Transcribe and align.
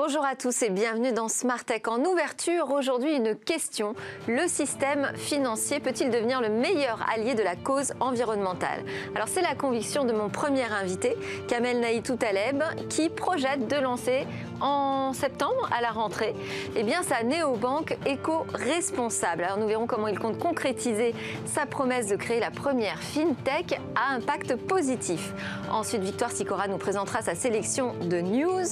Bonjour 0.00 0.24
à 0.24 0.36
tous 0.36 0.62
et 0.62 0.70
bienvenue 0.70 1.10
dans 1.12 1.26
Smart 1.26 1.64
Tech. 1.64 1.82
En 1.88 2.04
ouverture, 2.04 2.70
aujourd'hui 2.70 3.16
une 3.16 3.34
question. 3.34 3.96
Le 4.28 4.46
système 4.46 5.10
financier 5.16 5.80
peut-il 5.80 6.10
devenir 6.10 6.40
le 6.40 6.50
meilleur 6.50 7.04
allié 7.12 7.34
de 7.34 7.42
la 7.42 7.56
cause 7.56 7.92
environnementale? 7.98 8.84
Alors 9.16 9.26
c'est 9.26 9.42
la 9.42 9.56
conviction 9.56 10.04
de 10.04 10.12
mon 10.12 10.28
premier 10.28 10.70
invité, 10.72 11.16
Kamel 11.48 11.80
Naïtou 11.80 12.14
Taleb, 12.14 12.62
qui 12.88 13.08
projette 13.08 13.66
de 13.66 13.74
lancer 13.74 14.24
en 14.60 15.12
septembre 15.12 15.68
à 15.76 15.80
la 15.80 15.90
rentrée 15.90 16.34
eh 16.76 16.82
bien, 16.82 17.02
sa 17.02 17.22
néobanque 17.22 17.96
éco-responsable. 18.06 19.44
Alors 19.44 19.58
nous 19.58 19.66
verrons 19.66 19.86
comment 19.86 20.08
il 20.08 20.18
compte 20.18 20.38
concrétiser 20.38 21.14
sa 21.46 21.66
promesse 21.66 22.06
de 22.06 22.16
créer 22.16 22.40
la 22.40 22.50
première 22.50 22.98
fintech 22.98 23.80
à 23.94 24.14
impact 24.14 24.56
positif. 24.56 25.32
Ensuite, 25.70 26.02
Victoire 26.02 26.30
Sicora 26.30 26.68
nous 26.68 26.78
présentera 26.78 27.22
sa 27.22 27.34
sélection 27.34 27.94
de 28.02 28.20
news 28.20 28.64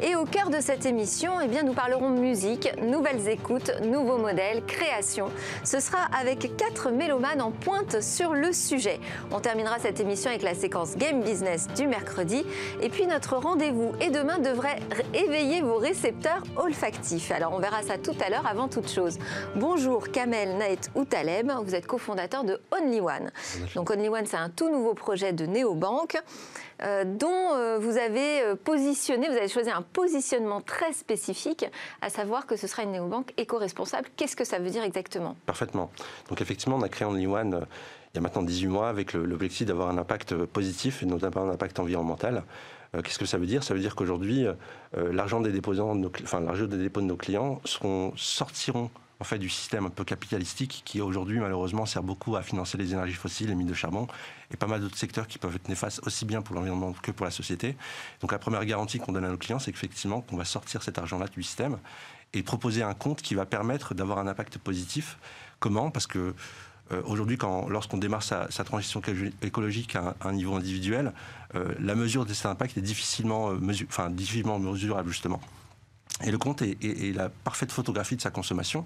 et 0.00 0.16
au 0.16 0.24
cœur 0.24 0.50
de 0.50 0.60
cette 0.60 0.86
émission, 0.86 1.40
eh 1.42 1.48
bien, 1.48 1.62
nous 1.62 1.74
parlerons 1.74 2.10
musique, 2.10 2.68
nouvelles 2.82 3.28
écoutes, 3.28 3.72
nouveaux 3.82 4.18
modèles, 4.18 4.64
création. 4.64 5.28
Ce 5.64 5.80
sera 5.80 5.98
avec 6.18 6.56
quatre 6.56 6.90
mélomanes 6.90 7.40
en 7.40 7.50
pointe 7.50 8.00
sur 8.00 8.34
le 8.34 8.52
sujet. 8.52 9.00
On 9.30 9.40
terminera 9.40 9.78
cette 9.78 10.00
émission 10.00 10.30
avec 10.30 10.42
la 10.42 10.54
séquence 10.54 10.96
Game 10.96 11.22
Business 11.22 11.68
du 11.76 11.86
mercredi. 11.86 12.44
Et 12.80 12.88
puis 12.88 13.06
notre 13.06 13.36
rendez-vous 13.36 13.92
et 14.00 14.10
demain 14.10 14.38
devrait 14.38 14.78
éveiller 15.30 15.62
vos 15.62 15.76
récepteurs 15.76 16.42
olfactifs. 16.56 17.30
Alors 17.30 17.52
on 17.52 17.60
verra 17.60 17.82
ça 17.82 17.98
tout 17.98 18.16
à 18.20 18.30
l'heure 18.30 18.46
avant 18.48 18.66
toute 18.66 18.90
chose. 18.90 19.16
Bonjour 19.54 20.10
Kamel 20.10 20.56
Naet 20.56 20.90
Outaleb, 20.96 21.52
vous 21.64 21.76
êtes 21.76 21.86
cofondateur 21.86 22.42
de 22.42 22.60
Only 22.72 23.00
One. 23.00 23.30
Donc 23.76 23.90
Only 23.90 24.08
One, 24.08 24.26
c'est 24.26 24.36
un 24.36 24.48
tout 24.48 24.70
nouveau 24.70 24.94
projet 24.94 25.32
de 25.32 25.46
néobanque. 25.46 26.16
Euh, 26.82 27.04
dont 27.04 27.52
euh, 27.52 27.78
vous 27.78 27.98
avez 27.98 28.40
euh, 28.40 28.56
positionné, 28.56 29.28
vous 29.28 29.36
avez 29.36 29.48
choisi 29.48 29.70
un 29.70 29.82
positionnement 29.82 30.62
très 30.62 30.94
spécifique, 30.94 31.66
à 32.00 32.08
savoir 32.08 32.46
que 32.46 32.56
ce 32.56 32.66
sera 32.66 32.84
une 32.84 32.92
néobanque 32.92 33.34
éco-responsable. 33.36 34.08
Qu'est-ce 34.16 34.34
que 34.34 34.44
ça 34.44 34.58
veut 34.58 34.70
dire 34.70 34.82
exactement? 34.82 35.36
Parfaitement. 35.44 35.90
Donc 36.30 36.40
effectivement, 36.40 36.76
on 36.76 36.82
a 36.82 36.88
créé 36.88 37.06
Only 37.06 37.26
One 37.26 37.66
il 38.12 38.16
y 38.16 38.18
a 38.18 38.22
maintenant 38.22 38.42
18 38.42 38.66
mois 38.66 38.88
avec 38.88 39.12
l'objectif 39.12 39.68
d'avoir 39.68 39.88
un 39.88 39.98
impact 39.98 40.34
positif 40.46 41.04
et 41.04 41.06
notamment 41.06 41.42
un 41.42 41.50
impact 41.50 41.78
environnemental. 41.78 42.42
Qu'est-ce 42.92 43.18
que 43.18 43.26
ça 43.26 43.38
veut 43.38 43.46
dire? 43.46 43.62
Ça 43.62 43.74
veut 43.74 43.80
dire 43.80 43.94
qu'aujourd'hui, 43.94 44.46
l'argent 44.94 45.40
des 45.40 45.50
enfin 46.22 46.40
des 46.40 46.78
dépôts 46.78 47.00
de 47.00 47.06
nos 47.06 47.16
clients 47.16 47.60
sortiront 48.16 48.90
en 49.20 49.24
fait, 49.24 49.38
du 49.38 49.50
système 49.50 49.84
un 49.84 49.90
peu 49.90 50.02
capitalistique 50.02 50.82
qui 50.86 51.02
aujourd'hui 51.02 51.38
malheureusement 51.40 51.84
sert 51.84 52.02
beaucoup 52.02 52.36
à 52.36 52.42
financer 52.42 52.78
les 52.78 52.94
énergies 52.94 53.12
fossiles, 53.12 53.48
les 53.48 53.54
mines 53.54 53.68
de 53.68 53.74
charbon 53.74 54.08
et 54.50 54.56
pas 54.56 54.66
mal 54.66 54.80
d'autres 54.80 54.96
secteurs 54.96 55.26
qui 55.26 55.38
peuvent 55.38 55.54
être 55.54 55.68
néfastes 55.68 56.00
aussi 56.06 56.24
bien 56.24 56.40
pour 56.40 56.56
l'environnement 56.56 56.94
que 56.94 57.10
pour 57.10 57.26
la 57.26 57.30
société. 57.30 57.76
Donc 58.22 58.32
la 58.32 58.38
première 58.38 58.64
garantie 58.64 58.98
qu'on 58.98 59.12
donne 59.12 59.26
à 59.26 59.28
nos 59.28 59.36
clients, 59.36 59.58
c'est 59.58 59.72
qu'effectivement 59.72 60.22
qu'on 60.22 60.36
va 60.36 60.46
sortir 60.46 60.82
cet 60.82 60.98
argent-là 60.98 61.26
du 61.28 61.42
système 61.42 61.78
et 62.32 62.42
proposer 62.42 62.82
un 62.82 62.94
compte 62.94 63.20
qui 63.20 63.34
va 63.34 63.44
permettre 63.44 63.94
d'avoir 63.94 64.18
un 64.18 64.26
impact 64.26 64.56
positif. 64.56 65.18
Comment? 65.58 65.90
Parce 65.90 66.06
que 66.06 66.34
euh, 66.92 67.02
aujourd'hui, 67.04 67.38
lorsqu'on 67.68 67.98
démarre 67.98 68.22
sa, 68.22 68.48
transition 68.64 69.00
écologique 69.42 69.96
à 69.96 70.16
un, 70.22 70.32
niveau 70.32 70.54
individuel, 70.56 71.12
euh, 71.54 71.72
la 71.78 71.94
mesure 71.94 72.26
de 72.26 72.34
cet 72.34 72.46
impact 72.46 72.76
est 72.78 72.82
difficilement, 72.82 73.50
euh, 73.50 73.58
mesurable 73.58 75.08
justement. 75.08 75.40
Et 76.24 76.30
le 76.30 76.38
compte 76.38 76.62
est, 76.62 77.14
la 77.14 77.28
parfaite 77.28 77.72
photographie 77.72 78.16
de 78.16 78.20
sa 78.20 78.30
consommation. 78.30 78.84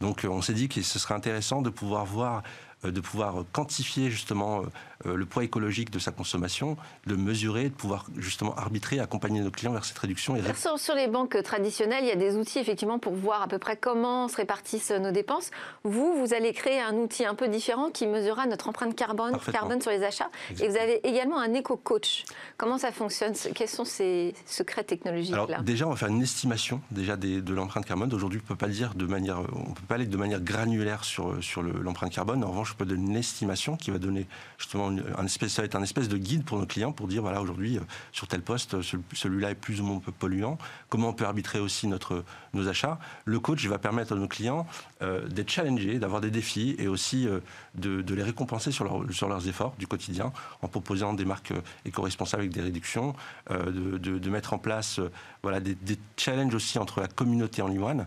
Donc 0.00 0.26
on 0.28 0.40
s'est 0.40 0.54
dit 0.54 0.68
que 0.68 0.80
ce 0.80 0.98
serait 0.98 1.14
intéressant 1.14 1.60
de 1.60 1.68
pouvoir 1.68 2.06
voir 2.06 2.42
de 2.84 3.00
pouvoir 3.02 3.44
quantifier 3.52 4.10
justement 4.10 4.62
le 5.04 5.26
poids 5.26 5.44
écologique 5.44 5.90
de 5.90 5.98
sa 5.98 6.12
consommation, 6.12 6.76
de 7.06 7.16
mesurer, 7.16 7.64
de 7.64 7.74
pouvoir 7.74 8.06
justement 8.16 8.54
arbitrer, 8.56 9.00
accompagner 9.00 9.40
nos 9.40 9.50
clients 9.50 9.72
vers 9.72 9.84
cette 9.84 9.98
réduction. 9.98 10.36
Et... 10.36 10.42
Sur, 10.54 10.78
sur, 10.78 10.94
les 10.94 11.08
banques 11.08 11.42
traditionnelles, 11.42 12.04
il 12.04 12.08
y 12.08 12.12
a 12.12 12.16
des 12.16 12.36
outils 12.36 12.58
effectivement 12.58 12.98
pour 12.98 13.14
voir 13.14 13.42
à 13.42 13.48
peu 13.48 13.58
près 13.58 13.76
comment 13.76 14.28
se 14.28 14.36
répartissent 14.36 14.90
nos 14.90 15.12
dépenses. 15.12 15.50
Vous, 15.84 16.14
vous 16.18 16.34
allez 16.34 16.52
créer 16.52 16.80
un 16.80 16.94
outil 16.94 17.24
un 17.24 17.34
peu 17.34 17.48
différent 17.48 17.90
qui 17.90 18.06
mesurera 18.06 18.46
notre 18.46 18.68
empreinte 18.68 18.94
carbone, 18.94 19.36
carbone 19.52 19.80
sur 19.80 19.90
les 19.90 20.02
achats. 20.02 20.30
Et 20.60 20.68
vous 20.68 20.76
avez 20.76 21.06
également 21.06 21.38
un 21.38 21.54
éco-coach. 21.54 22.24
Comment 22.56 22.78
ça 22.78 22.92
fonctionne? 22.92 23.34
Quels 23.54 23.68
sont 23.68 23.84
ces 23.84 24.34
secrets 24.46 24.84
technologiques-là? 24.84 25.44
Alors 25.48 25.62
déjà, 25.62 25.86
on 25.86 25.90
va 25.90 25.96
faire 25.96 26.08
une 26.08 26.22
estimation 26.22 26.80
déjà 26.90 27.16
de 27.16 27.54
l'empreinte 27.54 27.86
carbone. 27.86 28.12
Aujourd'hui, 28.12 28.40
on 28.42 28.46
peut 28.46 28.56
pas 28.56 28.66
le 28.66 28.72
dire 28.72 28.94
de 28.94 29.06
manière, 29.06 29.40
on 29.54 29.72
peut 29.72 29.86
pas 29.88 29.94
aller 29.96 30.06
de 30.06 30.16
manière 30.16 30.40
granulaire 30.40 31.04
sur 31.04 31.42
sur 31.42 31.62
l'empreinte 31.62 32.12
carbone. 32.12 32.44
En 32.44 32.50
revanche, 32.50 32.70
je 32.70 32.74
peux 32.74 32.84
donner 32.84 33.06
une 33.06 33.16
estimation 33.16 33.76
qui 33.76 33.90
va 33.90 33.98
donner 33.98 34.26
justement 34.58 34.89
un 34.98 35.28
ça 35.28 35.62
va 35.62 35.66
être 35.66 35.76
un 35.76 35.82
espèce 35.82 36.08
de 36.08 36.16
guide 36.16 36.44
pour 36.44 36.58
nos 36.58 36.66
clients 36.66 36.92
pour 36.92 37.08
dire 37.08 37.22
voilà 37.22 37.40
aujourd'hui 37.40 37.78
euh, 37.78 37.82
sur 38.12 38.26
tel 38.26 38.42
poste 38.42 38.76
celui-là 38.82 39.50
est 39.50 39.54
plus 39.54 39.80
ou 39.80 39.84
moins 39.84 40.00
polluant. 40.18 40.58
Comment 40.88 41.08
on 41.08 41.12
peut 41.12 41.24
arbitrer 41.24 41.60
aussi 41.60 41.86
notre 41.86 42.24
nos 42.54 42.68
achats? 42.68 42.98
Le 43.24 43.40
coach 43.40 43.64
va 43.66 43.78
permettre 43.78 44.12
à 44.12 44.16
nos 44.16 44.28
clients 44.28 44.66
euh, 45.02 45.26
d'être 45.28 45.50
challengés, 45.50 45.98
d'avoir 45.98 46.20
des 46.20 46.30
défis 46.30 46.74
et 46.78 46.88
aussi 46.88 47.26
euh, 47.26 47.40
de, 47.74 48.14
les 48.14 48.22
récompenser 48.22 48.72
sur, 48.72 49.04
sur 49.12 49.28
leurs 49.28 49.48
efforts 49.48 49.74
du 49.78 49.86
quotidien 49.86 50.32
en 50.62 50.68
proposant 50.68 51.14
des 51.14 51.24
marques 51.24 51.52
éco-responsables 51.84 52.42
avec 52.42 52.52
des 52.52 52.60
réductions, 52.60 53.14
de, 53.48 54.30
mettre 54.30 54.52
en 54.52 54.58
place 54.58 55.00
voilà 55.42 55.60
des, 55.60 55.76
challenges 56.16 56.54
aussi 56.54 56.78
entre 56.78 57.00
la 57.00 57.08
communauté 57.08 57.62
en 57.62 57.68
Limouane 57.68 58.06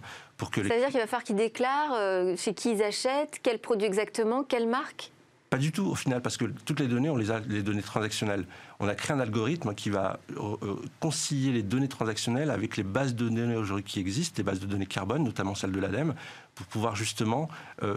c'est-à-dire 0.51 0.88
qu'il 0.89 1.00
va 1.00 1.07
falloir 1.07 1.23
qu'ils 1.23 1.38
déclarent 1.38 2.38
chez 2.38 2.53
qui 2.53 2.71
ils 2.71 2.83
achètent, 2.83 3.39
quel 3.44 3.59
produit 3.59 3.85
exactement, 3.85 4.44
quelle 4.44 4.67
marque? 4.67 5.12
Pas 5.53 5.59
du 5.59 5.72
tout 5.72 5.86
au 5.86 5.94
final, 5.94 6.19
parce 6.19 6.36
que 6.36 6.46
toutes 6.46 6.80
les 6.80 6.88
données, 6.88 7.12
on 7.12 7.16
les 7.16 7.30
a, 7.30 7.40
les 7.47 7.62
données 7.62 7.84
transactionnelles. 7.84 8.46
On 8.80 8.88
a 8.88 8.96
créé 8.96 9.16
un 9.16 9.19
algorithme 9.19 9.75
qui 9.75 9.91
va 9.91 10.18
euh, 10.31 10.56
euh, 10.64 10.75
concilier 11.00 11.52
les 11.52 11.62
données 11.62 11.88
transactionnelles 11.88 12.50
avec 12.50 12.75
les 12.75 12.81
bases 12.81 13.14
de 13.14 13.30
données 13.30 13.56
aujourd'hui 13.56 13.84
qui 13.84 14.00
existent, 14.00 14.34
les 14.38 14.44
bases 14.44 14.59
de 14.59 14.66
données 14.66 14.88
carbone, 14.88 15.24
notamment 15.24 15.53
celles 15.53 15.72
de 15.72 15.80
l'ADEME, 15.80 16.16
pour 16.56 16.66
pouvoir 16.66 16.96
justement 16.96 17.50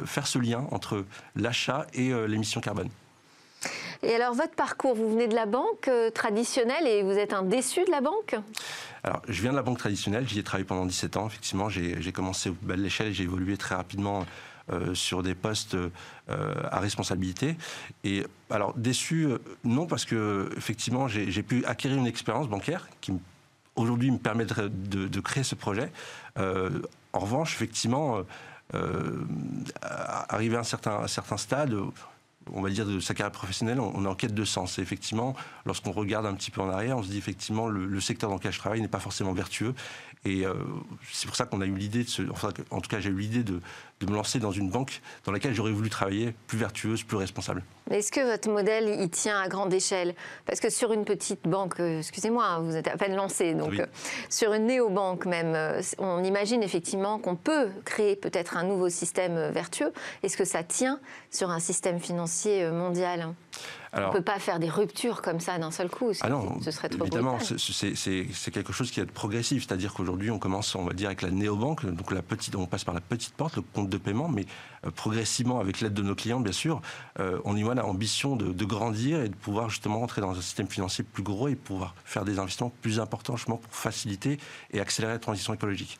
faire 0.04 0.26
ce 0.26 0.38
lien 0.38 0.66
entre 0.70 1.06
l'achat 1.34 1.86
et 1.94 2.12
l'émission 2.26 2.60
carbone. 2.60 2.90
Et 4.02 4.14
alors, 4.14 4.34
votre 4.34 4.54
parcours, 4.54 4.94
vous 4.94 5.10
venez 5.10 5.28
de 5.28 5.34
la 5.34 5.46
banque 5.46 5.90
traditionnelle 6.14 6.86
et 6.86 7.02
vous 7.02 7.12
êtes 7.12 7.32
un 7.32 7.42
déçu 7.42 7.84
de 7.84 7.90
la 7.90 8.02
banque? 8.02 8.36
Alors, 9.02 9.22
je 9.28 9.40
viens 9.40 9.52
de 9.52 9.56
la 9.56 9.62
banque 9.62 9.78
traditionnelle, 9.78 10.28
j'y 10.28 10.38
ai 10.38 10.42
travaillé 10.42 10.66
pendant 10.66 10.84
17 10.84 11.16
ans. 11.16 11.26
Effectivement, 11.26 11.68
j'ai 11.70 12.12
commencé 12.12 12.50
au 12.50 12.56
bas 12.60 12.76
de 12.76 12.82
l'échelle 12.82 13.08
et 13.08 13.12
j'ai 13.14 13.24
évolué 13.24 13.56
très 13.56 13.74
rapidement 13.74 14.20
euh, 14.20 14.24
sur 14.94 15.22
des 15.22 15.34
postes 15.34 15.76
euh, 16.28 16.54
à 16.72 16.80
responsabilité. 16.80 17.56
Et 18.02 18.24
alors, 18.50 18.74
déçu, 18.74 19.26
euh, 19.26 19.38
non, 19.62 19.86
parce 19.86 20.04
que 20.04 20.50
effectivement, 20.56 21.06
j'ai 21.06 21.42
pu 21.44 21.64
acquérir 21.66 21.98
une 21.98 22.06
expérience 22.08 22.48
bancaire 22.48 22.88
qui 23.00 23.12
aujourd'hui 23.76 24.10
me 24.10 24.18
permet 24.18 24.44
de, 24.44 25.20
créer 25.20 25.44
ce 25.44 25.54
projet. 25.54 25.92
en 26.36 27.18
revanche, 27.18 27.54
effectivement, 27.54 28.22
arrivé 29.82 30.56
à 30.56 30.60
un 30.60 30.64
certain, 30.64 31.06
certain 31.06 31.36
stade, 31.36 31.76
on 32.52 32.60
va 32.60 32.70
dire, 32.70 32.86
de 32.86 32.98
sa 32.98 33.14
carrière 33.14 33.30
professionnelle, 33.30 33.78
on, 33.78 34.04
est 34.04 34.08
en 34.08 34.16
quête 34.16 34.34
de 34.34 34.44
sens. 34.44 34.80
Et 34.80 34.82
effectivement, 34.82 35.36
lorsqu'on 35.64 35.92
regarde 35.92 36.26
un 36.26 36.34
petit 36.34 36.50
peu 36.50 36.60
en 36.60 36.70
arrière, 36.70 36.96
on 36.96 37.04
se 37.04 37.08
dit 37.08 37.18
effectivement, 37.18 37.68
le 37.68 38.00
secteur 38.00 38.30
dans 38.30 38.36
lequel 38.36 38.52
je 38.52 38.58
travaille 38.58 38.80
n'est 38.80 38.88
pas 38.88 38.98
forcément 38.98 39.32
vertueux. 39.32 39.74
Et 40.26 40.44
euh, 40.44 40.54
c'est 41.12 41.28
pour 41.28 41.36
ça 41.36 41.44
qu'on 41.44 41.60
a 41.60 41.66
eu 41.66 41.74
l'idée, 41.74 42.02
de 42.02 42.30
enfin, 42.32 42.52
en 42.70 42.80
tout 42.80 42.90
cas 42.90 42.98
j'ai 42.98 43.10
eu 43.10 43.16
l'idée 43.16 43.44
de, 43.44 43.60
de, 44.00 44.06
me 44.06 44.14
lancer 44.14 44.40
dans 44.40 44.50
une 44.50 44.70
banque 44.70 45.00
dans 45.24 45.30
laquelle 45.30 45.54
j'aurais 45.54 45.70
voulu 45.70 45.88
travailler 45.88 46.34
plus 46.48 46.58
vertueuse, 46.58 47.04
plus 47.04 47.16
responsable. 47.16 47.62
Est-ce 47.92 48.10
que 48.10 48.28
votre 48.28 48.50
modèle 48.50 48.88
il 49.00 49.08
tient 49.08 49.40
à 49.40 49.46
grande 49.46 49.72
échelle? 49.72 50.16
Parce 50.44 50.58
que 50.58 50.68
sur 50.68 50.92
une 50.92 51.04
petite 51.04 51.44
banque, 51.44 51.78
euh, 51.78 52.00
excusez-moi, 52.00 52.44
hein, 52.44 52.58
vous 52.60 52.74
êtes 52.74 52.88
à 52.88 52.96
peine 52.96 53.14
lancé, 53.14 53.54
donc 53.54 53.78
euh, 53.78 53.86
sur 54.28 54.52
une 54.52 54.66
néobanque 54.66 55.26
même, 55.26 55.56
on 55.98 56.24
imagine 56.24 56.64
effectivement 56.64 57.20
qu'on 57.20 57.36
peut 57.36 57.68
créer 57.84 58.16
peut-être 58.16 58.56
un 58.56 58.64
nouveau 58.64 58.88
système 58.88 59.52
vertueux. 59.52 59.92
Est-ce 60.24 60.36
que 60.36 60.44
ça 60.44 60.64
tient 60.64 60.98
sur 61.30 61.50
un 61.50 61.60
système 61.60 62.00
financier 62.00 62.68
mondial? 62.72 63.32
On 63.96 64.08
ne 64.08 64.12
peut 64.12 64.22
pas 64.22 64.38
faire 64.38 64.58
des 64.58 64.68
ruptures 64.68 65.22
comme 65.22 65.40
ça 65.40 65.58
d'un 65.58 65.70
seul 65.70 65.88
coup. 65.88 66.12
Ah 66.20 66.28
non, 66.28 66.60
ce 66.60 66.70
serait 66.70 66.88
trop 66.88 67.04
évidemment, 67.04 67.38
c'est 67.40 68.50
quelque 68.50 68.72
chose 68.72 68.90
qui 68.90 69.00
est 69.00 69.06
progressif. 69.06 69.66
C'est-à-dire 69.66 69.94
qu'aujourd'hui, 69.94 70.30
on 70.30 70.38
commence, 70.38 70.74
on 70.74 70.84
va 70.84 70.92
dire, 70.92 71.08
avec 71.08 71.22
la 71.22 71.30
néobanque. 71.30 71.86
Donc 71.86 72.12
la 72.12 72.22
petite, 72.22 72.54
on 72.54 72.66
passe 72.66 72.84
par 72.84 72.94
la 72.94 73.00
petite 73.00 73.34
porte, 73.34 73.56
le 73.56 73.62
compte 73.62 73.88
de 73.88 73.96
paiement, 73.96 74.28
mais 74.28 74.44
euh, 74.84 74.90
progressivement, 74.90 75.60
avec 75.60 75.80
l'aide 75.80 75.94
de 75.94 76.02
nos 76.02 76.14
clients, 76.14 76.40
bien 76.40 76.52
sûr, 76.52 76.80
euh, 77.20 77.38
on 77.44 77.56
y 77.56 77.62
voit 77.62 77.74
l'ambition 77.74 78.36
de, 78.36 78.52
de, 78.52 78.64
grandir 78.64 79.20
et 79.22 79.28
de 79.28 79.34
pouvoir 79.34 79.70
justement 79.70 80.00
rentrer 80.00 80.20
dans 80.20 80.32
un 80.32 80.40
système 80.40 80.68
financier 80.68 81.04
plus 81.04 81.22
gros 81.22 81.48
et 81.48 81.54
pouvoir 81.54 81.94
faire 82.04 82.24
des 82.24 82.38
investissements 82.38 82.72
plus 82.82 83.00
importants, 83.00 83.36
justement, 83.36 83.56
pour 83.56 83.74
faciliter 83.74 84.38
et 84.72 84.80
accélérer 84.80 85.14
la 85.14 85.18
transition 85.18 85.54
écologique. 85.54 85.98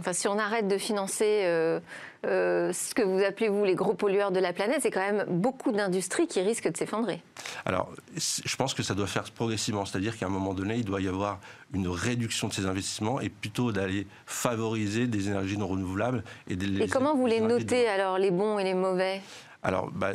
Enfin, 0.00 0.12
si 0.12 0.26
on 0.26 0.38
arrête 0.38 0.66
de 0.66 0.76
financer 0.76 1.42
euh, 1.44 1.78
euh, 2.26 2.72
ce 2.72 2.94
que 2.94 3.02
vous 3.02 3.22
appelez, 3.22 3.48
vous, 3.48 3.64
les 3.64 3.76
gros 3.76 3.94
pollueurs 3.94 4.32
de 4.32 4.40
la 4.40 4.52
planète, 4.52 4.78
c'est 4.82 4.90
quand 4.90 5.00
même 5.00 5.24
beaucoup 5.28 5.70
d'industries 5.70 6.26
qui 6.26 6.40
risquent 6.40 6.70
de 6.70 6.76
s'effondrer. 6.76 7.22
Alors, 7.64 7.92
je 8.16 8.56
pense 8.56 8.74
que 8.74 8.82
ça 8.82 8.94
doit 8.94 9.06
faire 9.06 9.22
progressivement. 9.30 9.84
C'est-à-dire 9.84 10.18
qu'à 10.18 10.26
un 10.26 10.30
moment 10.30 10.52
donné, 10.52 10.74
il 10.76 10.84
doit 10.84 11.00
y 11.00 11.06
avoir 11.06 11.38
une 11.72 11.86
réduction 11.86 12.48
de 12.48 12.52
ces 12.52 12.66
investissements 12.66 13.20
et 13.20 13.28
plutôt 13.28 13.70
d'aller 13.70 14.08
favoriser 14.26 15.06
des 15.06 15.28
énergies 15.28 15.58
non 15.58 15.68
renouvelables. 15.68 16.24
Et, 16.50 16.54
et 16.54 16.88
comment 16.88 17.14
vous 17.14 17.26
les 17.26 17.40
notez, 17.40 17.86
alors, 17.86 18.18
les 18.18 18.32
bons 18.32 18.58
et 18.58 18.64
les 18.64 18.74
mauvais? 18.74 19.20
Alors, 19.64 19.90
bah, 19.90 20.10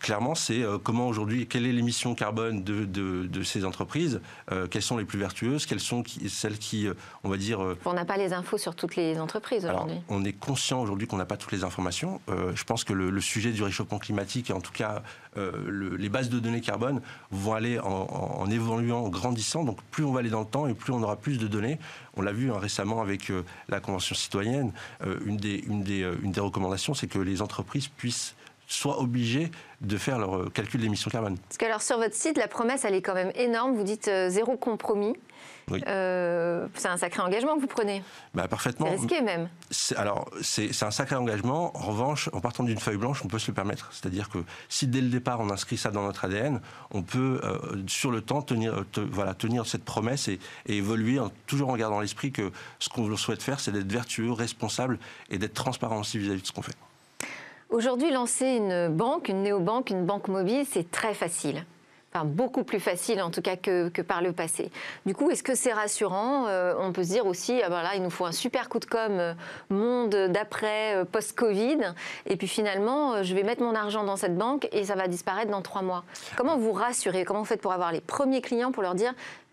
clairement, 0.00 0.34
c'est 0.34 0.62
euh, 0.62 0.78
comment 0.78 1.06
aujourd'hui, 1.06 1.46
quelle 1.46 1.66
est 1.66 1.72
l'émission 1.72 2.14
carbone 2.14 2.64
de, 2.64 2.86
de, 2.86 3.42
ces 3.42 3.66
entreprises, 3.66 4.22
euh, 4.50 4.66
quelles 4.66 4.82
sont 4.82 4.96
les 4.96 5.04
plus 5.04 5.18
vertueuses, 5.18 5.66
quelles 5.66 5.78
sont 5.78 6.02
celles 6.26 6.58
qui, 6.58 6.88
euh, 6.88 6.94
on 7.22 7.28
va 7.28 7.36
dire... 7.36 7.60
on 7.84 7.92
n'a 7.92 8.06
pas 8.06 8.16
les 8.16 8.32
infos 8.32 8.56
sur 8.56 8.74
toutes 8.74 8.96
les 8.96 9.20
entreprises 9.20 9.66
aujourd'hui. 9.66 9.98
On 10.08 10.24
est 10.24 10.32
conscient 10.32 10.80
aujourd'hui 10.80 11.06
qu'on 11.06 11.18
n'a 11.18 11.26
pas 11.26 11.36
toutes 11.36 11.52
les 11.52 11.64
informations. 11.64 12.20
je 12.28 12.64
pense 12.64 12.82
que 12.82 12.94
le, 12.94 13.20
sujet 13.20 13.52
du 13.52 13.62
réchauffement 13.62 13.98
climatique, 13.98 14.48
et 14.48 14.52
en 14.54 14.60
tout 14.60 14.72
cas 14.72 15.02
les 15.36 16.08
bases 16.08 16.30
de 16.30 16.38
données 16.38 16.62
carbone, 16.62 17.02
vont 17.30 17.52
aller 17.52 17.78
en, 17.78 18.48
évoluant, 18.50 19.04
en 19.04 19.08
grandissant. 19.10 19.64
Donc 19.64 19.82
plus 19.90 20.04
on 20.04 20.12
va 20.12 20.20
aller 20.20 20.30
dans 20.30 20.40
le 20.40 20.46
temps 20.46 20.66
et 20.66 20.74
plus 20.74 20.92
on 20.92 21.02
aura 21.02 21.16
plus 21.16 21.38
de 21.38 21.46
données. 21.46 21.78
On 22.16 22.22
l'a 22.22 22.32
vu 22.32 22.50
hein, 22.50 22.58
récemment 22.58 23.02
avec 23.02 23.30
la 23.68 23.80
Convention 23.80 24.14
citoyenne. 24.14 24.72
une, 25.26 25.36
des, 25.36 25.56
une, 25.66 25.82
des, 25.82 26.10
une 26.22 26.32
des 26.32 26.40
recommandations, 26.40 26.94
c'est 26.94 27.06
que 27.06 27.18
les 27.18 27.42
entreprises 27.42 27.88
puissent 27.88 28.34
soient 28.66 29.00
obligés 29.00 29.50
de 29.80 29.96
faire 29.96 30.18
leur 30.18 30.36
euh, 30.36 30.50
calcul 30.52 30.80
d'émissions 30.80 31.10
carbone. 31.10 31.36
Parce 31.38 31.58
que 31.58 31.64
alors 31.64 31.82
sur 31.82 31.98
votre 31.98 32.14
site, 32.14 32.38
la 32.38 32.48
promesse, 32.48 32.84
elle 32.84 32.94
est 32.94 33.02
quand 33.02 33.14
même 33.14 33.32
énorme. 33.34 33.74
Vous 33.74 33.84
dites 33.84 34.08
euh, 34.08 34.28
zéro 34.28 34.56
compromis. 34.56 35.14
Oui. 35.70 35.82
Euh, 35.88 36.66
c'est 36.74 36.88
un 36.88 36.98
sacré 36.98 37.22
engagement 37.22 37.56
que 37.56 37.60
vous 37.60 37.66
prenez. 37.66 38.02
Bah, 38.34 38.48
parfaitement. 38.48 38.86
C'est 38.86 38.96
risqué 38.96 39.22
même. 39.22 39.48
Alors, 39.96 40.28
c'est 40.42 40.82
un 40.82 40.90
sacré 40.90 41.16
engagement. 41.16 41.74
En 41.74 41.86
revanche, 41.86 42.28
en 42.34 42.40
partant 42.40 42.64
d'une 42.64 42.78
feuille 42.78 42.98
blanche, 42.98 43.22
on 43.24 43.28
peut 43.28 43.38
se 43.38 43.50
le 43.50 43.54
permettre. 43.54 43.88
C'est-à-dire 43.92 44.28
que 44.28 44.38
si 44.68 44.86
dès 44.86 45.00
le 45.00 45.08
départ 45.08 45.40
on 45.40 45.48
inscrit 45.48 45.78
ça 45.78 45.90
dans 45.90 46.02
notre 46.02 46.26
ADN, 46.26 46.60
on 46.90 47.02
peut 47.02 47.40
sur 47.86 48.10
le 48.10 48.20
temps 48.20 48.42
tenir, 48.42 48.84
voilà, 49.10 49.32
tenir 49.32 49.66
cette 49.66 49.84
promesse 49.84 50.28
et, 50.28 50.38
évoluer, 50.66 51.18
en, 51.18 51.30
toujours 51.46 51.70
en 51.70 51.76
gardant 51.76 52.00
l'esprit 52.00 52.30
que 52.30 52.52
ce 52.78 52.90
qu'on 52.90 53.16
souhaite 53.16 53.42
faire, 53.42 53.58
c'est 53.58 53.72
d'être 53.72 53.90
vertueux, 53.90 54.32
responsable 54.32 54.98
et 55.30 55.38
d'être 55.38 55.54
transparent 55.54 56.00
aussi 56.00 56.18
vis 56.18 56.30
à 56.30 56.34
-vis 56.34 56.42
de 56.42 56.46
ce 56.46 56.52
qu'on 56.52 56.62
fait. 56.62 56.76
Aujourd'hui, 57.74 58.12
lancer 58.12 58.46
une 58.46 58.86
banque, 58.86 59.28
une 59.28 59.42
néobanque, 59.42 59.90
une 59.90 60.06
banque 60.06 60.28
mobile, 60.28 60.64
c'est 60.64 60.92
très 60.92 61.12
facile. 61.12 61.64
Enfin, 62.16 62.26
beaucoup 62.26 62.62
plus 62.62 62.78
facile 62.78 63.20
en 63.20 63.32
tout 63.32 63.42
cas 63.42 63.56
que, 63.56 63.88
par 64.02 64.22
le 64.22 64.30
passé. 64.30 64.70
Du 65.04 65.16
coup, 65.16 65.30
est-ce 65.30 65.42
que 65.42 65.56
c'est 65.56 65.72
rassurant 65.72 66.46
euh, 66.46 66.72
On 66.78 66.92
peut 66.92 67.02
se 67.02 67.08
dire 67.08 67.26
aussi, 67.26 67.60
ah 67.60 67.68
ben 67.68 67.82
là, 67.82 67.96
il 67.96 68.04
nous 68.04 68.10
faut 68.10 68.24
un 68.24 68.30
super 68.30 68.68
coup 68.68 68.78
de 68.78 68.84
com 68.84 69.10
euh, 69.18 69.34
monde 69.68 70.14
d'après, 70.30 70.94
euh, 70.94 71.04
post-Covid, 71.04 71.92
et 72.26 72.36
puis 72.36 72.46
finalement, 72.46 73.24
je 73.24 73.34
vais 73.34 73.42
mettre 73.42 73.64
mon 73.64 73.74
argent 73.74 74.04
dans 74.04 74.14
cette 74.14 74.38
banque 74.38 74.68
et 74.70 74.84
ça 74.84 74.94
va 74.94 75.08
disparaître 75.08 75.50
dans 75.50 75.60
trois 75.60 75.82
mois. 75.82 76.04
Comment 76.36 76.56
vous 76.56 76.70
rassurez? 76.70 77.24
Comment 77.24 77.40
vous 77.40 77.46
faites 77.46 77.60
pour 77.60 77.72
avoir 77.72 77.90
les 77.90 78.00
premiers 78.00 78.42
clients 78.42 78.70
pour 78.70 78.84
leur 78.84 78.94
dire, 78.94 79.12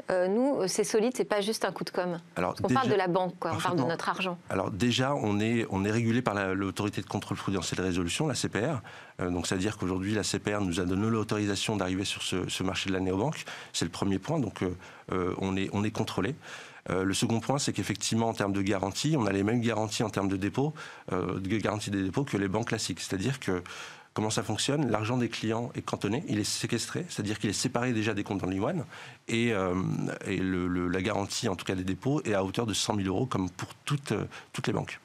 nous, 0.10 0.68
c'est 0.68 0.84
solide, 0.84 1.14
c'est 1.16 1.24
pas 1.24 1.40
juste 1.40 1.64
un 1.64 1.72
coup 1.72 1.86
de 1.86 1.90
com? 1.90 2.20
Alors, 2.36 2.54
on 2.64 2.68
parle 2.68 2.90
de 2.90 2.96
la 2.96 3.08
banque, 3.08 3.34
quoi, 3.40 3.54
on 3.56 3.60
parle 3.60 3.78
de 3.78 3.84
notre 3.84 4.10
argent. 4.10 4.38
Alors 4.50 4.70
déjà, 4.70 5.16
on 5.16 5.40
est, 5.40 5.66
on 5.70 5.86
est 5.86 5.92
régulé 5.92 6.22
par 6.22 6.36
l'autorité 6.54 7.02
de 7.02 7.08
contrôle 7.08 7.38
prudentiel 7.38 7.80
et 7.80 7.84
de 7.84 7.88
résolution, 7.88 8.28
la 8.28 8.36
CPR. 8.36 8.82
Donc, 9.20 9.48
c'est-à-dire 9.48 9.78
qu'aujourd'hui, 9.78 10.14
la 10.14 10.24
CPR 10.24 10.62
nous 10.62 10.82
a 10.82 10.86
donné 10.86 11.08
l'autorisation 11.08 11.78
d'arriver 11.78 12.04
sur 12.04 12.24
ce, 12.24 12.50
marché 12.64 12.90
de 12.90 12.94
la 12.94 13.00
néobanque. 13.00 13.46
C'est 13.74 13.86
le 13.86 13.92
premier 13.92 14.20
point. 14.20 14.40
Donc, 14.40 14.64
euh, 14.64 15.34
on, 15.38 15.56
est, 15.56 15.70
on 15.74 15.84
est 15.84 15.92
contrôlé. 15.92 16.36
le 16.90 17.14
second 17.14 17.40
point, 17.40 17.60
c'est 17.60 17.74
qu'effectivement, 17.74 18.30
en 18.30 18.34
termes 18.34 18.54
de 18.54 18.62
garantie, 18.62 19.16
on 19.18 19.26
a 19.26 19.32
les 19.32 19.44
mêmes 19.44 19.62
garanties 19.62 20.04
en 20.04 20.10
termes 20.10 20.30
de 20.30 20.38
dépôt, 20.38 20.74
de 21.12 21.58
garantie 21.58 21.92
des 21.92 22.04
dépôts 22.04 22.24
que 22.24 22.38
les 22.38 22.48
banques 22.48 22.70
classiques. 22.70 23.00
C'est-à-dire 23.00 23.40
que 23.40 23.62
Comment 24.14 24.30
ça 24.30 24.44
fonctionne? 24.44 24.92
L'argent 24.92 25.18
des 25.18 25.30
clients 25.30 25.72
est 25.74 25.82
cantonné, 25.82 26.24
il 26.28 26.38
est 26.38 26.44
séquestré, 26.44 27.06
c'est-à-dire 27.08 27.40
qu'il 27.40 27.50
est 27.50 27.54
séparé 27.54 27.94
déjà 27.94 28.14
des 28.14 28.26
comptes 28.26 28.44
en 28.44 28.48
Liwan, 28.48 28.84
et, 29.30 29.54
euh, 29.54 29.74
la 30.28 31.02
garantie, 31.02 31.48
en 31.48 31.56
tout 31.56 31.64
cas 31.64 31.76
des 31.76 31.86
dépôts, 31.86 32.22
est 32.26 32.34
à 32.34 32.44
hauteur 32.44 32.66
de 32.66 32.74
100 32.74 32.98
000 32.98 33.08
euros, 33.08 33.26
comme 33.26 33.50
pour 33.50 33.74
toutes, 33.86 34.12
euh, 34.12 34.26
toutes 34.52 34.68
les 34.68 34.74
banques. 34.74 35.00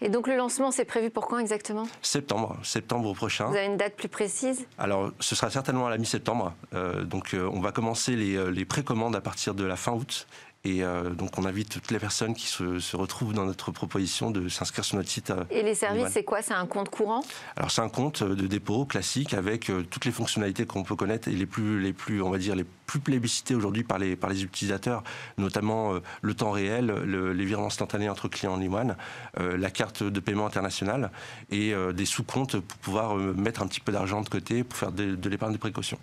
Et 0.00 0.08
donc 0.08 0.26
le 0.28 0.36
lancement, 0.36 0.70
c'est 0.70 0.84
prévu 0.84 1.10
pour 1.10 1.26
quand 1.26 1.38
exactement? 1.38 1.86
Septembre, 2.02 2.56
septembre 2.62 3.12
prochain. 3.14 3.46
Vous 3.46 3.56
avez 3.56 3.66
une 3.66 3.76
date 3.76 3.96
plus 3.96 4.08
précise? 4.08 4.66
Alors, 4.78 5.10
ce 5.20 5.34
sera 5.34 5.50
certainement 5.50 5.86
à 5.86 5.90
la 5.90 5.98
mi-septembre. 5.98 6.54
Euh, 6.74 7.02
donc, 7.04 7.34
on 7.34 7.60
va 7.60 7.72
commencer 7.72 8.14
les, 8.14 8.50
les 8.52 8.64
précommandes 8.64 9.16
à 9.16 9.20
partir 9.20 9.54
de 9.54 9.64
la 9.64 9.76
fin 9.76 9.92
août 9.92 10.26
et 10.64 10.84
euh, 10.84 11.10
donc, 11.10 11.38
on 11.38 11.44
invite 11.44 11.70
toutes 11.70 11.90
les 11.90 11.98
personnes 11.98 12.34
qui 12.34 12.46
se, 12.46 12.96
retrouvent 12.96 13.34
dans 13.34 13.46
notre 13.46 13.72
proposition 13.72 14.30
de 14.30 14.48
s'inscrire 14.48 14.84
sur 14.84 14.96
notre 14.96 15.08
site. 15.08 15.30
Euh, 15.30 15.42
et 15.50 15.64
les 15.64 15.74
services, 15.74 16.10
c'est 16.12 16.22
quoi? 16.22 16.40
C'est 16.40 16.54
un 16.54 16.66
compte 16.66 16.88
courant? 16.88 17.24
Alors, 17.56 17.72
c'est 17.72 17.80
un 17.80 17.88
compte 17.88 18.22
de 18.22 18.46
dépôt 18.46 18.84
classique 18.84 19.34
avec 19.34 19.70
euh, 19.70 19.82
toutes 19.82 20.04
les 20.04 20.12
fonctionnalités 20.12 20.64
qu'on 20.64 20.84
peut 20.84 20.94
connaître 20.94 21.26
et 21.26 21.32
les 21.32 21.46
plus, 21.46 21.80
les 21.80 21.92
plus, 21.92 22.22
on 22.22 22.30
va 22.30 22.38
dire, 22.38 22.54
les 22.54 22.64
plus 22.86 23.00
plébiscités 23.00 23.56
aujourd'hui 23.56 23.82
par 23.82 23.98
les, 23.98 24.14
par 24.14 24.30
les 24.30 24.44
utilisateurs, 24.44 25.02
notamment 25.36 25.94
le 26.20 26.34
temps 26.34 26.50
réel, 26.50 26.92
les 27.06 27.44
virements 27.46 27.68
instantanés 27.68 28.10
entre 28.10 28.28
clients 28.28 28.52
en 28.52 28.58
Limouane, 28.58 28.96
la 29.38 29.70
carte 29.70 30.02
de 30.02 30.20
paiement 30.20 30.44
internationale 30.44 31.10
et 31.50 31.72
des 31.94 32.04
sous-comptes 32.04 32.60
pour 32.60 32.78
pouvoir 32.78 33.14
mettre 33.14 33.62
un 33.62 33.66
petit 33.66 33.80
peu 33.80 33.92
d'argent 33.92 34.20
de 34.20 34.28
côté 34.28 34.62
pour 34.62 34.76
faire 34.76 34.92
de, 34.92 35.14
de 35.14 35.28
l'épargne 35.30 35.54
de 35.54 35.58
précaution. 35.58 35.98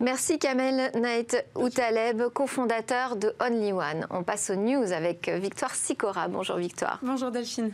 Merci 0.00 0.38
Kamel 0.38 0.90
Naït 1.00 1.44
Outaleb, 1.54 2.28
cofondateur 2.32 3.16
de 3.16 3.34
Only 3.40 3.72
One. 3.72 4.06
On 4.10 4.22
passe 4.22 4.50
aux 4.50 4.56
news 4.56 4.92
avec 4.92 5.28
Victoire 5.28 5.74
Sicora. 5.74 6.28
Bonjour 6.28 6.56
Victoire. 6.56 6.98
Bonjour 7.02 7.30
Delphine. 7.30 7.70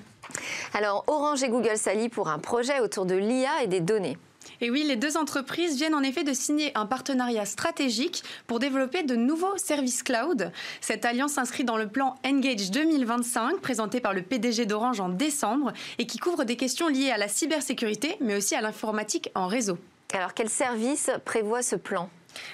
Alors 0.74 1.04
Orange 1.06 1.42
et 1.42 1.48
Google 1.48 1.76
s'allient 1.76 2.08
pour 2.08 2.28
un 2.28 2.38
projet 2.38 2.80
autour 2.80 3.06
de 3.06 3.14
l'IA 3.14 3.62
et 3.62 3.66
des 3.66 3.80
données. 3.80 4.16
Et 4.60 4.70
oui, 4.70 4.84
les 4.84 4.96
deux 4.96 5.16
entreprises 5.16 5.76
viennent 5.76 5.94
en 5.94 6.02
effet 6.02 6.22
de 6.22 6.32
signer 6.32 6.70
un 6.76 6.86
partenariat 6.86 7.46
stratégique 7.46 8.22
pour 8.46 8.58
développer 8.58 9.02
de 9.02 9.16
nouveaux 9.16 9.56
services 9.56 10.02
cloud. 10.02 10.52
Cette 10.80 11.04
alliance 11.04 11.32
s'inscrit 11.32 11.64
dans 11.64 11.76
le 11.76 11.88
plan 11.88 12.16
Engage 12.26 12.70
2025 12.70 13.60
présenté 13.60 14.00
par 14.00 14.12
le 14.12 14.22
PDG 14.22 14.66
d'Orange 14.66 15.00
en 15.00 15.08
décembre 15.08 15.72
et 15.98 16.06
qui 16.06 16.18
couvre 16.18 16.44
des 16.44 16.56
questions 16.56 16.88
liées 16.88 17.10
à 17.10 17.18
la 17.18 17.28
cybersécurité 17.28 18.16
mais 18.20 18.36
aussi 18.36 18.54
à 18.54 18.60
l'informatique 18.60 19.30
en 19.34 19.46
réseau. 19.46 19.78
Alors, 20.12 20.34
quel 20.34 20.48
service 20.48 21.10
prévoit 21.24 21.62
ce 21.62 21.76
plan? 21.76 22.08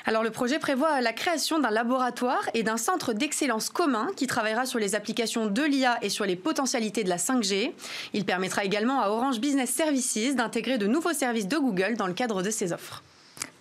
Alors 0.06 0.22
le 0.22 0.30
projet 0.30 0.58
prévoit 0.58 1.00
la 1.00 1.12
création 1.12 1.58
d'un 1.58 1.70
laboratoire 1.70 2.48
et 2.54 2.62
d'un 2.62 2.78
centre 2.78 3.12
d'excellence 3.12 3.68
commun 3.68 4.08
qui 4.16 4.26
travaillera 4.26 4.64
sur 4.64 4.78
les 4.78 4.94
applications 4.94 5.46
de 5.46 5.62
l'IA 5.62 5.98
et 6.02 6.08
sur 6.08 6.24
les 6.24 6.34
potentialités 6.34 7.04
de 7.04 7.10
la 7.10 7.18
5G. 7.18 7.72
Il 8.14 8.24
permettra 8.24 8.64
également 8.64 9.02
à 9.02 9.10
Orange 9.10 9.38
Business 9.38 9.70
Services 9.70 10.34
d'intégrer 10.34 10.78
de 10.78 10.86
nouveaux 10.86 11.12
services 11.12 11.46
de 11.46 11.58
Google 11.58 11.96
dans 11.96 12.06
le 12.06 12.14
cadre 12.14 12.42
de 12.42 12.50
ses 12.50 12.72
offres. 12.72 13.02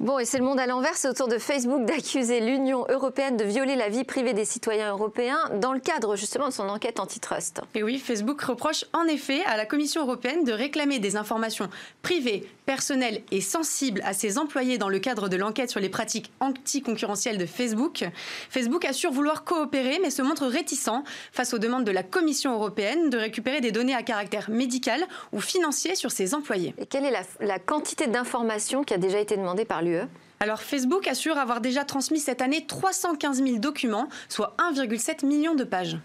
Bon, 0.02 0.20
et 0.20 0.26
c'est 0.26 0.40
le 0.40 0.44
monde 0.44 0.60
à 0.60 0.68
l'envers, 0.68 0.96
c'est 0.96 1.08
au 1.08 1.14
tour 1.14 1.30
de 1.30 1.38
Facebook 1.38 1.86
d'accuser 1.86 2.42
l'Union 2.42 2.86
européenne 2.90 3.38
de 3.38 3.46
violer 3.46 3.78
la 3.78 3.88
vie 3.88 4.04
privée 4.04 4.34
des 4.34 4.44
citoyens 4.44 4.92
européens 4.92 5.40
dans 5.62 5.72
le 5.72 5.80
cadre 5.80 6.18
justement 6.18 6.50
de 6.50 6.54
son 6.54 6.68
enquête 6.68 7.00
antitrust. 7.00 7.62
Et 7.76 7.82
oui, 7.82 7.98
Facebook 7.98 8.42
reproche 8.42 8.84
en 8.92 9.06
effet 9.06 9.42
à 9.46 9.56
la 9.56 9.66
Commission 9.66 10.02
européenne 10.02 10.44
de 10.44 10.52
réclamer 10.52 11.00
des 11.00 11.16
informations 11.16 11.70
privées, 12.02 12.46
personnelles 12.66 13.22
et 13.32 13.40
sensibles 13.40 14.02
à 14.04 14.12
ses 14.14 14.38
employés 14.38 14.78
dans 14.78 14.90
le 14.90 15.00
cadre 15.00 15.30
de 15.30 15.38
l'enquête 15.38 15.72
sur 15.72 15.80
les 15.80 15.88
pratiques 15.88 16.30
anticoncurrentielles 16.42 17.38
de 17.38 17.46
Facebook. 17.46 18.04
Facebook 18.50 18.84
assure 18.84 19.14
vouloir 19.14 19.46
coopérer 19.46 20.00
mais 20.02 20.10
se 20.10 20.22
montre 20.22 20.46
réticent 20.46 20.90
face 21.32 21.54
aux 21.54 21.58
demandes 21.58 21.86
de 21.86 21.92
la 21.92 22.04
Commission 22.04 22.54
européenne 22.54 23.10
de 23.10 23.18
récupérer 23.18 23.62
des 23.62 23.72
données 23.72 23.96
à 23.96 24.04
caractère 24.04 24.50
médical 24.50 25.02
ou 25.32 25.40
financier 25.40 25.96
sur 25.96 26.12
ses 26.12 26.36
employés. 26.36 26.75
Et 26.78 26.86
quelle 26.86 27.06
est 27.06 27.12
la, 27.12 27.22
la 27.40 27.60
quantité 27.60 28.08
d'informations 28.08 28.84
qui 28.84 28.94
a 28.94 28.98
déjà 28.98 29.20
été 29.20 29.38
demandée 29.38 29.64
par 29.64 29.82
l'UE 29.82 29.95
alors 30.42 30.62
Facebook 30.62 31.08
assure 31.08 31.38
avoir 31.38 31.62
déjà 31.62 31.86
transmis 31.86 32.20
cette 32.20 32.42
année 32.42 32.66
315 32.68 33.42
000 33.44 33.58
documents, 33.60 34.10
soit 34.28 34.56
1,7 34.60 35.25
million 35.25 35.56
de 35.56 35.64
pages. 35.64 35.98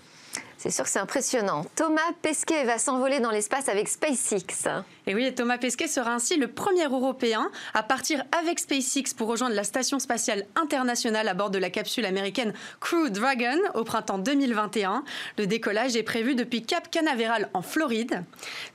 C'est 0.62 0.68
sûr 0.68 0.84
que 0.84 0.90
c'est 0.90 0.98
impressionnant. 0.98 1.64
Thomas 1.74 2.12
Pesquet 2.20 2.64
va 2.64 2.76
s'envoler 2.76 3.18
dans 3.18 3.30
l'espace 3.30 3.70
avec 3.70 3.88
SpaceX. 3.88 4.68
Et 5.06 5.14
oui, 5.14 5.34
Thomas 5.34 5.56
Pesquet 5.56 5.88
sera 5.88 6.12
ainsi 6.12 6.36
le 6.36 6.48
premier 6.48 6.84
Européen 6.84 7.50
à 7.72 7.82
partir 7.82 8.22
avec 8.38 8.58
SpaceX 8.58 9.14
pour 9.16 9.28
rejoindre 9.28 9.54
la 9.54 9.64
Station 9.64 9.98
spatiale 9.98 10.44
internationale 10.56 11.28
à 11.28 11.32
bord 11.32 11.48
de 11.48 11.56
la 11.56 11.70
capsule 11.70 12.04
américaine 12.04 12.52
Crew 12.78 13.08
Dragon 13.08 13.56
au 13.72 13.84
printemps 13.84 14.18
2021. 14.18 15.02
Le 15.38 15.46
décollage 15.46 15.96
est 15.96 16.02
prévu 16.02 16.34
depuis 16.34 16.60
Cap 16.62 16.90
Canaveral 16.90 17.48
en 17.54 17.62
Floride. 17.62 18.22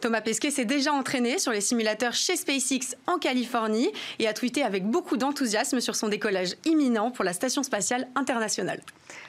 Thomas 0.01 0.21
Pesquet 0.21 0.49
s'est 0.49 0.65
déjà 0.65 0.91
entraîné 0.91 1.37
sur 1.37 1.51
les 1.51 1.61
simulateurs 1.61 2.13
chez 2.13 2.35
SpaceX 2.35 2.95
en 3.05 3.19
Californie 3.19 3.91
et 4.17 4.27
a 4.27 4.33
tweeté 4.33 4.63
avec 4.63 4.87
beaucoup 4.87 5.17
d'enthousiasme 5.17 5.79
sur 5.79 5.95
son 5.95 6.07
décollage 6.07 6.55
imminent 6.65 7.11
pour 7.11 7.23
la 7.23 7.33
Station 7.33 7.61
spatiale 7.61 8.07
internationale. 8.15 8.81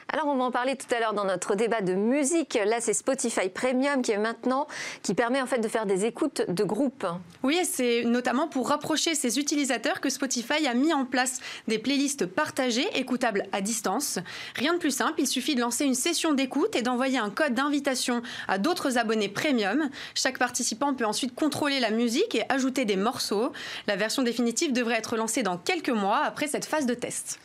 Alors 0.09 0.27
on 0.27 0.37
va 0.37 0.45
en 0.45 0.51
parler 0.51 0.75
tout 0.75 0.87
à 0.95 0.99
l'heure 0.99 1.13
dans 1.13 1.25
notre 1.25 1.55
débat 1.55 1.81
de 1.81 1.93
musique. 1.93 2.46
Là 2.55 2.79
c'est 2.79 2.93
Spotify 2.93 3.49
Premium 3.49 4.01
qui 4.01 4.11
est 4.11 4.17
maintenant, 4.17 4.67
qui 5.03 5.13
permet 5.13 5.41
en 5.41 5.45
fait 5.45 5.59
de 5.59 5.67
faire 5.67 5.85
des 5.85 6.05
écoutes 6.05 6.43
de 6.47 6.63
groupe. 6.63 7.05
Oui, 7.43 7.59
c'est 7.63 8.03
notamment 8.03 8.47
pour 8.47 8.69
rapprocher 8.69 9.15
ses 9.15 9.37
utilisateurs 9.39 10.01
que 10.01 10.09
Spotify 10.09 10.65
a 10.65 10.73
mis 10.73 10.93
en 10.93 11.05
place 11.05 11.39
des 11.67 11.77
playlists 11.77 12.25
partagées, 12.25 12.87
écoutables 12.95 13.43
à 13.51 13.61
distance. 13.61 14.19
Rien 14.55 14.73
de 14.73 14.79
plus 14.79 14.91
simple, 14.91 15.15
il 15.19 15.27
suffit 15.27 15.55
de 15.55 15.61
lancer 15.61 15.85
une 15.85 15.93
session 15.93 16.33
d'écoute 16.33 16.75
et 16.75 16.81
d'envoyer 16.81 17.17
un 17.17 17.29
code 17.29 17.53
d'invitation 17.53 18.21
à 18.47 18.57
d'autres 18.57 18.97
abonnés 18.97 19.29
Premium. 19.29 19.89
Chaque 20.15 20.39
participant 20.39 20.93
peut 20.93 21.05
ensuite 21.05 21.35
contrôler 21.35 21.79
la 21.79 21.91
musique 21.91 22.35
et 22.35 22.43
ajouter 22.49 22.85
des 22.85 22.95
morceaux. 22.95 23.51
La 23.87 23.95
version 23.95 24.23
définitive 24.23 24.73
devrait 24.73 24.97
être 24.97 25.17
lancée 25.17 25.43
dans 25.43 25.57
quelques 25.57 25.89
mois 25.89 26.19
après 26.23 26.47
cette 26.47 26.65
phase 26.65 26.85
de 26.85 26.93
test. 26.93 27.39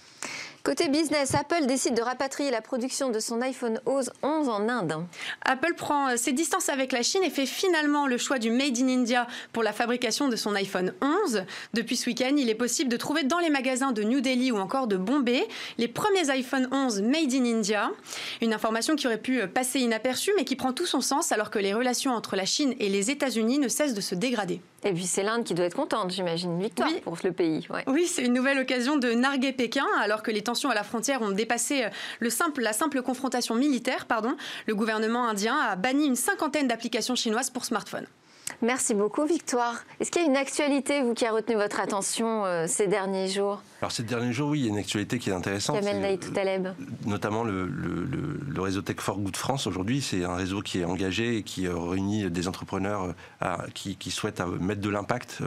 Côté 0.65 0.89
business, 0.89 1.35
Apple 1.35 1.67
décide 1.67 1.95
de 1.95 2.03
rapatrier 2.03 2.53
la 2.53 2.61
production 2.61 3.11
de 3.11 3.19
son 3.19 3.41
iPhone 3.41 3.81
11 3.85 4.13
en 4.23 4.69
Inde. 4.69 4.95
Apple 5.45 5.75
prend 5.75 6.11
euh, 6.11 6.17
ses 6.17 6.31
distances 6.31 6.69
avec 6.69 6.93
la 6.93 7.03
Chine 7.03 7.25
et 7.25 7.31
fait 7.31 7.47
finalement 7.47 8.07
le 8.07 8.17
choix 8.17 8.39
du 8.39 8.53
Made 8.53 8.79
in 8.79 8.87
India 8.87 9.27
pour 9.53 9.65
la 9.65 9.73
fabrication 9.73 10.29
de 10.29 10.37
son 10.37 10.55
iPhone 10.55 10.95
11. 11.01 11.43
Depuis 11.75 11.97
ce 11.97 12.07
week-end, 12.07 12.37
il 12.39 12.49
est 12.49 12.55
possible 12.55 12.89
de 12.89 12.97
trouver 12.97 13.25
dans 13.25 13.41
les 13.41 13.51
magasins 13.51 13.91
de 13.91 14.05
New 14.05 14.21
Delhi 14.21 14.53
ou 14.53 14.59
encore 14.59 14.87
de 14.87 14.97
Bombay 14.97 15.49
les 15.79 15.89
premiers 15.89 16.31
iPhone 16.31 16.69
11 16.71 17.03
Made 17.03 17.35
in 17.35 17.45
India. 17.45 17.91
Une 18.41 18.55
information 18.55 18.95
qui 18.95 19.09
aurait 19.09 19.19
pu 19.19 19.41
euh, 19.41 19.49
passer 19.49 19.81
inaperçue 19.81 20.31
mais 20.37 20.45
qui 20.45 20.55
prend 20.55 20.73
tout 20.73 20.87
son 20.87 21.01
sens 21.01 21.33
alors 21.33 21.51
que 21.51 21.59
les 21.59 21.75
relations 21.75 22.13
entre 22.13 22.37
la 22.37 22.47
Chine 22.47 22.77
et 22.79 22.89
les 22.89 23.11
États-Unis 23.11 23.59
ne 23.59 23.67
cessent 23.67 23.95
de 23.95 24.01
se 24.01 24.15
dégrader. 24.15 24.61
Et 24.85 24.93
puis 24.93 25.07
c'est 25.07 25.23
l'Inde 25.23 25.45
qui 25.45 25.55
doit 25.55 25.67
être 25.67 25.77
contente, 25.77 26.11
j'imagine, 26.11 26.53
une 26.53 26.63
victoire 26.63 26.91
pour 27.05 27.17
le 27.23 27.33
pays. 27.33 27.67
Oui, 27.87 28.07
c'est 28.07 28.25
une 28.25 28.33
nouvelle 28.33 28.59
occasion 28.59 28.97
de 28.97 29.13
narguer 29.13 29.53
Pékin, 29.53 29.87
alors 30.01 30.23
que 30.23 30.31
les 30.31 30.43
tensions 30.43 30.71
à 30.71 30.75
la 30.75 30.83
frontière 30.83 31.23
ont 31.23 31.31
dépassé 31.31 31.85
euh, 31.85 31.89
le 32.19 32.31
simple, 32.31 32.63
la 32.63 32.73
simple 32.73 33.01
confrontation 33.03 33.55
militaire. 33.55 34.07
Pardon. 34.07 34.37
Le 34.67 34.75
gouvernement 34.75 35.29
indien 35.29 35.57
a 35.57 35.77
banni 35.77 36.07
une 36.07 36.17
cinquantaine 36.17 36.67
d'applications 36.67 37.15
chinoises 37.15 37.51
pour 37.51 37.65
smartphones. 37.65 38.07
Merci 38.61 38.95
beaucoup, 38.95 39.25
Victoire. 39.25 39.85
Est-ce 40.01 40.11
qu'il 40.11 40.23
y 40.23 40.25
a 40.25 40.29
une 40.29 40.37
actualité, 40.37 41.03
vous, 41.03 41.15
qui 41.15 41.25
a 41.25 41.33
retenu 41.33 41.55
votre 41.55 41.81
attention 41.81 42.45
euh, 42.45 42.67
ces 42.69 42.87
derniers 42.87 43.29
jours? 43.29 43.63
Alors, 43.81 43.93
ces 43.93 44.03
derniers 44.03 44.33
jours, 44.33 44.51
oui, 44.51 44.61
il 44.61 44.65
y 44.67 44.69
a 44.69 44.73
une 44.73 44.79
actualité 44.79 45.19
qui 45.19 45.31
est 45.31 45.33
intéressante. 45.33 45.81
Kamel 45.81 46.19
Taleb. 46.19 46.69
Notamment 47.05 47.43
le, 47.43 47.67
le, 47.67 48.61
réseau 48.61 48.81
Tech 48.81 48.97
for 49.01 49.19
Good 49.19 49.37
France, 49.37 49.67
aujourd'hui, 49.67 50.01
c'est 50.01 50.25
un 50.25 50.37
réseau 50.37 50.61
qui 50.61 50.79
est 50.81 50.85
engagé 50.85 51.39
et 51.39 51.43
qui 51.43 51.67
euh, 51.67 51.77
réunit 51.77 52.31
des 52.31 52.47
entrepreneurs 52.47 53.15
euh, 53.43 53.57
qui, 53.75 54.11
souhaitent 54.13 54.41
mettre 54.61 54.81
de 54.81 54.89
l'impact, 54.89 55.39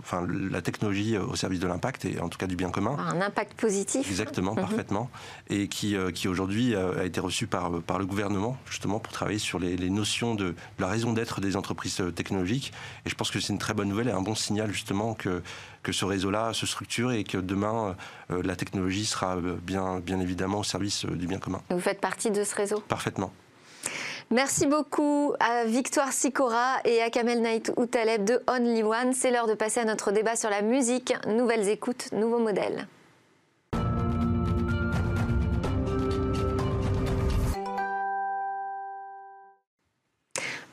enfin, 0.00 0.26
la 0.28 0.62
technologie 0.62 1.16
au 1.16 1.34
service 1.34 1.58
de 1.58 1.66
l'impact 1.66 2.04
et 2.04 2.20
en 2.20 2.28
tout 2.28 2.38
cas 2.38 2.46
du 2.46 2.54
bien 2.54 2.70
commun. 2.70 2.96
Un 2.98 3.20
impact 3.20 3.58
positif. 3.58 4.08
Exactement, 4.08 4.52
mhm. 4.52 4.60
parfaitement. 4.60 5.10
Et 5.48 5.66
qui, 5.66 5.96
qui 6.14 6.28
aujourd'hui 6.28 6.76
a 6.76 7.04
été 7.04 7.18
reçu 7.20 7.46
par, 7.46 7.82
par 7.82 7.98
le 7.98 8.06
gouvernement, 8.06 8.56
justement, 8.70 9.00
pour 9.00 9.12
travailler 9.12 9.38
sur 9.38 9.58
les, 9.58 9.76
les 9.76 9.90
notions 9.90 10.34
de 10.34 10.54
la 10.78 10.86
raison 10.86 11.12
d'être 11.12 11.40
des 11.40 11.56
entreprises 11.56 11.77
euh, 12.00 12.10
technologique. 12.10 12.72
Et 13.06 13.10
je 13.10 13.14
pense 13.14 13.30
que 13.30 13.40
c'est 13.40 13.52
une 13.52 13.58
très 13.58 13.74
bonne 13.74 13.88
nouvelle 13.88 14.08
et 14.08 14.12
un 14.12 14.20
bon 14.20 14.34
signal 14.34 14.70
justement 14.72 15.14
que, 15.14 15.42
que 15.82 15.92
ce 15.92 16.04
réseau-là 16.04 16.52
se 16.52 16.66
structure 16.66 17.12
et 17.12 17.24
que 17.24 17.38
demain, 17.38 17.96
euh, 18.30 18.42
la 18.42 18.56
technologie 18.56 19.06
sera 19.06 19.36
euh, 19.36 19.56
bien, 19.62 20.00
bien 20.00 20.20
évidemment 20.20 20.58
au 20.60 20.64
service 20.64 21.06
du 21.06 21.26
bien 21.26 21.38
commun. 21.38 21.62
Vous 21.70 21.80
faites 21.80 22.00
partie 22.00 22.30
de 22.30 22.44
ce 22.44 22.54
réseau? 22.54 22.80
Parfaitement. 22.80 23.32
Merci 24.30 24.66
beaucoup 24.66 25.32
à 25.40 25.64
Victoire 25.64 26.12
Sikora 26.12 26.76
et 26.84 27.00
à 27.00 27.08
Kamel 27.08 27.40
Naït 27.40 27.72
Outaleb 27.76 28.24
de 28.24 28.42
Only 28.46 28.82
One. 28.82 29.14
C'est 29.14 29.30
l'heure 29.30 29.46
de 29.46 29.54
passer 29.54 29.80
à 29.80 29.84
notre 29.86 30.12
débat 30.12 30.36
sur 30.36 30.50
la 30.50 30.60
musique. 30.60 31.14
Nouvelles 31.26 31.68
écoutes, 31.68 32.12
nouveaux 32.12 32.38
modèles. 32.38 32.86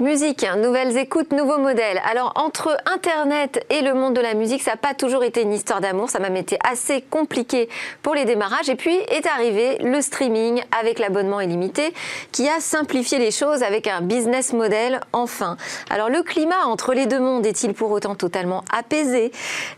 Musique, 0.02 0.46
nouvelles 0.58 0.98
écoutes, 0.98 1.32
nouveaux 1.32 1.58
modèles. 1.58 2.02
Alors 2.06 2.34
entre 2.36 2.78
Internet 2.86 3.66
et 3.70 3.82
le 3.82 3.94
monde 3.94 4.14
de 4.14 4.20
la 4.20 4.34
musique, 4.34 4.62
ça 4.62 4.72
n'a 4.72 4.78
pas 4.78 4.94
toujours 4.94 5.24
été 5.24 5.42
une 5.42 5.54
histoire 5.54 5.80
d'amour, 5.80 6.10
ça 6.10 6.20
m'a 6.20 6.28
été 6.38 6.58
assez 6.70 7.02
compliqué 7.02 7.70
pour 8.02 8.14
les 8.14 8.26
démarrages. 8.26 8.68
Et 8.68 8.76
puis 8.76 8.94
est 8.94 9.26
arrivé 9.26 9.78
le 9.78 10.02
streaming 10.02 10.62
avec 10.78 11.00
l'abonnement 11.00 11.40
illimité 11.40 11.94
qui 12.34 12.46
a 12.50 12.60
simplifié 12.60 13.20
les 13.20 13.32
choses 13.32 13.64
avec 13.64 13.88
un 13.88 14.02
business 14.02 14.52
model 14.52 15.00
enfin. 15.14 15.56
Alors 15.90 16.10
le 16.10 16.24
climat 16.24 16.66
entre 16.66 16.94
les 16.94 17.06
deux 17.06 17.22
mondes 17.22 17.46
est-il 17.46 17.74
pour 17.74 17.90
autant 17.92 18.16
totalement 18.16 18.66
apaisé? 18.78 19.32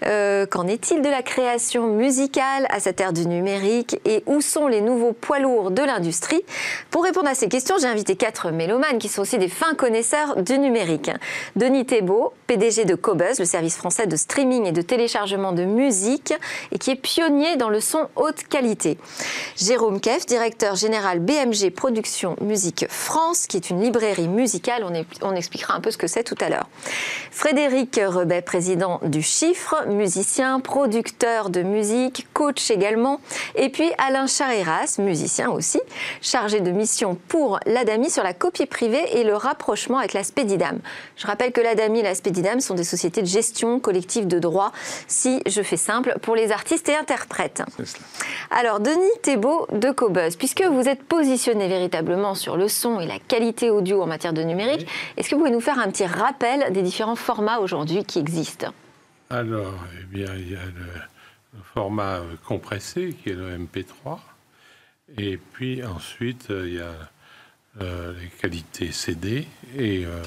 Euh, 0.04 0.48
Qu'en 0.48 0.66
est-il 0.66 1.04
de 1.04 1.10
la 1.10 1.22
création 1.22 1.86
musicale 1.90 2.66
à 2.72 2.80
cette 2.80 3.00
ère 3.00 3.14
du 3.14 3.28
numérique? 3.28 4.00
Et 4.04 4.24
où 4.26 4.42
sont 4.42 4.66
les 4.66 4.82
nouveaux 4.82 5.14
poids 5.14 5.38
lourds 5.38 5.70
de 5.70 5.84
l'industrie? 5.84 6.42
Pour 6.90 7.04
répondre 7.04 7.30
à 7.30 7.36
ces 7.36 7.50
questions, 7.50 7.76
j'ai 7.80 7.86
invité 7.86 8.16
quatre 8.16 8.50
mélomanes 8.50 8.98
qui 8.98 9.10
sont 9.10 9.22
aussi 9.22 9.38
des 9.38 9.48
fins 9.48 9.76
connaisseurs 9.76 10.07
du 10.38 10.60
numérique. 10.60 11.12
Denis 11.56 11.86
Thébault, 11.86 12.34
PDG 12.48 12.86
de 12.86 12.96
Cobuzz, 12.96 13.40
le 13.40 13.46
service 13.46 13.76
français 13.76 14.08
de 14.08 14.16
streaming 14.16 14.66
et 14.66 14.72
de 14.72 14.82
téléchargement 14.82 15.52
de 15.52 15.66
musique, 15.66 16.34
et 16.72 16.78
qui 16.78 16.92
est 16.92 16.96
pionnier 16.96 17.56
dans 17.58 17.70
le 17.70 17.82
son 17.82 18.08
haute 18.16 18.44
qualité. 18.44 18.98
Jérôme 19.58 20.00
Keff, 20.00 20.26
directeur 20.26 20.76
général 20.76 21.20
BMG 21.20 21.72
Production 21.76 22.36
Musique 22.42 22.86
France, 22.90 23.48
qui 23.48 23.58
est 23.58 23.70
une 23.70 23.82
librairie 23.82 24.28
musicale. 24.28 24.86
On, 25.22 25.36
expliquera 25.36 25.76
un 25.76 25.82
peu 25.82 25.92
ce 25.92 25.98
que 25.98 26.08
c'est 26.08 26.24
tout 26.24 26.38
à 26.40 26.50
l'heure. 26.50 26.70
Frédéric 27.32 28.00
Rebet, 28.04 28.42
président 28.42 29.00
du 29.04 29.22
Chiffre, 29.22 29.86
musicien, 29.88 30.60
producteur 30.60 31.50
de 31.50 31.62
musique, 31.62 32.28
coach 32.34 32.72
également. 32.72 33.20
Et 33.56 33.70
puis 33.70 33.90
Alain 33.98 34.28
Chariras, 34.28 34.96
musicien 35.00 35.50
aussi, 35.50 35.80
chargé 36.22 36.60
de 36.62 36.72
mission 36.72 37.18
pour 37.28 37.60
l'ADAMI 37.66 38.10
sur 38.10 38.24
la 38.24 38.34
copie 38.34 38.66
privée 38.66 39.20
et 39.20 39.24
le 39.24 39.36
rapprochement 39.36 39.97
avec 39.98 40.14
la 40.14 40.24
Spédidam. 40.24 40.80
Je 41.16 41.28
rappelle 41.28 41.52
que 41.52 41.62
l'ADAMI 41.62 42.00
et 42.00 42.04
la 42.04 42.16
Spédidam 42.16 42.60
sont 42.60 42.76
des 42.76 42.84
sociétés 42.84 43.22
de 43.22 43.28
gestion 43.28 43.80
collective 43.80 44.28
de 44.28 44.40
droits, 44.40 44.72
si 45.08 45.42
je 45.48 45.62
fais 45.62 45.78
simple, 45.78 46.16
pour 46.22 46.36
les 46.36 46.52
artistes 46.52 46.90
et 46.90 46.96
interprètes. 46.96 47.64
Alors, 48.52 48.80
Denis 48.80 48.98
Thébault 49.22 49.68
de 49.72 49.92
Cobuzz, 49.92 50.36
puisque 50.36 50.64
vous 50.64 50.88
êtes 50.88 51.04
positionné 51.04 51.68
véritablement 51.68 52.36
sur 52.36 52.58
le 52.58 52.68
son 52.68 53.00
et 53.00 53.08
la 53.08 53.20
qualité 53.20 53.70
audio 53.70 54.02
en 54.02 54.08
matière 54.08 54.34
de 54.34 54.44
numérique, 54.44 54.88
est-ce 55.18 55.30
que 55.30 55.36
vous 55.36 55.42
pouvez 55.42 55.52
nous 55.52 55.62
faire 55.62 55.80
un 55.80 55.90
petit 55.90 56.06
rappel 56.06 56.72
des 56.72 56.82
différents 56.82 57.16
formats 57.16 57.60
aujourd'hui 57.60 58.04
qui 58.04 58.20
existent? 58.20 58.74
Alors, 59.30 59.74
eh 60.00 60.06
bien, 60.06 60.34
il 60.36 60.52
y 60.52 60.56
a 60.56 60.66
le, 60.66 61.62
format 61.74 62.22
compressé 62.46 63.16
qui 63.22 63.32
est 63.32 63.34
le 63.34 63.58
MP3. 63.58 64.20
Et 65.18 65.38
puis 65.38 65.84
ensuite, 65.84 66.48
il 66.50 66.76
y 66.76 66.80
a 66.80 66.84
euh, 66.84 67.04
les 67.80 68.30
qualités 68.42 68.92
CD. 68.92 69.48
Et 69.78 70.06
euh, 70.06 70.22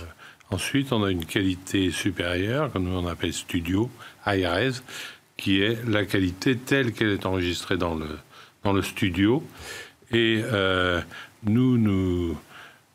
ensuite, 0.50 0.92
on 0.92 1.02
a 1.04 1.10
une 1.10 1.24
qualité 1.24 1.90
supérieure, 1.90 2.72
que 2.72 2.78
nous 2.78 2.96
on 2.96 3.06
appelle 3.06 3.32
studio, 3.32 3.90
IRS, 4.26 4.82
qui 5.36 5.62
est 5.62 5.78
la 5.88 6.04
qualité 6.04 6.56
telle 6.56 6.92
qu'elle 6.92 7.10
est 7.10 7.26
enregistrée 7.26 7.76
dans 7.76 7.94
le, 7.94 8.18
dans 8.64 8.72
le 8.72 8.82
studio. 8.82 9.42
Et 10.12 10.42
euh, 10.44 11.00
nous, 11.44 11.78
nous, 11.78 12.36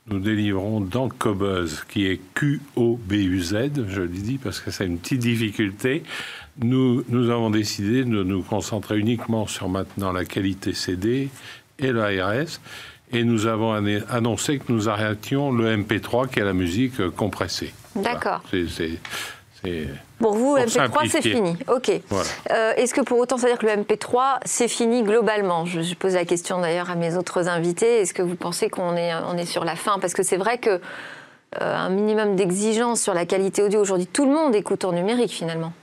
nous 0.08 0.20
délivrons 0.20 0.82
dans 0.82 1.10
Cobuzz, 1.10 1.84
qui 1.88 2.06
est 2.06 2.22
Q-O-B-U-Z, 2.36 3.72
je 3.88 4.02
le 4.02 4.08
dis 4.08 4.38
parce 4.38 4.60
que 4.60 4.70
c'est 4.70 4.86
une 4.86 5.00
petite 5.00 5.22
difficulté. 5.22 6.04
Nous, 6.58 7.04
nous 7.10 7.30
avons 7.32 7.50
décidé 7.50 8.04
de 8.04 8.24
nous 8.24 8.42
concentrer 8.44 8.98
uniquement 9.00 9.48
sur 9.48 9.68
maintenant 9.68 10.12
la 10.12 10.24
qualité 10.24 10.74
CD 10.74 11.30
et 11.80 11.92
le 11.92 12.14
IRS 12.14 12.60
et 13.12 13.24
nous 13.24 13.46
avons 13.46 13.74
annoncé 14.10 14.60
que 14.60 14.72
nous 14.72 14.90
arrêtions 14.90 15.52
le 15.52 15.76
MP3 15.78 16.30
qui 16.30 16.40
est 16.40 16.44
la 16.44 16.54
musique 16.54 17.00
euh, 17.00 17.10
compressée. 17.10 17.74
D'accord. 17.96 18.42
Pour 20.20 20.36
vous, 20.36 20.56
le 20.56 20.64
MP3, 20.64 21.10
c'est 21.10 21.22
fini. 21.22 21.58
OK. 21.68 21.90
Euh, 21.90 22.74
est-ce 22.76 22.94
que 22.94 23.02
pour 23.02 23.20
autant, 23.20 23.38
ça 23.38 23.48
veut 23.48 23.54
dire 23.54 23.60
que 23.60 23.66
le 23.66 23.84
MP3, 23.84 24.40
c'est 24.46 24.68
fini 24.68 25.04
globalement? 25.04 25.66
Je, 25.66 25.94
pose 25.96 26.14
la 26.14 26.26
question 26.26 26.62
d'ailleurs 26.62 26.90
à 26.90 26.96
mes 26.96 27.16
autres 27.16 27.48
invités. 27.48 28.02
Est-ce 28.02 28.14
que 28.14 28.22
vous 28.22 28.36
pensez 28.36 28.70
qu'on 28.70 28.96
est, 28.96 29.14
on 29.14 29.38
est 29.38 29.46
sur 29.46 29.66
la 29.66 29.76
fin? 29.76 30.00
Parce 30.00 30.14
que 30.14 30.24
c'est 30.24 30.38
vrai 30.38 30.58
que 30.58 30.70
euh, 31.62 31.76
un 31.76 31.90
minimum 31.90 32.36
d'exigence 32.36 33.02
sur 33.02 33.14
la 33.14 33.26
qualité 33.26 33.64
audio 33.64 33.80
aujourd'hui, 33.80 34.08
tout 34.08 34.26
le 34.26 34.32
monde 34.32 34.56
écoute 34.56 34.84
en 34.84 34.92
numérique 34.92 35.32
finalement. 35.32 35.74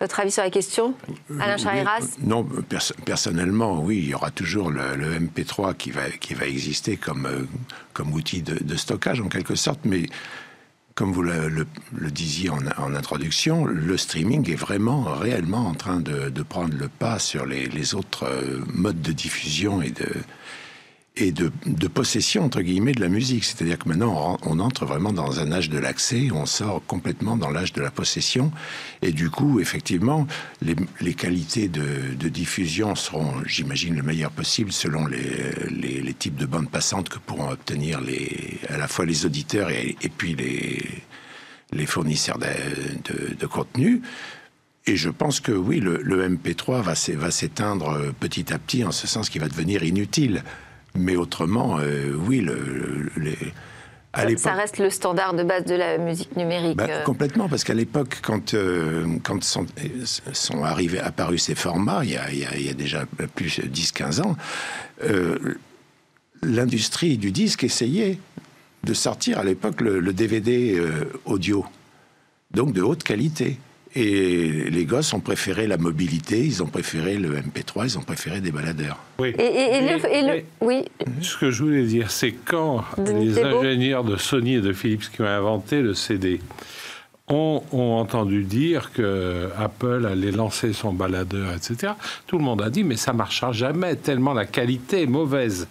Votre 0.00 0.20
avis 0.20 0.30
sur 0.30 0.42
la 0.42 0.50
question 0.50 0.94
Alain 1.38 1.58
Chariras 1.58 2.16
Non, 2.22 2.46
personnellement, 3.04 3.82
oui, 3.82 3.98
il 3.98 4.08
y 4.08 4.14
aura 4.14 4.30
toujours 4.30 4.70
le, 4.70 5.18
MP3 5.18 5.76
qui 5.76 5.90
va, 5.90 6.08
qui 6.08 6.32
va 6.32 6.46
exister 6.46 6.96
comme, 6.96 7.26
euh, 7.26 7.42
comme 7.92 8.14
outil 8.14 8.40
de, 8.40 8.76
stockage 8.76 9.20
en 9.20 9.28
quelque 9.28 9.54
sorte, 9.56 9.80
mais 9.84 10.06
comme 10.94 11.12
vous 11.12 11.22
le, 11.22 11.66
disiez 12.10 12.48
en, 12.48 12.60
en, 12.78 12.94
introduction, 12.94 13.66
le 13.66 13.96
streaming 13.98 14.50
est 14.50 14.56
vraiment, 14.56 15.02
réellement 15.02 15.66
en 15.66 15.74
train 15.74 16.00
de, 16.00 16.30
de 16.30 16.42
prendre 16.42 16.74
le 16.74 16.88
pas 16.88 17.18
sur 17.18 17.44
les, 17.44 17.66
les 17.66 17.94
autres 17.94 18.24
euh, 18.24 18.60
modes 18.72 19.02
de 19.02 19.12
diffusion 19.12 19.82
et 19.82 19.90
de, 19.90 20.06
et 21.16 21.32
de, 21.32 21.50
possession, 21.88 22.44
entre 22.44 22.62
guillemets, 22.62 22.92
de 22.92 23.00
la 23.00 23.08
musique. 23.08 23.44
C'est-à-dire 23.44 23.78
que 23.78 23.88
maintenant, 23.88 24.38
on, 24.42 24.58
entre 24.60 24.86
vraiment 24.86 25.12
dans 25.12 25.40
un 25.40 25.52
âge 25.52 25.68
de 25.68 25.78
l'accès, 25.78 26.28
on 26.32 26.46
sort 26.46 26.82
complètement 26.86 27.36
dans 27.36 27.50
l'âge 27.50 27.72
de 27.72 27.82
la 27.82 27.90
possession. 27.90 28.52
Et 29.02 29.12
du 29.12 29.28
coup, 29.28 29.60
effectivement, 29.60 30.26
les, 30.62 31.14
qualités 31.14 31.68
de, 31.68 32.28
diffusion 32.28 32.94
seront, 32.94 33.34
j'imagine, 33.44 33.96
le 33.96 34.02
meilleur 34.02 34.30
possible 34.30 34.72
selon 34.72 35.06
les, 35.06 36.14
types 36.14 36.36
de 36.36 36.46
bandes 36.46 36.70
passantes 36.70 37.08
que 37.08 37.18
pourront 37.18 37.50
obtenir 37.50 38.00
à 38.68 38.76
la 38.76 38.88
fois 38.88 39.04
les 39.04 39.26
auditeurs 39.26 39.70
et, 39.70 39.96
puis 40.16 40.36
les, 40.36 41.86
fournisseurs 41.86 42.38
de, 42.38 43.34
de 43.34 43.46
contenu. 43.46 44.00
Et 44.86 44.96
je 44.96 45.10
pense 45.10 45.40
que 45.40 45.52
oui, 45.52 45.80
le, 45.80 46.00
le 46.02 46.28
MP3 46.28 46.82
va 46.82 47.30
s'éteindre 47.30 48.12
petit 48.18 48.52
à 48.52 48.58
petit, 48.58 48.84
en 48.84 48.92
ce 48.92 49.06
sens 49.06 49.28
qu'il 49.28 49.40
va 49.40 49.48
devenir 49.48 49.82
inutile. 49.82 50.42
Mais 50.94 51.16
autrement, 51.16 51.78
euh, 51.78 52.12
oui, 52.26 52.44
ça, 54.36 54.54
reste 54.54 54.78
le 54.78 54.90
standard 54.90 55.34
de 55.34 55.44
base 55.44 55.64
de 55.64 55.76
la 55.76 55.98
musique 55.98 56.36
numérique. 56.36 56.76
Bah, 56.76 57.02
complètement, 57.04 57.48
parce 57.48 57.62
qu'à 57.62 57.74
l'époque, 57.74 58.18
quand, 58.22 58.54
quand 59.22 59.44
sont, 59.44 59.66
sont, 60.32 60.64
arrivés, 60.64 60.98
apparus 60.98 61.44
ces 61.44 61.54
formats, 61.54 62.00
il 62.04 62.10
y 62.10 62.16
a, 62.16 62.30
il 62.32 62.66
y 62.66 62.68
a, 62.68 62.74
déjà 62.74 63.06
plus 63.34 63.60
de 63.60 63.68
10-15 63.68 64.22
ans, 64.22 64.36
l'industrie 66.42 67.18
du 67.18 67.30
disque 67.30 67.62
essayait 67.62 68.18
de 68.82 68.94
sortir 68.94 69.38
à 69.38 69.44
l'époque 69.44 69.80
le, 69.80 70.12
DVD 70.12 70.82
audio, 71.24 71.64
donc 72.50 72.72
de 72.72 72.82
haute 72.82 73.04
qualité. 73.04 73.58
Et 73.96 74.70
les 74.70 74.84
gosses 74.84 75.12
ont 75.14 75.20
préféré 75.20 75.66
la 75.66 75.76
mobilité, 75.76 76.38
ils 76.38 76.62
ont 76.62 76.66
préféré 76.66 77.16
le 77.16 77.30
MP3, 77.36 77.86
ils 77.86 77.98
ont 77.98 78.02
préféré 78.02 78.40
des 78.40 78.52
baladeurs. 78.52 78.98
Oui. 79.18 79.34
Et, 79.36 80.44
oui. 80.60 80.84
Ce 81.20 81.36
que 81.36 81.50
je 81.50 81.64
voulais 81.64 81.82
dire, 81.82 82.10
c'est 82.10 82.32
quand 82.32 82.84
les 83.04 83.42
ingénieurs 83.42 84.04
de 84.04 84.16
Sony 84.16 84.54
et 84.54 84.60
de 84.60 84.72
Philips 84.72 85.10
qui 85.10 85.22
ont 85.22 85.26
inventé 85.26 85.82
le 85.82 85.94
CD 85.94 86.40
ont, 87.30 87.62
entendu 87.72 88.44
dire 88.44 88.92
que 88.92 89.48
Apple 89.58 90.06
allait 90.10 90.32
lancer 90.32 90.72
son 90.72 90.92
baladeur, 90.92 91.52
etc. 91.52 91.94
Tout 92.26 92.38
le 92.38 92.44
monde 92.44 92.62
a 92.62 92.70
dit 92.70 92.84
mais 92.84 92.96
ça 92.96 93.12
marchera 93.12 93.52
jamais 93.52 93.96
tellement 93.96 94.32
la 94.32 94.46
qualité 94.46 95.02
est 95.02 95.06
mauvaise. 95.06 95.68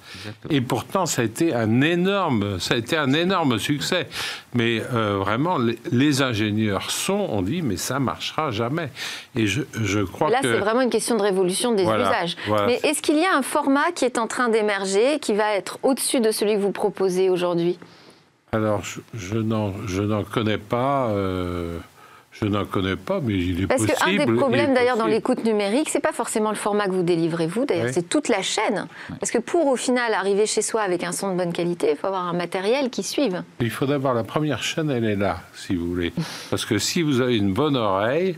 Et 0.50 0.62
pourtant 0.62 1.06
ça 1.06 1.22
a 1.22 1.26
été 1.26 1.54
un 1.54 1.82
énorme, 1.82 2.60
ça 2.60 2.76
a 2.76 2.78
été 2.78 2.98
un 2.98 3.14
énorme 3.14 3.60
succès. 3.60 4.08
Mais 4.54 4.82
euh, 4.94 5.18
vraiment 5.18 5.58
les, 5.92 6.22
ingénieurs 6.22 6.92
sont 6.92 7.28
ont 7.30 7.42
dit 7.42 7.62
mais 7.62 7.78
ça 7.78 8.00
marchera 8.00 8.52
jamais. 8.52 8.90
Et 9.36 9.48
je, 9.48 9.62
je 9.74 10.00
crois 10.00 10.30
Là, 10.30 10.40
que 10.42 10.48
là 10.48 10.54
c'est 10.54 10.60
vraiment 10.60 10.82
une 10.82 10.90
question 10.90 11.18
de 11.18 11.22
révolution 11.22 11.74
des 11.74 11.84
usages. 11.84 12.36
Mais 12.68 12.80
est-ce 12.84 13.02
qu'il 13.02 13.18
y 13.18 13.26
a 13.26 13.36
un 13.36 13.42
format 13.42 13.92
qui 13.94 14.06
est 14.06 14.18
en 14.18 14.28
train 14.28 14.50
d'émerger 14.50 15.20
qui 15.20 15.34
va 15.34 15.54
être 15.54 15.80
au-dessus 15.84 16.20
de 16.20 16.32
celui 16.32 16.56
que 16.56 16.60
vous 16.60 16.72
proposez 16.72 17.30
aujourd'hui? 17.30 17.78
Alors, 18.52 18.84
je, 18.84 19.00
je 19.14 19.38
n'en 20.02 20.24
connais 20.24 20.58
pas. 20.58 21.10
Euh, 21.10 21.78
je 22.32 22.46
n'en 22.46 22.64
connais 22.64 22.96
pas, 22.96 23.20
mais 23.22 23.34
il 23.34 23.64
est 23.64 23.68
Parce 23.68 23.82
possible. 23.82 23.98
Parce 24.00 24.12
qu'un 24.12 24.26
des 24.26 24.40
problèmes 24.40 24.74
d'ailleurs 24.74 24.98
dans 24.98 25.08
l'écoute 25.08 25.44
numérique, 25.44 25.90
c'est 25.90 26.00
pas 26.00 26.14
forcément 26.14 26.50
le 26.50 26.56
format 26.56 26.86
que 26.86 26.92
vous 26.92 27.04
délivrez 27.04 27.48
vous, 27.48 27.66
d'ailleurs, 27.66 27.90
c'est 27.92 28.08
toute 28.08 28.30
la 28.30 28.42
chaîne. 28.42 28.88
Parce 29.20 29.32
que 29.32 29.40
pour 29.40 29.68
au 29.68 29.76
final 29.76 30.14
arriver 30.14 30.46
chez 30.46 30.62
soi 30.62 30.82
avec 30.82 31.04
un 31.04 31.12
son 31.12 31.34
de 31.34 31.38
bonne 31.38 31.52
qualité, 31.52 31.90
il 31.92 31.98
faut 31.98 32.08
avoir 32.08 32.28
un 32.28 32.34
matériel 32.34 32.90
qui 32.90 33.04
suive. 33.04 33.44
Il 33.60 33.72
faut 33.72 33.86
d'abord 33.86 34.14
la 34.14 34.24
première 34.24 34.64
chaîne, 34.64 34.90
elle 34.90 35.06
est 35.06 35.16
là, 35.16 35.42
si 35.54 35.76
vous 35.76 35.88
voulez. 35.88 36.14
Parce 36.50 36.66
que 36.66 36.78
si 36.78 37.02
vous 37.02 37.20
avez 37.20 37.36
une 37.36 37.52
bonne 37.52 37.76
oreille, 37.76 38.38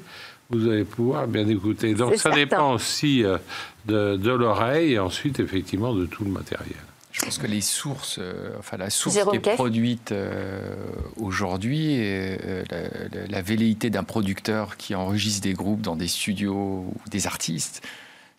vous 0.50 0.68
allez 0.68 0.86
pouvoir 0.86 1.28
bien 1.28 1.48
écouter. 1.48 1.94
Donc 1.94 2.16
ça 2.16 2.32
dépend 2.32 2.74
aussi 2.74 3.24
euh, 3.24 3.38
de, 3.86 4.16
de 4.16 4.32
l'oreille 4.32 4.94
et 4.94 5.00
ensuite 5.00 5.40
effectivement 5.40 5.94
de 5.94 6.06
tout 6.06 6.24
le 6.24 6.32
matériel. 6.32 6.76
Je 7.22 7.26
pense 7.28 7.38
que 7.38 7.48
les 7.48 7.62
sources, 7.62 8.18
euh, 8.20 8.56
enfin 8.58 8.78
la 8.78 8.90
source 8.90 9.16
qui 9.30 9.36
est 9.36 9.54
produite 9.54 10.12
euh, 10.12 10.74
aujourd'hui, 11.18 11.98
euh, 12.00 12.64
la, 12.72 13.28
la, 13.28 13.42
velléité 13.44 13.92
d'un 13.92 14.04
producteur 14.04 14.76
qui 14.76 14.96
enregistre 14.96 15.42
des 15.42 15.54
groupes 15.54 15.82
dans 15.82 15.96
des 15.96 16.08
studios 16.08 16.56
ou 16.88 16.96
des 17.12 17.28
artistes, 17.28 17.86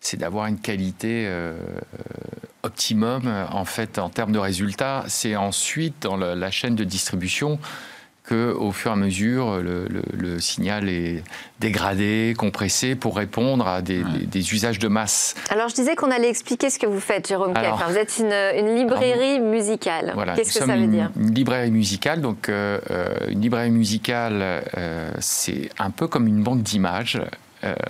c'est 0.01 0.17
d'avoir 0.17 0.47
une 0.47 0.59
qualité 0.59 1.31
optimum 2.63 3.25
en 3.51 3.63
fait 3.63 3.99
en 3.99 4.09
termes 4.09 4.33
de 4.33 4.39
résultats. 4.39 5.05
C'est 5.07 5.37
ensuite 5.37 6.01
dans 6.01 6.17
la 6.17 6.51
chaîne 6.51 6.75
de 6.75 6.83
distribution 6.83 7.57
qu'au 8.27 8.71
fur 8.71 8.91
et 8.91 8.93
à 8.93 8.95
mesure, 8.95 9.59
le, 9.61 10.39
signal 10.39 10.89
est 10.89 11.23
dégradé, 11.59 12.33
compressé 12.37 12.95
pour 12.95 13.17
répondre 13.17 13.67
à 13.67 13.81
des, 13.81 14.53
usages 14.53 14.79
de 14.79 14.87
masse. 14.87 15.35
Alors, 15.49 15.69
je 15.69 15.75
disais 15.75 15.95
qu'on 15.95 16.11
allait 16.11 16.29
expliquer 16.29 16.69
ce 16.69 16.79
que 16.79 16.85
vous 16.85 16.99
faites, 16.99 17.27
Jérôme 17.27 17.53
Alors, 17.55 17.83
Vous 17.89 17.97
êtes 17.97 18.19
une, 18.19 18.75
librairie 18.75 19.39
musicale. 19.39 20.13
Qu'est-ce 20.35 20.59
que 20.59 20.65
ça 20.65 20.75
veut 20.75 20.87
dire 20.87 21.11
Une 21.19 21.33
librairie 21.33 21.71
musicale. 21.71 22.21
Donc, 22.21 22.49
euh, 22.49 22.79
euh, 22.91 23.07
une 23.29 23.41
librairie 23.41 23.71
musicale, 23.71 24.63
euh, 24.77 25.11
c'est 25.19 25.69
un 25.77 25.89
peu 25.91 26.07
comme 26.07 26.27
une 26.27 26.43
banque 26.43 26.63
d'images, 26.63 27.21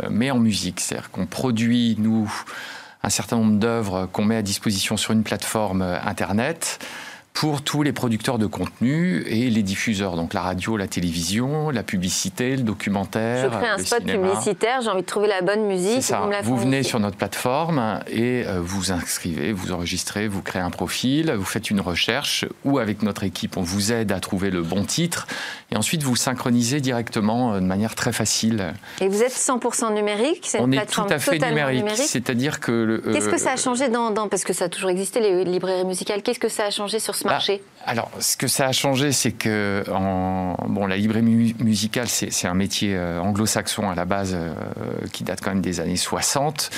mais 0.10 0.30
en 0.30 0.38
musique. 0.38 0.80
C'est-à-dire 0.80 1.10
qu'on 1.10 1.26
produit, 1.26 1.96
nous, 1.98 2.32
un 3.02 3.10
certain 3.10 3.38
nombre 3.38 3.60
d'œuvres 3.60 4.08
qu'on 4.12 4.24
met 4.24 4.36
à 4.36 4.44
disposition 4.44 4.98
sur 4.98 5.14
une 5.14 5.24
plateforme 5.24 5.82
Internet 5.82 6.80
pour 7.34 7.64
tous 7.64 7.82
les 7.84 7.92
producteurs 7.92 8.38
de 8.38 8.46
contenu 8.46 9.24
et 9.28 9.50
les 9.50 9.64
diffuseurs, 9.64 10.16
donc 10.16 10.34
la 10.34 10.42
radio, 10.42 10.78
la 10.78 10.88
télévision, 10.88 11.72
la 11.72 11.84
publicité, 11.84 12.56
le 12.56 12.62
documentaire. 12.64 13.52
Je 13.52 13.58
crée 13.58 13.70
un 13.70 13.78
spot 13.80 14.04
publicitaire, 14.04 14.82
j'ai 14.82 14.90
envie 14.90 15.02
de 15.02 15.08
trouver 15.08 15.28
la 15.28 15.42
bonne 15.42 15.66
musique. 15.66 16.04
Ça. 16.04 16.30
Vous, 16.44 16.58
venez 16.58 16.84
sur 16.84 17.00
notre 17.00 17.18
plateforme 17.18 18.00
et 18.08 18.46
euh, 18.46 18.60
vous 18.62 18.92
inscrivez, 18.92 19.52
vous 19.52 19.72
enregistrez, 19.72 20.28
vous 20.28 20.42
créez 20.42 20.62
un 20.62 20.70
profil, 20.70 21.32
vous 21.32 21.44
faites 21.44 21.70
une 21.72 21.82
recherche 21.82 22.46
ou 22.66 22.78
avec 22.78 23.02
notre 23.02 23.24
équipe, 23.24 23.58
on 23.58 23.64
vous 23.64 23.92
aide 23.92 24.12
à 24.12 24.20
trouver 24.20 24.52
le 24.52 24.62
bon 24.62 24.86
titre 24.86 25.28
et 25.72 25.76
ensuite 25.76 26.04
vous 26.04 26.16
synchronisez 26.16 26.82
directement 26.82 27.54
euh, 27.54 27.60
de 27.60 27.66
manière 27.66 27.96
très 27.96 28.14
facile. 28.14 28.74
Et 29.02 29.08
vous 29.08 29.24
êtes 29.24 29.34
100% 29.34 29.94
numérique 29.94 30.42
C'est 30.44 30.60
une 30.60 30.66
on 30.66 30.72
est 30.72 30.86
tout 30.86 31.02
à 31.10 31.18
fait 31.18 31.40
numérique. 31.40 31.90
C'est-à-dire 31.96 32.60
que. 32.60 33.02
Qu'est-ce 33.12 33.30
que 33.30 33.40
ça 33.40 33.52
a 33.52 33.54
euh, 33.54 33.58
changé 33.58 33.90
dans, 33.90 34.12
dans, 34.12 34.28
Parce 34.28 34.44
que 34.44 34.54
ça 34.54 34.66
a 34.66 34.70
toujours 34.70 34.92
existé, 34.92 35.20
les 35.20 35.44
librairies 35.44 35.86
musicales. 35.86 36.22
Qu'est-ce 36.22 36.40
que 36.40 36.50
ça 36.50 36.66
a 36.66 36.70
changé 36.70 37.00
sur 37.00 37.16
ce 37.16 37.23
bah, 37.24 37.32
marché 37.32 37.62
Alors, 37.86 38.12
ce 38.20 38.38
que 38.38 38.48
ça 38.48 38.68
a 38.68 38.72
changé, 38.72 39.12
c'est 39.12 39.32
que 39.32 39.84
en, 39.92 40.56
bon, 40.68 40.86
la 40.86 40.98
librairie 40.98 41.56
musicale, 41.60 42.08
c'est 42.08 42.48
un 42.48 42.54
métier 42.54 42.96
euh, 42.96 43.20
anglo-saxon 43.20 43.90
à 43.90 43.96
la 43.96 44.06
base 44.06 44.34
euh, 44.36 44.54
qui 45.12 45.24
date 45.24 45.42
quand 45.42 45.52
même 45.52 45.62
des 45.62 45.80
années 45.80 45.98
60. 45.98 46.70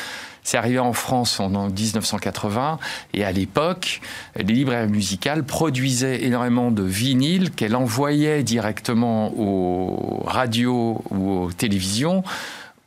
C'est 0.43 0.57
arrivé 0.57 0.77
en 0.77 0.93
France 0.93 1.39
en 1.39 1.49
1980 1.49 2.77
et 3.15 3.25
à 3.25 3.31
l'époque, 3.31 3.99
les 4.35 4.53
librairies 4.53 4.91
musicales 4.91 5.43
produisaient 5.43 6.23
énormément 6.23 6.69
de 6.69 6.83
vinyles 6.83 7.49
qu'elles 7.49 7.75
envoyaient 7.75 8.43
directement 8.43 9.33
aux 9.35 10.21
radios 10.27 11.03
ou 11.09 11.31
aux 11.31 11.51
télévisions 11.51 12.23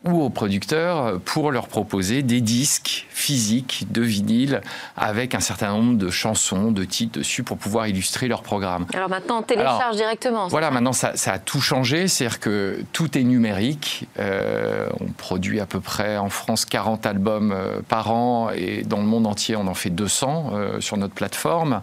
ou 0.05 0.23
aux 0.23 0.31
producteurs 0.31 1.21
pour 1.21 1.51
leur 1.51 1.67
proposer 1.67 2.23
des 2.23 2.41
disques 2.41 3.07
physiques 3.11 3.87
de 3.91 4.01
vinyle 4.01 4.61
avec 4.97 5.35
un 5.35 5.41
certain 5.41 5.73
nombre 5.73 5.99
de 5.99 6.09
chansons, 6.09 6.71
de 6.71 6.85
titres 6.85 7.19
dessus 7.19 7.43
pour 7.43 7.59
pouvoir 7.59 7.89
illustrer 7.89 8.29
leur 8.29 8.43
programme. 8.43 8.87
Alors 8.95 9.09
maintenant, 9.09 9.41
on 9.41 9.43
télécharge 9.43 9.97
directement. 9.97 10.47
Voilà, 10.49 10.71
maintenant 10.71 10.93
ça, 10.93 11.13
a 11.27 11.39
tout 11.39 11.61
changé, 11.61 12.07
c'est-à-dire 12.07 12.39
que 12.39 12.81
tout 12.93 13.19
est 13.19 13.25
numérique. 13.25 14.07
Euh, 14.19 14.89
on 15.01 15.07
produit 15.07 15.59
à 15.61 15.67
peu 15.67 15.81
près 15.81 16.17
en 16.17 16.29
France 16.29 16.65
40 16.65 17.07
albums 17.07 17.53
euh, 17.53 17.81
par 17.89 18.13
an 18.13 18.51
et 18.55 18.83
dans 18.83 18.99
le 18.99 19.07
monde 19.07 19.27
entier, 19.27 19.57
on 19.57 19.67
en 19.67 19.75
fait 19.75 19.91
200 19.91 20.51
euh, 20.53 20.81
sur 20.81 20.97
notre 20.97 21.15
plateforme. 21.15 21.81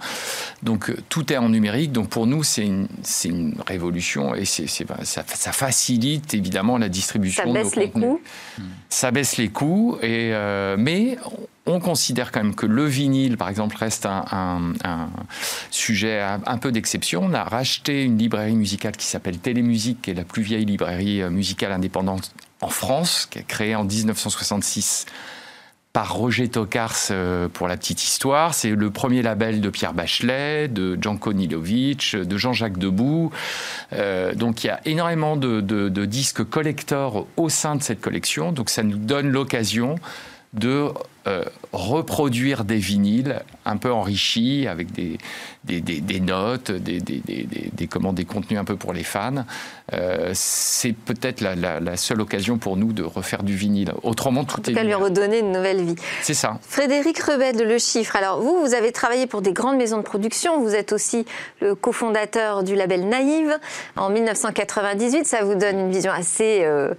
Donc 0.63 0.93
tout 1.09 1.33
est 1.33 1.37
en 1.37 1.49
numérique. 1.49 1.91
Donc 1.91 2.09
pour 2.09 2.27
nous, 2.27 2.43
c'est 2.43 2.65
une, 2.65 2.87
une, 3.25 3.55
révolution 3.67 4.35
et 4.35 4.45
ça, 4.45 4.63
ça, 5.03 5.51
facilite 5.51 6.33
évidemment 6.33 6.77
la 6.77 6.89
distribution. 6.89 7.43
Ça 7.43 7.51
baisse 7.51 7.75
les 7.75 7.89
coûts. 8.05 8.21
Ça 8.89 9.11
baisse 9.11 9.37
les 9.37 9.49
coûts, 9.49 9.97
et, 10.01 10.31
euh, 10.33 10.75
mais 10.77 11.17
on 11.65 11.79
considère 11.79 12.31
quand 12.31 12.43
même 12.43 12.55
que 12.55 12.65
le 12.65 12.85
vinyle, 12.85 13.37
par 13.37 13.49
exemple, 13.49 13.75
reste 13.77 14.05
un, 14.05 14.73
sujet 15.71 16.21
un, 16.21 16.57
peu 16.57 16.71
d'exception. 16.71 17.23
On 17.23 17.33
a 17.33 17.43
racheté 17.43 18.03
une 18.03 18.17
librairie 18.17 18.55
musicale 18.55 18.95
qui 18.95 19.05
s'appelle 19.05 19.39
Télémusique, 19.39 20.03
qui 20.03 20.11
est 20.11 20.15
la 20.15 20.23
plus 20.23 20.43
vieille 20.43 20.65
librairie 20.65 21.21
euh, 21.21 21.29
musicale 21.29 21.71
indépendante 21.71 22.31
en 22.61 22.69
France, 22.69 23.27
qui 23.29 23.39
est 23.39 23.47
créée 23.47 23.75
en 23.75 23.83
1966 23.83 25.05
par 25.95 26.13
Roger 26.13 26.49
Tokars 26.49 27.07
euh, 27.11 27.47
pour 27.47 27.69
la 27.69 27.77
petite 27.77 28.03
histoire. 28.03 28.53
C'est 28.53 28.71
le 28.71 28.91
premier 28.91 29.21
label 29.21 29.61
de 29.61 29.69
Pierre 29.69 29.93
Bachelet, 29.93 30.67
de 30.67 30.97
Janko 31.01 31.31
Nilovic, 31.31 32.17
de 32.17 32.37
Jean-Jacques 32.37 32.77
Debout. 32.77 33.31
Euh, 33.93 34.35
donc 34.35 34.65
il 34.65 34.67
y 34.67 34.69
a 34.71 34.81
énormément 34.83 35.37
de, 35.37 35.61
de 35.61 36.05
disques 36.05 36.43
collectors 36.43 37.27
au 37.37 37.47
sein 37.47 37.77
de 37.77 37.81
cette 37.81 38.01
collection. 38.01 38.51
Donc 38.51 38.69
ça 38.69 38.83
nous 38.83 38.97
donne 38.97 39.29
l'occasion 39.29 39.95
de 40.55 40.89
euh, 41.27 41.43
reproduire 41.73 42.65
des 42.65 42.77
vinyles 42.77 43.41
un 43.65 43.77
peu 43.77 43.91
enrichis 43.91 44.67
avec 44.67 44.91
des, 44.91 45.17
des, 45.63 45.81
des, 45.81 46.19
notes, 46.19 46.71
des, 46.71 46.99
des, 46.99 47.87
comment, 47.87 48.13
des 48.13 48.25
contenus 48.25 48.59
un 48.59 48.63
peu 48.63 48.75
pour 48.75 48.93
les 48.93 49.03
fans. 49.03 49.43
Euh, 49.93 50.31
c'est 50.33 50.93
peut-être 50.93 51.41
la, 51.41 51.55
la, 51.55 51.97
seule 51.97 52.21
occasion 52.21 52.59
pour 52.59 52.77
nous 52.77 52.93
de 52.93 53.01
refaire 53.01 53.41
du 53.41 53.55
vinyle. 53.55 53.91
Autrement, 54.03 54.43
tout 54.43 54.59
en 54.59 54.61
tout 54.61 54.73
cas, 54.73 54.83
lui 54.83 54.93
redonner 54.93 55.39
une 55.39 55.51
nouvelle 55.51 55.83
vie. 55.83 55.95
C'est 56.21 56.35
ça. 56.35 56.59
Frédéric 56.61 57.17
Rebed, 57.17 57.59
Le 57.59 57.79
Chiffre. 57.79 58.15
Alors, 58.15 58.39
vous, 58.39 58.59
vous 58.61 58.75
avez 58.75 58.91
travaillé 58.91 59.25
pour 59.25 59.41
des 59.41 59.51
grandes 59.51 59.77
maisons 59.77 59.97
de 59.97 60.03
production. 60.03 60.61
Vous 60.61 60.75
êtes 60.75 60.93
aussi 60.93 61.25
le 61.59 61.73
cofondateur 61.73 62.63
du 62.63 62.75
label 62.75 63.09
Naïve 63.09 63.57
en 63.95 64.11
1998. 64.11 65.25
Ça 65.25 65.43
vous 65.43 65.55
donne 65.55 65.79
une 65.79 65.91
vision 65.91 66.11
assez. 66.11 66.61
Euh, 66.63 66.93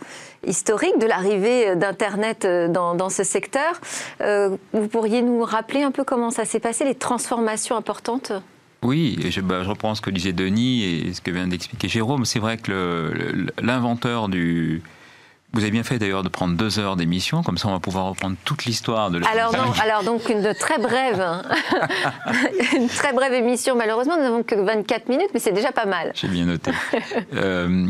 historique 0.47 0.99
de 0.99 1.07
l'arrivée 1.07 1.77
d'Internet 1.77 2.47
dans, 2.47 2.95
dans, 2.95 3.11
ce 3.11 3.25
secteur. 3.25 3.81
Euh, 4.21 4.57
vous 4.73 4.89
pourriez 4.89 5.23
nous 5.23 5.43
rappeler 5.43 5.83
un 5.83 5.91
peu 5.91 6.05
comment 6.05 6.31
ça 6.31 6.45
s'est 6.45 6.61
passé, 6.61 6.85
les 6.85 6.95
transformations 6.95 7.77
importantes? 7.77 8.33
Oui, 8.83 9.19
bah, 9.43 9.63
je, 9.63 9.69
reprends 9.69 9.95
ce 9.95 10.01
que 10.01 10.11
disait 10.11 10.33
Denis 10.33 10.85
et 10.85 11.15
ce 11.15 11.21
que 11.21 11.31
vient 11.31 11.49
d'expliquer 11.49 11.89
Jérôme. 11.89 12.25
C'est 12.25 12.39
vrai 12.39 12.57
que 12.57 13.13
l'inventeur 13.61 14.29
du, 14.29 14.83
Vous 15.57 15.63
avez 15.63 15.71
bien 15.71 15.85
fait 15.85 15.99
d'ailleurs 15.99 16.23
de 16.23 16.29
prendre 16.29 16.55
deux 16.55 16.79
heures 16.79 16.97
d'émission, 16.97 17.43
comme 17.43 17.57
ça 17.57 17.69
on 17.69 17.73
va 17.73 17.81
pouvoir 17.81 18.11
reprendre 18.11 18.37
toute 18.45 18.67
l'histoire 18.67 19.11
de 19.11 19.17
la 19.17 19.27
alors, 19.27 19.53
non, 19.53 19.73
alors 19.83 20.05
donc 20.05 20.29
une 20.29 20.53
très 20.53 20.77
brève, 20.77 21.19
hein. 21.19 21.43
une 22.77 22.89
très 22.89 23.15
brève 23.15 23.33
émission. 23.33 23.75
Malheureusement, 23.75 24.19
nous 24.19 24.23
n'avons 24.23 24.43
que 24.43 24.55
24 24.55 25.09
minutes, 25.09 25.31
mais 25.33 25.41
c'est 25.41 25.53
déjà 25.53 25.73
pas 25.73 25.87
mal. 25.87 26.13
J'ai 26.15 26.29
bien 26.29 26.45
noté. 26.45 26.73
euh, 27.35 27.87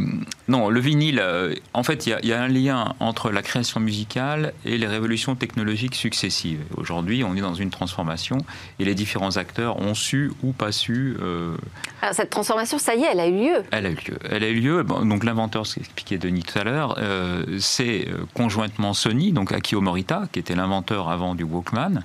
non, 0.46 0.70
le 0.70 0.78
vinyle, 0.78 1.18
euh, 1.18 1.56
en 1.74 1.82
fait, 1.82 2.06
il 2.06 2.16
y, 2.22 2.28
y, 2.28 2.32
a 2.32 2.40
un 2.40 2.46
lien 2.46 2.94
entre 3.00 3.32
la 3.32 3.42
création 3.42 3.80
musicale 3.80 4.52
et 4.64 4.78
les 4.78 4.86
révolutions 4.86 5.34
technologiques 5.34 5.96
successives. 5.96 6.60
Aujourd'hui, 6.76 7.24
on 7.24 7.34
est 7.34 7.40
dans 7.40 7.54
une 7.54 7.70
transformation 7.70 8.38
et 8.78 8.84
les 8.84 8.94
différents 8.94 9.38
acteurs 9.38 9.80
ont 9.80 9.94
su 9.94 10.30
ou 10.44 10.52
pas 10.52 10.70
su. 10.70 11.16
Euh... 11.20 11.56
Alors 12.00 12.14
cette 12.14 12.30
transformation, 12.30 12.78
ça 12.78 12.94
y 12.94 13.02
est, 13.02 13.08
elle 13.10 13.18
a 13.18 13.26
eu 13.26 13.32
lieu. 13.32 13.62
Elle 13.72 13.86
a 13.86 13.90
eu 13.90 13.94
lieu. 13.94 14.18
Elle 14.30 14.44
a 14.44 14.48
eu 14.48 14.60
lieu. 14.60 14.82
Bon, 14.84 15.04
donc 15.04 15.24
l'inventeur, 15.24 15.66
ce 15.66 15.74
qu'expliquait 15.74 16.18
Denis 16.18 16.44
tout 16.44 16.56
à 16.56 16.62
l'heure, 16.62 16.94
euh, 16.98 17.55
c'est 17.58 18.08
conjointement 18.34 18.94
Sony, 18.94 19.32
donc 19.32 19.52
Akio 19.52 19.80
Morita, 19.80 20.28
qui 20.32 20.38
était 20.38 20.54
l'inventeur 20.54 21.08
avant 21.08 21.34
du 21.34 21.44
Walkman, 21.44 22.02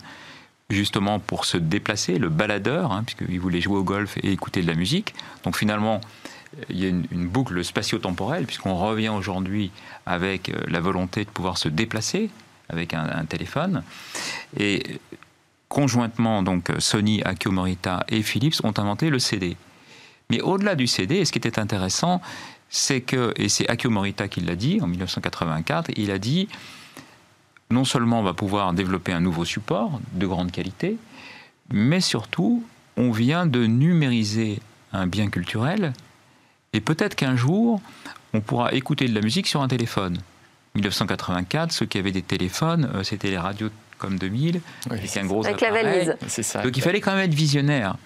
justement 0.69 1.19
pour 1.19 1.45
se 1.45 1.57
déplacer, 1.57 2.17
le 2.17 2.29
baladeur, 2.29 2.91
hein, 2.91 3.03
puisqu'il 3.05 3.39
voulait 3.39 3.61
jouer 3.61 3.77
au 3.77 3.83
golf 3.83 4.17
et 4.23 4.31
écouter 4.31 4.61
de 4.61 4.67
la 4.67 4.75
musique. 4.75 5.13
Donc 5.43 5.57
finalement, 5.57 6.01
il 6.69 6.79
y 6.79 6.85
a 6.85 6.89
une, 6.89 7.05
une 7.11 7.27
boucle 7.27 7.63
spatio-temporelle, 7.63 8.45
puisqu'on 8.45 8.75
revient 8.75 9.09
aujourd'hui 9.09 9.71
avec 10.05 10.49
euh, 10.49 10.55
la 10.67 10.79
volonté 10.79 11.23
de 11.23 11.29
pouvoir 11.29 11.57
se 11.57 11.69
déplacer 11.69 12.29
avec 12.69 12.93
un, 12.93 13.03
un 13.03 13.25
téléphone. 13.25 13.83
Et 14.57 14.99
conjointement, 15.69 16.43
donc 16.43 16.71
Sony, 16.79 17.21
Akio 17.23 17.51
Morita 17.51 18.05
et 18.09 18.21
Philips 18.21 18.63
ont 18.63 18.73
inventé 18.77 19.09
le 19.09 19.19
CD. 19.19 19.55
Mais 20.29 20.41
au-delà 20.41 20.75
du 20.75 20.87
CD, 20.87 21.23
ce 21.25 21.31
qui 21.31 21.37
était 21.37 21.59
intéressant, 21.59 22.21
c'est 22.71 23.01
que, 23.01 23.33
et 23.35 23.49
c'est 23.49 23.69
Akio 23.69 23.89
Morita 23.89 24.29
qui 24.29 24.39
l'a 24.39 24.55
dit 24.55 24.79
en 24.81 24.87
1984, 24.87 25.91
il 25.97 26.09
a 26.09 26.17
dit 26.17 26.47
non 27.69 27.83
seulement 27.83 28.21
on 28.21 28.23
va 28.23 28.33
pouvoir 28.33 28.73
développer 28.73 29.11
un 29.11 29.19
nouveau 29.19 29.45
support 29.45 29.99
de 30.13 30.25
grande 30.25 30.51
qualité, 30.51 30.97
mais 31.71 31.99
surtout 31.99 32.63
on 32.95 33.11
vient 33.11 33.45
de 33.45 33.65
numériser 33.65 34.59
un 34.93 35.05
bien 35.05 35.29
culturel 35.29 35.93
et 36.73 36.79
peut-être 36.79 37.15
qu'un 37.15 37.35
jour 37.35 37.81
on 38.33 38.39
pourra 38.39 38.71
écouter 38.73 39.07
de 39.07 39.13
la 39.13 39.21
musique 39.21 39.47
sur 39.47 39.61
un 39.61 39.67
téléphone. 39.67 40.17
1984, 40.75 41.73
ceux 41.73 41.85
qui 41.85 41.97
avaient 41.97 42.13
des 42.13 42.21
téléphones, 42.21 42.89
euh, 42.95 43.03
c'était 43.03 43.29
les 43.29 43.37
radios 43.37 43.69
comme 43.97 44.17
2000, 44.17 44.61
oui, 44.89 44.97
avec 44.97 45.17
un 45.17 45.25
gros 45.25 45.45
avec 45.45 45.61
appareil. 45.61 45.83
la 45.83 46.13
valise. 46.13 46.15
Ça, 46.27 46.63
Donc 46.63 46.77
il 46.77 46.81
fallait 46.81 47.01
quand 47.01 47.11
même 47.11 47.25
être 47.25 47.33
visionnaire. 47.33 47.97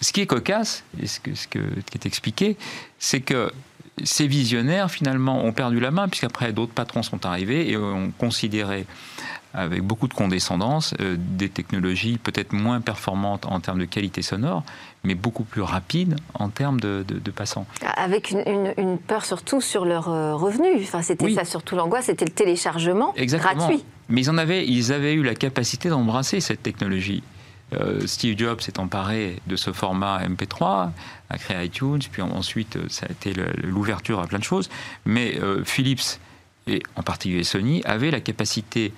Ce 0.00 0.12
qui 0.12 0.22
est 0.22 0.26
cocasse, 0.26 0.84
et 1.00 1.06
ce, 1.06 1.20
que, 1.20 1.34
ce 1.34 1.46
que, 1.46 1.58
qui 1.58 1.98
est 1.98 2.06
expliqué, 2.06 2.56
c'est 2.98 3.20
que 3.20 3.52
ces 4.02 4.26
visionnaires, 4.26 4.90
finalement, 4.90 5.44
ont 5.44 5.52
perdu 5.52 5.78
la 5.78 5.90
main, 5.90 6.08
puisqu'après, 6.08 6.52
d'autres 6.52 6.72
patrons 6.72 7.02
sont 7.02 7.24
arrivés 7.26 7.70
et 7.70 7.76
ont 7.76 8.12
considéré, 8.18 8.86
avec 9.52 9.82
beaucoup 9.82 10.08
de 10.08 10.14
condescendance, 10.14 10.94
euh, 11.00 11.16
des 11.18 11.48
technologies 11.48 12.18
peut-être 12.18 12.52
moins 12.52 12.80
performantes 12.80 13.46
en 13.46 13.60
termes 13.60 13.78
de 13.78 13.84
qualité 13.84 14.22
sonore, 14.22 14.64
mais 15.04 15.14
beaucoup 15.14 15.44
plus 15.44 15.62
rapides 15.62 16.16
en 16.34 16.48
termes 16.48 16.80
de, 16.80 17.04
de, 17.06 17.18
de 17.18 17.30
passants. 17.30 17.66
Avec 17.96 18.30
une, 18.30 18.42
une, 18.46 18.74
une, 18.78 18.98
peur 18.98 19.24
surtout 19.24 19.60
sur 19.60 19.84
leurs 19.84 20.06
revenus. 20.06 20.82
Enfin, 20.82 21.02
c'était 21.02 21.26
oui. 21.26 21.34
ça 21.34 21.44
surtout 21.44 21.76
l'angoisse, 21.76 22.06
c'était 22.06 22.24
le 22.24 22.32
téléchargement 22.32 23.14
Exactement. 23.16 23.68
gratuit. 23.68 23.84
Mais 24.08 24.22
ils, 24.22 24.30
en 24.30 24.38
avaient, 24.38 24.66
ils 24.66 24.92
avaient 24.92 25.14
eu 25.14 25.22
la 25.22 25.34
capacité 25.34 25.88
d'embrasser 25.88 26.40
cette 26.40 26.62
technologie. 26.62 27.22
Euh, 27.80 28.06
Steve 28.06 28.38
Jobs 28.38 28.60
s'est 28.60 28.78
emparé 28.78 29.40
de 29.46 29.56
ce 29.56 29.72
format 29.72 30.26
MP3, 30.26 30.90
a 31.30 31.38
créé 31.38 31.64
iTunes, 31.64 32.00
puis 32.10 32.22
ensuite 32.22 32.78
ça 32.88 33.06
a 33.08 33.12
été 33.12 33.34
l'ouverture 33.62 34.20
à 34.20 34.26
plein 34.26 34.38
de 34.38 34.44
choses. 34.44 34.68
Mais 35.04 35.38
euh, 35.40 35.64
Philips, 35.64 36.18
et 36.66 36.82
en 36.96 37.02
particulier 37.02 37.44
Sony, 37.44 37.82
avaient 37.84 38.10
la 38.10 38.20
capacité 38.20 38.92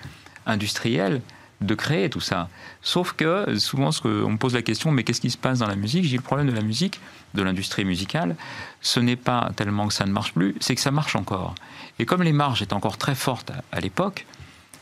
industrielle 0.46 1.20
de 1.62 1.74
créer 1.74 2.10
tout 2.10 2.20
ça. 2.20 2.48
Sauf 2.82 3.12
que 3.12 3.58
souvent 3.58 3.90
on 4.04 4.30
me 4.30 4.36
pose 4.36 4.54
la 4.54 4.62
question, 4.62 4.90
mais 4.90 5.04
qu'est-ce 5.04 5.22
qui 5.22 5.30
se 5.30 5.38
passe 5.38 5.60
dans 5.60 5.66
la 5.66 5.76
musique? 5.76 6.04
J'ai 6.04 6.16
le 6.16 6.22
problème 6.22 6.48
de 6.48 6.54
la 6.54 6.60
musique, 6.60 7.00
de 7.34 7.42
l'industrie 7.42 7.84
musicale, 7.84 8.36
ce 8.82 9.00
n'est 9.00 9.16
pas 9.16 9.50
tellement 9.56 9.88
que 9.88 9.94
ça 9.94 10.04
ne 10.04 10.12
marche 10.12 10.34
plus, 10.34 10.54
c'est 10.60 10.74
que 10.74 10.80
ça 10.80 10.90
marche 10.90 11.16
encore. 11.16 11.54
Et 11.98 12.04
comme 12.04 12.22
les 12.22 12.32
marges 12.32 12.60
étaient 12.60 12.74
encore 12.74 12.98
très 12.98 13.14
fortes 13.14 13.50
à, 13.50 13.62
à 13.72 13.80
l'époque, 13.80 14.26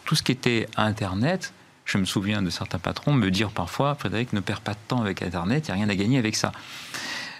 tout 0.04 0.14
ce 0.14 0.22
qui 0.22 0.32
était 0.32 0.68
Internet, 0.76 1.52
je 1.84 1.98
me 1.98 2.04
souviens 2.04 2.42
de 2.42 2.50
certains 2.50 2.78
patrons 2.78 3.12
me 3.12 3.30
dire 3.30 3.50
parfois, 3.50 3.94
Frédéric, 3.94 4.32
ne 4.32 4.40
perds 4.40 4.60
pas 4.60 4.72
de 4.72 4.78
temps 4.88 5.00
avec 5.00 5.22
Internet, 5.22 5.68
il 5.68 5.74
n'y 5.74 5.82
a 5.82 5.84
rien 5.84 5.88
à 5.88 5.96
gagner 5.96 6.18
avec 6.18 6.36
ça. 6.36 6.52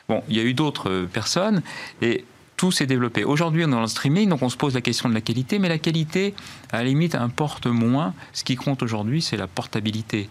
Bon, 0.09 0.23
il 0.29 0.37
y 0.37 0.41
a 0.41 0.43
eu 0.43 0.55
d'autres 0.55 1.09
personnes 1.13 1.63
et 2.03 2.25
tout 2.57 2.71
s'est 2.71 2.87
développé. 2.87 3.25
Aujourd'hui, 3.25 3.65
on 3.65 3.69
est 3.69 3.73
dans 3.73 3.81
le 3.81 3.87
streaming, 3.87 4.29
donc 4.29 4.43
on 4.43 4.49
se 4.49 4.57
pose 4.57 4.75
la 4.75 4.81
question 4.81 5.09
de 5.09 5.15
la 5.15 5.21
qualité, 5.21 5.59
mais 5.59 5.69
la 5.69 5.79
qualité, 5.79 6.35
à 6.71 6.79
la 6.79 6.85
limite, 6.85 7.15
importe 7.15 7.67
moins. 7.67 8.15
Ce 8.33 8.45
qui 8.45 8.57
compte 8.57 8.83
aujourd'hui, 8.83 9.23
c'est 9.23 9.37
la 9.37 9.47
portabilité 9.47 10.29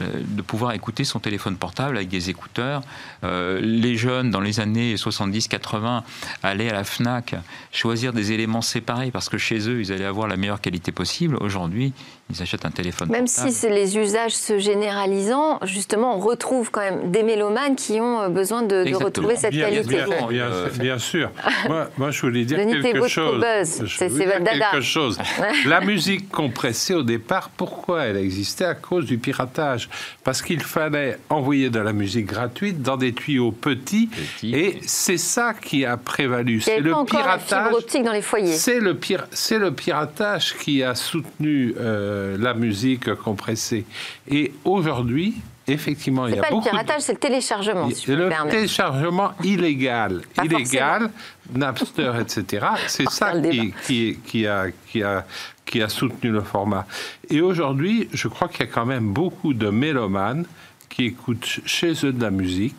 de 0.00 0.42
pouvoir 0.42 0.72
écouter 0.72 1.04
son 1.04 1.20
téléphone 1.20 1.56
portable 1.56 1.96
avec 1.96 2.08
des 2.08 2.28
écouteurs. 2.28 2.82
Euh, 3.22 3.60
les 3.60 3.96
jeunes, 3.96 4.30
dans 4.30 4.40
les 4.40 4.58
années 4.58 4.96
70-80, 4.96 6.02
allaient 6.42 6.68
à 6.68 6.72
la 6.72 6.82
FNAC 6.82 7.36
choisir 7.70 8.12
des 8.12 8.32
éléments 8.32 8.60
séparés 8.60 9.12
parce 9.12 9.28
que 9.28 9.38
chez 9.38 9.68
eux, 9.68 9.80
ils 9.80 9.92
allaient 9.92 10.04
avoir 10.04 10.26
la 10.26 10.36
meilleure 10.36 10.60
qualité 10.60 10.90
possible. 10.90 11.36
Aujourd'hui, 11.36 11.92
ils 12.30 12.40
achètent 12.40 12.64
un 12.64 12.70
téléphone 12.70 13.10
même 13.10 13.26
portable. 13.26 13.50
si 13.50 13.68
les 13.68 13.98
usages 13.98 14.34
se 14.34 14.58
généralisant, 14.58 15.60
justement, 15.64 16.16
on 16.16 16.20
retrouve 16.20 16.70
quand 16.70 16.80
même 16.80 17.10
des 17.10 17.22
mélomanes 17.22 17.76
qui 17.76 18.00
ont 18.00 18.30
besoin 18.30 18.62
de, 18.62 18.84
de 18.84 18.94
retrouver 18.94 19.36
cette 19.36 19.52
bien, 19.52 19.68
qualité. 19.68 20.02
Bien, 20.04 20.28
bien, 20.28 20.50
bien 20.78 20.98
sûr. 20.98 21.30
moi, 21.68 21.90
moi, 21.98 22.10
je 22.10 22.22
voulais 22.22 22.44
dire 22.44 22.58
Denis 22.58 22.80
quelque 22.80 23.08
chose. 23.08 23.44
C'est 23.64 24.08
votre 24.08 24.42
dada. 24.42 24.70
Quelque 24.72 24.80
chose. 24.82 25.18
la 25.66 25.80
musique 25.82 26.30
compressée, 26.30 26.94
au 26.94 27.02
départ, 27.02 27.50
pourquoi 27.50 28.04
elle 28.04 28.16
existait? 28.16 28.64
À 28.64 28.74
cause 28.74 29.04
du 29.04 29.18
piratage. 29.18 29.90
Parce 30.24 30.40
qu'il 30.40 30.60
fallait 30.60 31.18
envoyer 31.28 31.68
de 31.68 31.78
la 31.78 31.92
musique 31.92 32.26
gratuite 32.26 32.80
dans 32.80 32.96
des 32.96 33.12
tuyaux 33.12 33.52
petits. 33.52 34.06
Petit. 34.06 34.54
Et 34.54 34.80
c'est 34.86 35.18
ça 35.18 35.52
qui 35.52 35.84
a 35.84 35.98
prévalu. 35.98 36.62
C'est 36.62 36.80
le 36.80 36.94
piratage. 37.04 37.70
La 37.70 37.76
optique 37.76 38.02
dans 38.02 38.12
les 38.12 38.22
foyers. 38.22 38.54
C'est 38.54 38.80
le, 38.80 38.94
pir 38.94 39.26
le 39.50 39.70
piratage 39.70 40.54
qui 40.56 40.82
a 40.82 40.94
soutenu 40.94 41.74
euh, 41.78 42.13
la 42.38 42.54
musique 42.54 43.14
compressée. 43.14 43.84
Et 44.28 44.52
aujourd'hui, 44.64 45.34
effectivement, 45.66 46.26
il 46.26 46.36
y 46.36 46.38
a 46.38 46.42
pas 46.42 46.50
beaucoup. 46.50 46.64
le 46.64 46.70
piratage, 46.70 47.02
c'est 47.02 47.12
le 47.12 47.18
téléchargement. 47.18 47.90
Si 47.90 48.10
le 48.10 48.28
téléchargement 48.50 49.32
illégal, 49.42 50.22
pas 50.34 50.44
illégal, 50.44 51.10
forcément. 51.10 51.66
Napster, 51.66 52.12
etc. 52.20 52.66
C'est 52.86 53.08
ça 53.10 53.32
qui, 53.40 53.74
qui, 53.86 54.18
qui, 54.24 54.46
a, 54.46 54.66
qui, 54.88 55.02
a, 55.02 55.24
qui 55.64 55.82
a 55.82 55.88
soutenu 55.88 56.30
le 56.30 56.40
format. 56.40 56.86
Et 57.30 57.40
aujourd'hui, 57.40 58.08
je 58.12 58.28
crois 58.28 58.48
qu'il 58.48 58.60
y 58.60 58.68
a 58.68 58.72
quand 58.72 58.86
même 58.86 59.12
beaucoup 59.12 59.54
de 59.54 59.68
mélomanes 59.70 60.44
qui 60.88 61.06
écoutent 61.06 61.60
chez 61.66 61.92
eux 62.04 62.12
de 62.12 62.22
la 62.22 62.30
musique. 62.30 62.76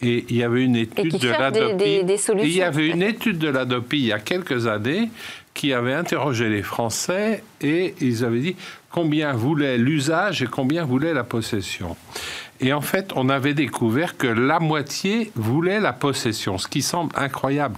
Et 0.00 0.26
il 0.28 0.36
y 0.36 0.44
avait 0.44 0.62
une 0.62 0.76
étude 0.76 1.18
de 1.18 1.28
l'ADOPI. 1.28 2.04
Il 2.44 2.52
y 2.52 2.62
avait 2.62 2.88
une 2.88 3.02
étude 3.02 3.38
de 3.38 3.48
l'ADOPI 3.48 3.98
il 3.98 4.06
y 4.06 4.12
a 4.12 4.20
quelques 4.20 4.68
années 4.68 5.10
qui 5.58 5.72
avait 5.72 5.92
interrogé 5.92 6.48
les 6.48 6.62
Français 6.62 7.42
et 7.60 7.96
ils 8.00 8.24
avaient 8.24 8.38
dit 8.38 8.56
combien 8.92 9.32
voulait 9.32 9.76
l'usage 9.76 10.40
et 10.40 10.46
combien 10.46 10.84
voulait 10.84 11.12
la 11.12 11.24
possession. 11.24 11.96
Et 12.60 12.72
en 12.72 12.80
fait, 12.80 13.10
on 13.16 13.28
avait 13.28 13.54
découvert 13.54 14.16
que 14.16 14.28
la 14.28 14.60
moitié 14.60 15.32
voulait 15.34 15.80
la 15.80 15.92
possession, 15.92 16.58
ce 16.58 16.68
qui 16.68 16.80
semble 16.80 17.12
incroyable. 17.16 17.74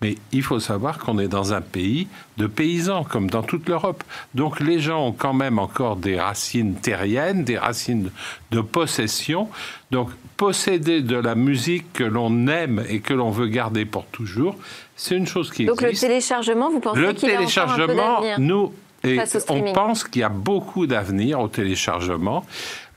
Mais 0.00 0.14
il 0.30 0.44
faut 0.44 0.60
savoir 0.60 0.98
qu'on 0.98 1.18
est 1.18 1.26
dans 1.26 1.52
un 1.52 1.60
pays 1.60 2.06
de 2.36 2.46
paysans, 2.46 3.02
comme 3.02 3.28
dans 3.28 3.42
toute 3.42 3.68
l'Europe. 3.68 4.04
Donc 4.34 4.60
les 4.60 4.78
gens 4.78 5.08
ont 5.08 5.12
quand 5.12 5.34
même 5.34 5.58
encore 5.58 5.96
des 5.96 6.20
racines 6.20 6.76
terriennes, 6.76 7.42
des 7.42 7.58
racines 7.58 8.10
de 8.52 8.60
possession. 8.60 9.48
Donc 9.90 10.10
posséder 10.36 11.00
de 11.00 11.16
la 11.16 11.34
musique 11.34 11.92
que 11.92 12.04
l'on 12.04 12.46
aime 12.46 12.84
et 12.88 13.00
que 13.00 13.14
l'on 13.14 13.30
veut 13.30 13.48
garder 13.48 13.84
pour 13.84 14.06
toujours, 14.06 14.56
c'est 14.96 15.16
une 15.16 15.26
chose 15.26 15.50
qui 15.50 15.64
Donc 15.64 15.82
existe. 15.82 16.02
le 16.02 16.08
téléchargement, 16.08 16.70
vous 16.70 16.80
pensez 16.80 17.00
Le 17.00 17.12
qu'il 17.12 17.30
a 17.30 17.36
téléchargement, 17.36 17.92
encore 17.92 18.24
un 18.24 18.36
peu 18.36 18.42
nous, 18.42 18.72
et 19.04 19.18
on 19.48 19.72
pense 19.72 20.04
qu'il 20.04 20.20
y 20.20 20.24
a 20.24 20.30
beaucoup 20.30 20.86
d'avenir 20.86 21.40
au 21.40 21.48
téléchargement. 21.48 22.44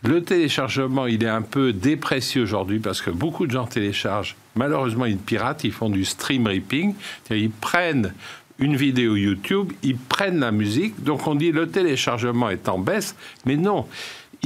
Le 0.04 0.24
téléchargement, 0.24 1.06
il 1.06 1.24
est 1.24 1.30
un 1.30 1.42
peu 1.42 1.74
déprécié 1.74 2.40
aujourd'hui 2.40 2.80
parce 2.80 3.02
que 3.02 3.10
beaucoup 3.10 3.46
de 3.46 3.52
gens 3.52 3.66
téléchargent. 3.66 4.36
Malheureusement, 4.56 5.06
ils 5.06 5.18
piratent, 5.18 5.64
ils 5.64 5.72
font 5.72 5.90
du 5.90 6.06
stream 6.06 6.48
ripping. 6.48 6.94
Ils 7.30 7.50
prennent 7.50 8.14
une 8.60 8.76
vidéo 8.76 9.16
YouTube, 9.16 9.74
ils 9.84 9.98
prennent 9.98 10.40
la 10.40 10.52
musique. 10.52 11.04
Donc 11.04 11.28
on 11.28 11.36
dit 11.36 11.52
le 11.52 11.68
téléchargement 11.68 12.50
est 12.50 12.70
en 12.70 12.80
baisse, 12.80 13.16
mais 13.46 13.58
non. 13.58 13.86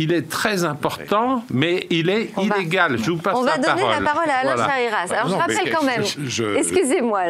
Il 0.04 0.12
est 0.14 0.28
très 0.30 0.64
important, 0.64 1.44
mais 1.52 1.86
il 1.90 2.10
est 2.10 2.30
On 2.38 2.46
va- 2.46 2.58
illégal. 2.58 2.98
Je 2.98 3.12
vous 3.12 3.18
passe 3.18 3.36
On 3.38 3.42
va 3.44 3.52
la 3.52 3.58
donner 3.58 3.82
parole. 3.82 4.04
la 4.04 4.12
parole 4.12 4.30
à 4.30 4.34
Alain 4.40 4.56
Voilà. 4.56 4.70
Chariras. 4.74 5.14
Alors 5.14 5.28
Non, 5.30 5.36
je 5.36 5.40
rappelle 5.42 5.72
quand 5.74 5.84
même, 5.84 6.04
excusez-moi 6.58 7.22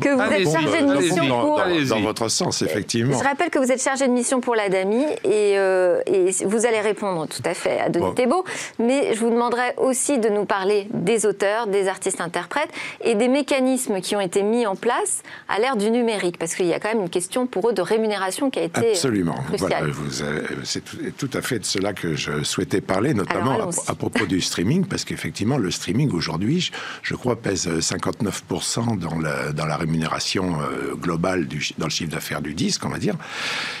que 0.00 0.08
vous 0.14 0.32
êtes 0.32 0.50
chargé 0.52 0.82
de 0.82 0.94
mission 0.96 1.26
dans, 1.26 1.40
pour... 1.40 1.56
dans- 1.58 1.62
Allez-y. 1.64 1.88
dans 1.88 2.00
votre 2.00 2.28
sens, 2.28 2.62
effectivement. 2.62 3.18
Je 3.18 3.24
rappelle 3.24 3.50
que 3.50 3.58
vous 3.58 3.70
êtes 3.72 3.82
chargé 3.82 4.06
de 4.06 4.12
mission 4.12 4.40
pour 4.40 4.54
l'ADAMI 4.54 5.04
et, 5.24 5.58
euh, 5.58 6.00
et 6.06 6.30
vous 6.44 6.66
allez 6.66 6.80
répondre 6.80 7.26
tout 7.26 7.42
à 7.44 7.54
fait 7.54 7.80
à 7.80 7.88
Denis 7.88 8.04
Bon. 8.06 8.12
Thébault, 8.12 8.44
mais 8.78 9.14
je 9.14 9.20
vous 9.20 9.30
demanderai 9.30 9.74
aussi 9.76 10.18
de 10.18 10.28
nous 10.28 10.44
parler 10.44 10.88
des 10.92 11.26
auteurs, 11.26 11.66
des 11.66 11.88
artistes-interprètes 11.88 12.70
et 13.04 13.14
des 13.14 13.28
mécanismes 13.28 14.00
qui 14.00 14.16
ont 14.16 14.20
été 14.20 14.42
mis 14.42 14.66
en 14.66 14.76
place 14.76 15.22
à 15.48 15.58
l'ère 15.58 15.76
du 15.76 15.90
numérique, 15.90 16.38
parce 16.38 16.54
qu'il 16.54 16.66
y 16.66 16.74
a 16.74 16.80
quand 16.80 16.88
même 16.88 17.02
une 17.02 17.10
question 17.10 17.46
pour 17.46 17.70
eux 17.70 17.72
de 17.72 17.82
rémunération 17.82 18.50
qui 18.50 18.58
a 18.58 18.62
été 18.62 18.90
Absolument. 18.90 19.34
cruciale. 19.48 19.90
Voilà, 19.90 20.40
c'est 20.64 20.84
tout, 20.84 20.96
tout 21.18 21.30
à 21.36 21.42
fait 21.42 21.58
de 21.58 21.64
cela 21.64 21.92
que 21.92 22.14
je 22.20 22.44
souhaitais 22.44 22.80
parler, 22.80 23.14
notamment 23.14 23.54
Alors, 23.54 23.74
à, 23.88 23.94
propos 23.96 24.26
du 24.26 24.40
streaming, 24.40 24.84
parce 24.86 25.04
qu'effectivement, 25.04 25.58
le 25.58 25.70
streaming 25.72 26.10
aujourd'hui, 26.12 26.60
je, 26.60 26.70
je 27.02 27.14
crois, 27.16 27.34
pèse 27.34 27.66
59% 27.68 28.98
dans 28.98 29.18
la, 29.18 29.52
dans 29.52 29.66
la 29.66 29.76
rémunération 29.76 30.60
euh, 30.60 30.94
globale, 30.94 31.48
du, 31.48 31.60
dans 31.78 31.86
le 31.86 31.90
chiffre 31.90 32.10
d'affaires 32.12 32.42
du 32.42 32.54
disque, 32.54 32.84
on 32.84 32.90
va 32.90 32.98
dire. 32.98 33.16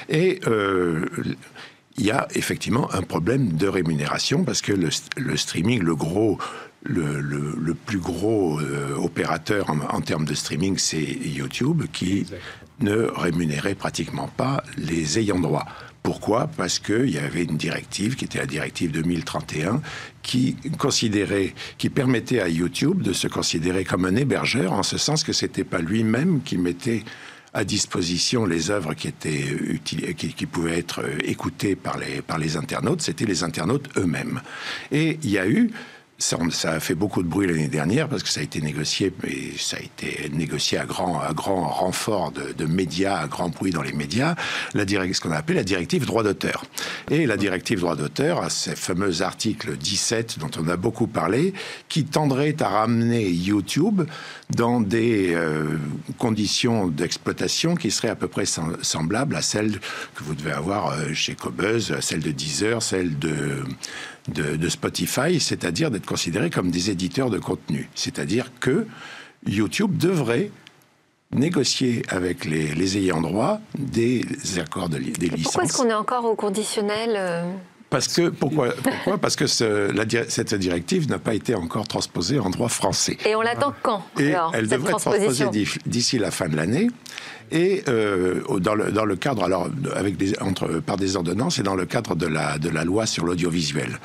Et 0.08 0.40
euh, 0.48 1.06
il 1.96 2.06
y 2.06 2.10
a 2.10 2.26
effectivement 2.34 2.92
un 2.94 3.02
problème 3.02 3.52
de 3.52 3.68
rémunération, 3.68 4.42
parce 4.44 4.62
que 4.62 4.72
le, 4.72 4.88
le 5.16 5.36
streaming, 5.36 5.80
le 5.82 5.94
gros. 5.94 6.38
Le, 6.82 7.20
le- 7.20 7.58
le 7.60 7.74
plus 7.74 7.98
gros 7.98 8.58
euh, 8.58 8.94
opérateur 8.96 9.68
en, 9.68 9.80
en 9.94 10.00
termes 10.00 10.24
de 10.24 10.32
streaming, 10.32 10.78
c'est 10.78 11.02
YouTube, 11.04 11.82
qui 11.92 12.24
ne 12.80 13.02
rémunérait 13.02 13.74
pratiquement 13.74 14.28
pas 14.34 14.64
les 14.78 15.18
ayants 15.18 15.38
droit. 15.40 15.66
Pourquoi? 16.02 16.48
Parce 16.56 16.78
qu'il 16.78 17.10
y 17.10 17.18
avait 17.18 17.44
une 17.44 17.56
directive, 17.56 18.16
qui 18.16 18.24
était 18.24 18.38
la 18.38 18.46
directive 18.46 18.90
2031, 18.90 19.82
qui 20.22 20.56
considérait, 20.78 21.54
qui 21.76 21.90
permettait 21.90 22.40
à 22.40 22.48
YouTube 22.48 23.02
de 23.02 23.12
se 23.12 23.28
considérer 23.28 23.84
comme 23.84 24.06
un 24.06 24.16
hébergeur, 24.16 24.72
en 24.72 24.82
ce 24.82 24.96
sens 24.96 25.24
que 25.24 25.32
c'était 25.32 25.64
pas 25.64 25.80
lui-même 25.80 26.40
qui 26.42 26.56
mettait 26.56 27.04
à 27.52 27.64
disposition 27.64 28.46
les 28.46 28.70
œuvres 28.70 28.94
qui 28.94 29.08
étaient 29.08 29.44
qui 29.84 30.46
pouvaient 30.46 30.78
être 30.78 31.02
euh, 31.02 31.18
écoutées 31.24 31.74
par 31.74 31.98
les, 31.98 32.22
par 32.22 32.38
les 32.38 32.56
internautes, 32.56 33.02
c'était 33.02 33.26
les 33.26 33.42
internautes 33.42 33.88
eux-mêmes. 33.96 34.40
Et 34.92 35.18
il 35.22 35.30
y 35.30 35.38
a 35.38 35.48
eu 35.48 35.70
ça, 36.20 36.38
a 36.70 36.80
fait 36.80 36.94
beaucoup 36.94 37.22
de 37.22 37.28
bruit 37.28 37.46
l'année 37.46 37.68
dernière 37.68 38.08
parce 38.08 38.22
que 38.22 38.28
ça 38.28 38.40
a 38.40 38.42
été 38.42 38.60
négocié, 38.60 39.12
mais 39.22 39.52
ça 39.58 39.78
a 39.78 39.80
été 39.80 40.28
négocié 40.30 40.78
à 40.78 40.84
grand, 40.84 41.18
à 41.20 41.32
grand 41.32 41.66
renfort 41.66 42.32
de, 42.32 42.64
médias, 42.66 43.18
à 43.18 43.26
grand 43.26 43.48
bruit 43.48 43.72
dans 43.72 43.82
les 43.82 43.92
médias, 43.92 44.34
la 44.74 44.84
direct, 44.84 45.14
ce 45.14 45.20
qu'on 45.20 45.32
a 45.32 45.36
appelé 45.38 45.56
la 45.56 45.64
directive 45.64 46.04
droit 46.06 46.22
d'auteur. 46.22 46.64
Et 47.10 47.26
la 47.26 47.36
directive 47.36 47.80
droit 47.80 47.96
d'auteur 47.96 48.42
a 48.42 48.50
ces 48.50 48.76
fameux 48.76 49.22
articles 49.22 49.76
17 49.76 50.38
dont 50.38 50.50
on 50.58 50.68
a 50.68 50.76
beaucoup 50.76 51.06
parlé, 51.06 51.54
qui 51.88 52.04
tendraient 52.04 52.56
à 52.60 52.68
ramener 52.68 53.28
YouTube 53.30 54.02
dans 54.50 54.80
des 54.80 55.32
euh, 55.34 55.78
conditions 56.18 56.88
d'exploitation 56.88 57.74
qui 57.74 57.90
seraient 57.90 58.08
à 58.10 58.16
peu 58.16 58.28
près 58.28 58.44
sem- 58.44 58.76
semblables 58.82 59.36
à 59.36 59.42
celles 59.42 59.80
que 60.14 60.22
vous 60.22 60.34
devez 60.34 60.52
avoir 60.52 60.90
euh, 60.92 61.14
chez 61.14 61.34
Cobuzz, 61.34 61.98
celles 62.00 62.20
de 62.20 62.30
Deezer, 62.30 62.82
celles 62.82 63.18
de 63.18 63.62
de, 64.28 64.56
de 64.56 64.68
Spotify, 64.68 65.40
c'est-à-dire 65.40 65.90
d'être 65.90 66.06
considérés 66.06 66.50
comme 66.50 66.70
des 66.70 66.90
éditeurs 66.90 67.30
de 67.30 67.38
contenu. 67.38 67.88
C'est-à-dire 67.94 68.50
que 68.60 68.86
YouTube 69.46 69.96
devrait 69.96 70.50
négocier 71.32 72.02
avec 72.08 72.44
les, 72.44 72.74
les 72.74 72.98
ayants 72.98 73.20
droit 73.20 73.60
des 73.78 74.24
accords 74.58 74.88
de 74.88 74.96
li- 74.98 75.12
des 75.12 75.28
Pourquoi 75.28 75.62
est-ce 75.64 75.72
licences. 75.72 75.76
qu'on 75.76 75.88
est 75.88 75.94
encore 75.94 76.24
au 76.24 76.34
conditionnel 76.34 77.14
euh, 77.16 77.44
Parce 77.90 78.06
que 78.08 78.28
pourquoi, 78.28 78.68
pourquoi? 78.82 79.18
Parce 79.18 79.34
que 79.34 79.46
ce- 79.48 79.90
la 79.92 80.04
di- 80.04 80.16
cette 80.28 80.54
directive 80.54 81.08
n'a 81.10 81.18
pas 81.18 81.34
été 81.34 81.54
encore 81.56 81.88
transposée 81.88 82.38
en 82.38 82.48
droit 82.48 82.68
français. 82.68 83.18
Et 83.26 83.34
on 83.34 83.42
l'attend 83.42 83.74
quand 83.82 84.04
Et 84.18 84.32
alors, 84.32 84.52
elle 84.54 84.68
cette 84.68 84.78
devrait 84.78 84.92
être 84.92 84.98
transposée 85.00 85.26
d'ici- 85.86 86.18
la 86.18 86.30
fin 86.30 86.48
de 86.48 86.54
l'année. 86.56 86.88
Et 87.50 87.82
euh, 87.88 88.42
dans, 88.60 88.76
le, 88.76 88.92
dans 88.92 89.04
le 89.04 89.16
cadre, 89.16 89.42
alors, 89.42 89.68
avec 89.96 90.16
des, 90.16 90.38
entre, 90.40 90.78
par 90.78 90.96
des 90.96 91.16
ordonnances 91.16 91.58
et 91.58 91.64
dans 91.64 91.74
le 91.74 91.84
cadre 91.84 92.14
de 92.14 92.26
la, 92.28 92.58
de 92.58 92.68
la 92.68 92.84
loi 92.84 93.06
sur 93.06 93.24
l'audiovisuel, 93.24 93.98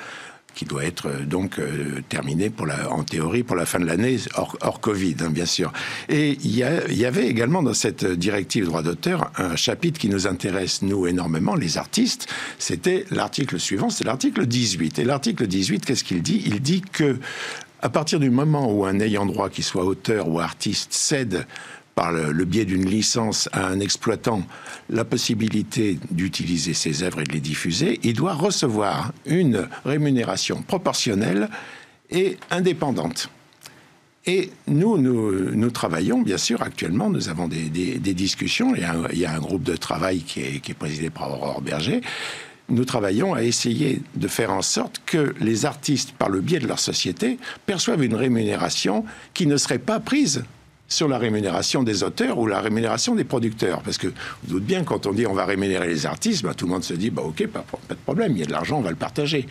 qui 0.56 0.65
doit 0.65 0.86
être 0.86 1.08
euh, 1.08 1.26
donc 1.26 1.60
euh, 1.60 2.02
terminée 2.10 2.50
pour 2.50 2.65
la, 2.65 2.89
en 2.91 3.04
théorie 3.04 3.44
pour 3.44 3.56
la 3.56 3.65
fin 3.65 3.80
de 3.80 3.86
l'année, 3.86 4.18
hors, 4.36 4.80
Covid, 4.80 5.15
hein, 5.22 5.30
bien 5.30 5.46
sûr. 5.46 5.72
Et 6.10 6.38
il 6.44 6.56
y, 6.56 6.63
a- 6.63 6.88
il 6.89 6.98
y 6.98 7.06
avait 7.06 7.28
également 7.28 7.62
dans 7.62 7.74
cette 7.74 8.06
directive 8.06 8.65
droit 8.65 8.82
d'auteur 8.82 9.32
un 9.38 9.56
chapitre 9.56 10.00
qui 10.00 10.10
nous 10.10 10.28
intéresse, 10.28 10.82
nous, 10.82 11.06
énormément, 11.08 11.56
les 11.56 11.78
artistes. 11.78 12.28
C'était 12.58 13.06
l'article 13.12 13.60
suivant, 13.60 13.89
c'est 13.89 14.04
l'article 14.06 14.46
18. 14.46 15.00
Et 15.00 15.04
l'article 15.04 15.46
18, 15.48 15.86
qu'est-ce 15.86 16.04
qu'il 16.04 16.22
dit? 16.22 16.41
Il 16.46 16.62
dit 16.62 16.82
que 16.82 17.18
à 17.82 17.89
partir 17.89 18.20
du 18.20 18.30
moment 18.32 18.72
où 18.72 18.86
un 18.86 19.00
ayant 19.00 19.26
droit, 19.26 19.50
qui 19.50 19.62
soit 19.62 19.84
auteur 19.86 20.28
ou 20.28 20.39
artiste, 20.39 20.94
cède 20.94 21.46
par 21.96 22.12
le, 22.12 22.46
biais 22.46 22.66
d'une 22.66 22.86
licence 22.86 23.50
à 23.54 23.66
un 23.66 23.80
exploitant 23.80 24.44
la 24.90 25.06
possibilité 25.06 25.98
d'utiliser 26.12 26.74
ses 26.74 27.04
œuvres 27.04 27.22
et 27.22 27.24
de 27.24 27.32
les 27.32 27.40
diffuser, 27.40 28.00
il 28.04 28.14
doit 28.14 28.34
recevoir 28.34 29.14
une 29.26 29.68
rémunération 29.86 30.62
proportionnelle 30.62 31.50
et 32.12 32.38
indépendante. 32.52 33.30
Et 34.28 34.50
nous, 34.68 34.98
nous, 34.98 35.72
travaillons, 35.72 36.22
bien 36.22 36.38
sûr, 36.38 36.62
actuellement, 36.62 37.10
nous 37.10 37.30
avons 37.30 37.48
des 37.48 38.00
discussions. 38.14 38.76
Il 38.76 38.82
y, 38.82 38.86
a 38.86 38.94
un, 38.94 39.08
il 39.14 39.20
y 39.20 39.26
a 39.26 39.34
un 39.34 39.40
groupe 39.40 39.64
de 39.64 39.76
travail 39.76 40.22
qui 40.22 40.42
est, 40.42 40.60
qui 40.60 40.72
est 40.72 40.76
présidé 40.76 41.10
par 41.10 41.32
Aurore 41.32 41.62
Berger. 41.62 42.02
Nous 42.68 42.86
travaillons 42.86 43.36
à 43.36 43.44
essayer 43.44 44.02
de 44.16 44.28
faire 44.28 44.52
en 44.52 44.64
sorte 44.64 45.00
que 45.06 45.36
les 45.40 45.66
artistes, 45.66 46.14
par 46.14 46.30
le 46.30 46.42
biais 46.42 46.60
de 46.60 46.68
leur 46.68 46.80
société, 46.80 47.38
perçoivent 47.68 48.04
une 48.04 48.16
rémunération 48.16 49.06
qui 49.36 49.46
ne 49.46 49.58
serait 49.58 49.80
pas 49.80 50.00
prise 50.00 50.44
sur 50.88 51.08
la 51.08 51.17
rémunération 51.17 51.84
des 51.84 52.04
auteurs 52.04 52.38
ou 52.38 52.45
la 52.48 52.62
rémunération 52.62 53.15
des 53.15 53.24
producteurs. 53.24 53.82
Parce 53.82 53.98
que 53.98 54.08
vous 54.08 54.54
doutez 54.60 54.65
bien, 54.65 54.84
quand 54.84 55.08
on 55.08 55.13
dit 55.13 55.26
on 55.26 55.34
va 55.34 55.45
rémunérer 55.45 55.88
les 55.88 56.06
artistes, 56.06 56.43
ben, 56.43 56.54
tout 56.54 56.65
le 56.65 56.71
monde 56.71 56.84
se 56.84 56.93
dit 56.93 57.10
bah, 57.10 57.24
ok, 57.24 57.48
pas, 57.48 57.65
pas 57.88 57.95
de 57.95 58.00
problème, 58.00 58.34
il 58.34 58.39
y 58.39 58.43
a 58.43 58.45
de 58.45 58.52
l'argent, 58.52 58.78
on 58.78 58.82
va 58.82 58.91
le 58.91 58.95
partager. 58.95 59.48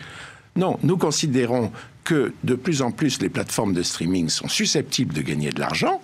Non, 0.55 0.79
nous 0.83 0.97
considérons 0.97 1.71
que 2.05 2.31
de 2.43 2.55
plus 2.55 2.81
en 2.81 2.91
plus 2.91 3.21
les 3.21 3.29
plateformes 3.29 3.73
de 3.73 3.83
streaming 3.83 4.29
sont 4.29 4.47
susceptibles 4.47 5.13
de 5.13 5.21
gagner 5.21 5.49
de 5.49 5.59
l'argent, 5.59 6.01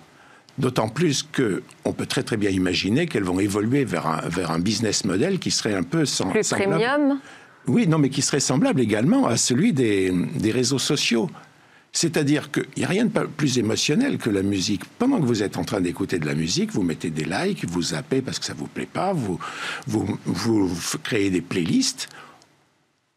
d'autant 0.58 0.88
plus 0.88 1.22
que 1.22 1.62
on 1.86 1.92
peut 1.94 2.04
très 2.06 2.22
très 2.22 2.36
bien 2.36 2.50
imaginer 2.50 3.06
qu'elles 3.06 3.24
vont 3.24 3.40
évoluer 3.40 3.84
vers 3.86 4.06
un, 4.06 4.20
vers 4.28 4.50
un 4.50 4.58
business 4.58 5.04
model 5.06 5.38
qui 5.38 5.50
serait 5.50 5.74
un 5.74 5.82
peu 5.82 6.04
sem- 6.04 6.30
plus 6.30 6.42
semblable. 6.44 6.72
premium 6.82 7.18
Oui, 7.68 7.86
non, 7.86 7.96
mais 7.98 8.10
qui 8.10 8.20
serait 8.20 8.40
semblable 8.40 8.80
également 8.82 9.26
à 9.26 9.38
celui 9.38 9.72
des, 9.72 10.12
des 10.34 10.50
réseaux 10.50 10.78
sociaux. 10.80 11.30
C'est-à-dire 11.92 12.50
qu'il 12.50 12.64
n'y 12.78 12.84
a 12.84 12.88
rien 12.88 13.04
de 13.04 13.26
plus 13.26 13.58
émotionnel 13.58 14.16
que 14.16 14.30
la 14.30 14.42
musique. 14.42 14.84
Pendant 14.98 15.20
que 15.20 15.26
vous 15.26 15.42
êtes 15.42 15.58
en 15.58 15.64
train 15.64 15.80
d'écouter 15.80 16.18
de 16.18 16.26
la 16.26 16.34
musique, 16.34 16.72
vous 16.72 16.82
mettez 16.82 17.10
des 17.10 17.24
likes, 17.24 17.66
vous 17.66 17.82
zappez 17.82 18.22
parce 18.22 18.38
que 18.38 18.46
ça 18.46 18.54
vous 18.54 18.66
plaît 18.66 18.88
pas, 18.90 19.12
vous, 19.12 19.38
vous, 19.86 20.70
créez 21.02 21.30
des 21.30 21.42
playlists. 21.42 22.08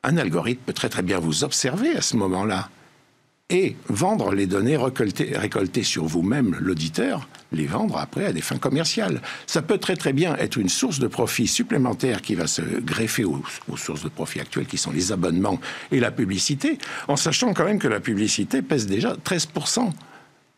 Un 0.03 0.17
algorithme 0.17 0.61
peut 0.65 0.73
très 0.73 0.89
très 0.89 1.03
bien 1.03 1.19
vous 1.19 1.45
observer 1.45 1.95
à 1.95 2.01
ce 2.01 2.17
moment-là 2.17 2.69
et 3.49 3.75
vendre 3.87 4.33
les 4.33 4.47
données 4.47 4.77
récoltées 4.77 5.83
sur 5.83 6.05
vous-même, 6.05 6.57
l'auditeur, 6.59 7.29
les 7.55 7.65
vendre 7.65 7.97
après 7.97 8.25
à 8.25 8.33
des 8.33 8.41
fins 8.41 8.57
commerciales. 8.57 9.21
Ça 9.47 9.61
peut 9.61 9.77
très 9.77 9.95
très 9.95 10.13
bien 10.13 10.35
être 10.37 10.57
une 10.57 10.69
source 10.69 10.99
de 10.99 11.07
profit 11.07 11.47
supplémentaire 11.47 12.21
qui 12.21 12.35
va 12.35 12.47
se 12.47 12.61
greffer 12.61 13.23
aux, 13.25 13.41
aux 13.69 13.77
sources 13.77 14.03
de 14.03 14.09
profit 14.09 14.39
actuelles 14.39 14.65
qui 14.67 14.77
sont 14.77 14.91
les 14.91 15.11
abonnements 15.11 15.59
et 15.91 15.99
la 15.99 16.11
publicité, 16.11 16.77
en 17.07 17.15
sachant 17.15 17.53
quand 17.53 17.65
même 17.65 17.79
que 17.79 17.87
la 17.87 17.99
publicité 17.99 18.61
pèse 18.61 18.85
déjà 18.85 19.15
13% 19.25 19.91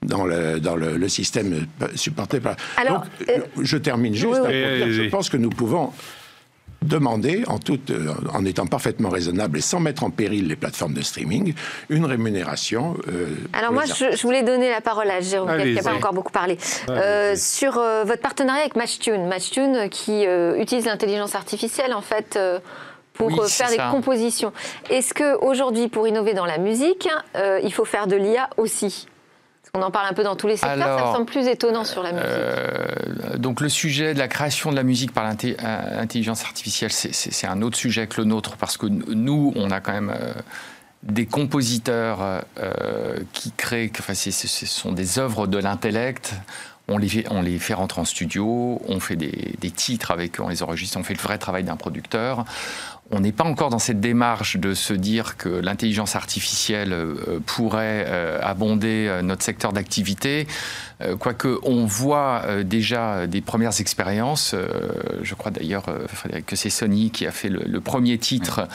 dans 0.03 0.25
le, 0.25 0.59
dans 0.59 0.75
le, 0.75 0.97
le 0.97 1.09
système 1.09 1.65
supporté 1.95 2.39
par... 2.39 2.55
Alors, 2.77 3.01
Donc, 3.01 3.29
euh, 3.29 3.39
je 3.61 3.77
termine 3.77 4.13
juste. 4.13 4.41
oui, 4.45 4.53
oui. 4.53 4.79
pour 4.79 4.87
dire, 4.87 5.03
je 5.03 5.09
pense 5.09 5.29
que 5.29 5.37
nous 5.37 5.49
pouvons 5.49 5.91
demander, 6.81 7.43
en, 7.47 7.57
toute, 7.59 7.89
euh, 7.89 8.13
en 8.33 8.45
étant 8.45 8.65
parfaitement 8.67 9.09
raisonnable 9.09 9.57
et 9.57 9.61
sans 9.61 9.79
mettre 9.79 10.03
en 10.03 10.09
péril 10.09 10.47
les 10.47 10.55
plateformes 10.55 10.93
de 10.93 11.01
streaming, 11.01 11.53
une 11.89 12.05
rémunération. 12.05 12.95
euh, 13.07 13.27
Alors 13.53 13.71
moi, 13.73 13.83
je, 13.85 14.15
je 14.15 14.21
voulais 14.21 14.43
donner 14.43 14.69
la 14.69 14.81
parole 14.81 15.09
à 15.09 15.19
Jérôme 15.21 15.51
qui 15.61 15.73
n'a 15.73 15.81
pas 15.81 15.93
encore 15.93 16.13
beaucoup 16.13 16.31
parlé. 16.31 16.57
Euh, 16.89 17.35
sur 17.35 17.77
euh, 17.77 18.03
votre 18.05 18.21
partenariat 18.21 18.61
avec 18.61 18.75
Matchtune. 18.75 19.27
Matchtune 19.27 19.89
qui 19.89 20.25
euh, 20.25 20.57
utilise 20.59 20.85
l'intelligence 20.85 21.35
artificielle, 21.35 21.93
en 21.93 22.01
fait, 22.01 22.35
euh, 22.37 22.59
pour 23.13 23.27
Oui, 23.27 23.49
faire 23.49 23.69
des 23.69 23.77
ça. 23.77 23.89
compositions. 23.91 24.53
Est-ce 24.89 25.13
qu'aujourd'hui, 25.13 25.87
pour 25.87 26.07
innover 26.07 26.33
dans 26.35 26.45
la 26.45 26.59
musique, 26.59 27.09
euh, 27.35 27.59
il 27.63 27.73
faut 27.73 27.85
faire 27.85 28.07
de 28.07 28.15
l'IA 28.15 28.49
aussi? 28.57 29.07
Parce 29.71 29.81
qu'on 29.83 29.87
en 29.87 29.91
parle 29.91 30.07
un 30.07 30.13
peu 30.13 30.23
dans 30.23 30.35
tous 30.35 30.47
les 30.47 30.55
secteurs, 30.57 30.99
ça 30.99 31.05
me 31.07 31.13
semble 31.13 31.25
plus 31.25 31.47
étonnant 31.47 31.83
sur 31.83 32.01
la 32.03 32.11
musique. 32.13 32.25
Euh, 32.27 33.37
donc 33.37 33.59
le 33.61 33.69
sujet 33.69 34.13
de 34.13 34.19
la 34.19 34.27
création 34.27 34.71
de 34.71 34.75
la 34.75 34.83
musique 34.83 35.11
par 35.13 35.23
l'inté- 35.25 35.57
euh, 35.63 35.95
l'intelligence 35.97 36.43
artificielle, 36.43 36.91
c'est- 36.91 37.47
un 37.47 37.61
autre 37.61 37.77
sujet 37.77 38.07
que 38.07 38.21
le 38.21 38.25
nôtre 38.25 38.57
parce 38.57 38.77
que 38.77 38.85
nous, 38.87 39.53
on 39.55 39.71
a 39.71 39.79
quand 39.79 39.93
même 39.93 40.09
euh, 40.15 40.33
des 41.03 41.25
compositeurs 41.25 42.19
euh, 42.59 43.17
qui 43.33 43.51
créent, 43.51 43.91
enfin, 43.99 44.13
ce 44.13 44.31
sont 44.65 44.91
des 44.91 45.19
œuvres 45.19 45.47
de 45.47 45.57
l'intellect. 45.57 46.33
On 46.89 46.97
les, 46.97 47.09
fait, 47.09 47.25
on 47.29 47.41
les 47.41 47.59
fait 47.59 47.73
rentrer 47.73 47.99
en 47.99 48.05
studio, 48.05 48.81
on 48.87 48.99
fait 49.01 49.17
des, 49.17 49.55
des 49.59 49.71
titres 49.71 50.11
avec 50.11 50.39
eux, 50.39 50.43
on 50.43 50.47
les 50.47 50.63
enregistre, 50.63 50.97
on 50.97 51.03
fait 51.03 51.13
le 51.15 51.19
vrai 51.19 51.37
travail 51.37 51.65
d'un 51.65 51.75
producteur. 51.75 52.45
On 53.11 53.19
n'est 53.19 53.31
pas 53.31 53.43
encore 53.43 53.69
dans 53.69 53.79
cette 53.79 53.99
démarche 53.99 54.57
de 54.57 54.73
se 54.73 54.93
dire 54.93 55.37
que 55.37 55.49
l'intelligence 55.49 56.15
artificielle 56.15 56.95
pourrait 57.45 58.05
abonder 58.41 59.21
notre 59.23 59.43
secteur 59.43 59.73
d'activité. 59.73 60.47
Quoique 61.19 61.59
on 61.63 61.85
voit 61.85 62.43
déjà 62.63 63.27
des 63.27 63.41
premières 63.41 63.79
expériences, 63.79 64.55
je 65.21 65.35
crois 65.35 65.51
d'ailleurs 65.51 65.85
que 66.45 66.55
c'est 66.55 66.69
Sony 66.69 67.11
qui 67.11 67.25
a 67.25 67.31
fait 67.31 67.49
le, 67.49 67.79
premier 67.79 68.17
titre 68.17 68.67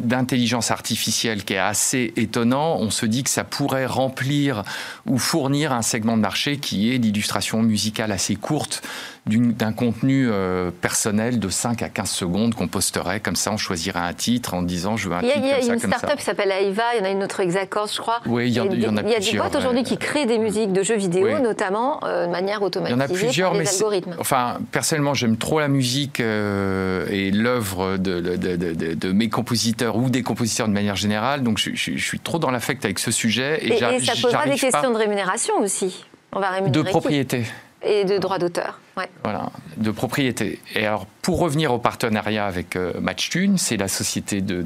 d'intelligence 0.00 0.70
artificielle 0.70 1.44
qui 1.44 1.54
est 1.54 1.58
assez 1.58 2.12
étonnant. 2.16 2.76
On 2.80 2.90
se 2.90 3.06
dit 3.06 3.22
que 3.22 3.30
ça 3.30 3.44
pourrait 3.44 3.86
remplir 3.86 4.64
ou 5.06 5.18
fournir 5.18 5.72
un 5.72 5.82
segment 5.82 6.16
de 6.16 6.22
marché 6.22 6.58
qui 6.58 6.92
est 6.92 6.98
l'illustration 6.98 7.62
musicale 7.62 8.12
assez 8.12 8.36
courte 8.36 8.82
d'un 9.26 9.72
contenu 9.72 10.28
euh, 10.30 10.70
personnel 10.70 11.40
de 11.40 11.48
5 11.48 11.82
à 11.82 11.88
15 11.88 12.08
secondes 12.08 12.54
qu'on 12.54 12.68
posterait 12.68 13.18
comme 13.18 13.34
ça, 13.34 13.50
on 13.50 13.56
choisirait 13.56 13.98
un 13.98 14.12
titre 14.12 14.54
en 14.54 14.62
disant 14.62 14.96
je 14.96 15.08
veux 15.08 15.16
un 15.16 15.20
titre. 15.20 15.34
Il 15.36 15.46
y 15.46 15.70
a 15.70 15.74
une 15.74 15.80
start-up 15.80 16.16
qui 16.16 16.24
s'appelle 16.24 16.52
Aiva, 16.52 16.94
il 16.94 17.00
y 17.00 17.02
en 17.02 17.04
a 17.04 17.10
une 17.10 17.24
autre 17.24 17.40
Exacors, 17.40 17.88
je 17.88 18.00
crois. 18.00 18.20
Oui, 18.26 18.48
il 18.48 18.54
y, 18.54 18.60
en, 18.60 18.66
a 18.66 19.02
Il 19.02 19.10
y 19.10 19.14
a 19.14 19.18
des 19.18 19.36
boîtes 19.36 19.56
aujourd'hui 19.56 19.82
qui 19.82 19.98
créent 19.98 20.26
des 20.26 20.38
musiques 20.38 20.72
de 20.72 20.82
jeux 20.82 20.96
vidéo, 20.96 21.38
notamment 21.40 22.00
euh, 22.04 22.26
de 22.26 22.30
manière 22.30 22.62
automatisée 22.62 22.94
il 22.94 22.98
y 22.98 23.02
en 23.02 23.04
a 23.04 23.08
plusieurs, 23.08 23.52
par 23.52 23.60
les 23.60 23.68
algorithmes. 23.68 24.14
Enfin, 24.20 24.58
personnellement, 24.70 25.14
j'aime 25.14 25.36
trop 25.36 25.58
la 25.58 25.68
musique 25.68 26.20
euh, 26.20 27.06
et 27.10 27.32
l'œuvre 27.32 27.96
de, 27.96 28.20
de, 28.20 29.12
mes 29.12 29.28
compositeurs 29.28 29.96
ou 29.96 30.08
des 30.08 30.22
compositeurs 30.22 30.68
de 30.68 30.72
manière 30.72 30.96
générale, 30.96 31.42
donc 31.42 31.58
je, 31.58 31.74
suis 31.74 32.20
trop 32.20 32.38
dans 32.38 32.50
l'affect 32.50 32.84
avec 32.84 33.00
ce 33.00 33.10
sujet. 33.10 33.58
Et, 33.62 33.74
et, 33.74 34.00
ça 34.00 34.12
posera 34.20 34.46
des 34.46 34.56
questions 34.56 34.92
de 34.92 34.96
rémunération 34.96 35.54
aussi. 35.60 36.04
On 36.32 36.40
va 36.40 36.50
rémunérer 36.50 36.84
de 36.84 36.88
propriété. 36.88 37.44
Et 37.86 38.04
de 38.04 38.18
droit 38.18 38.38
d'auteur. 38.38 38.80
Voilà, 39.22 39.50
de 39.76 39.90
propriété. 39.90 40.58
Et 40.74 40.86
alors, 40.86 41.06
pour 41.22 41.38
revenir 41.38 41.72
au 41.72 41.78
partenariat 41.78 42.46
avec 42.46 42.74
euh, 42.74 42.98
MatchTune, 43.00 43.58
c'est 43.58 43.76
la 43.76 43.86
société 43.86 44.40
de, 44.40 44.64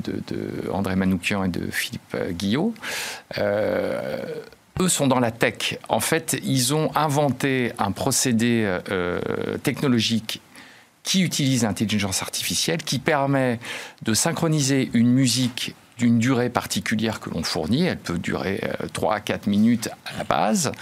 André 0.73 0.97
Manoukian 0.97 1.45
et 1.45 1.49
de 1.49 1.71
Philippe 1.71 2.15
euh, 2.15 2.31
Guillot. 2.31 2.73
Euh, 3.39 4.23
eux 4.81 4.89
sont 4.89 5.07
dans 5.07 5.21
la 5.21 5.33
tech. 5.33 5.79
En 5.89 6.01
fait, 6.01 6.39
ils 6.43 6.75
ont 6.75 6.91
inventé 6.95 7.73
un 7.79 7.93
procédé 7.93 8.79
technologique 9.63 10.41
qui 11.03 11.21
utilise 11.21 11.65
l'intelligence 11.65 12.23
artificielle, 12.23 12.83
qui 12.83 12.99
permet 12.99 13.61
de 14.01 14.15
synchroniser 14.15 14.89
une 14.95 15.11
musique 15.11 15.75
d'une 15.99 16.19
durée 16.19 16.49
particulière 16.49 17.21
que 17.21 17.29
l'on 17.29 17.43
fournit. 17.43 17.85
Elle 17.85 17.99
peut 17.99 18.17
durer 18.17 18.63
3 18.95 19.17
à 19.17 19.21
4 19.21 19.49
minutes 19.49 19.91
à 20.07 20.17
la 20.17 20.25
base 20.25 20.73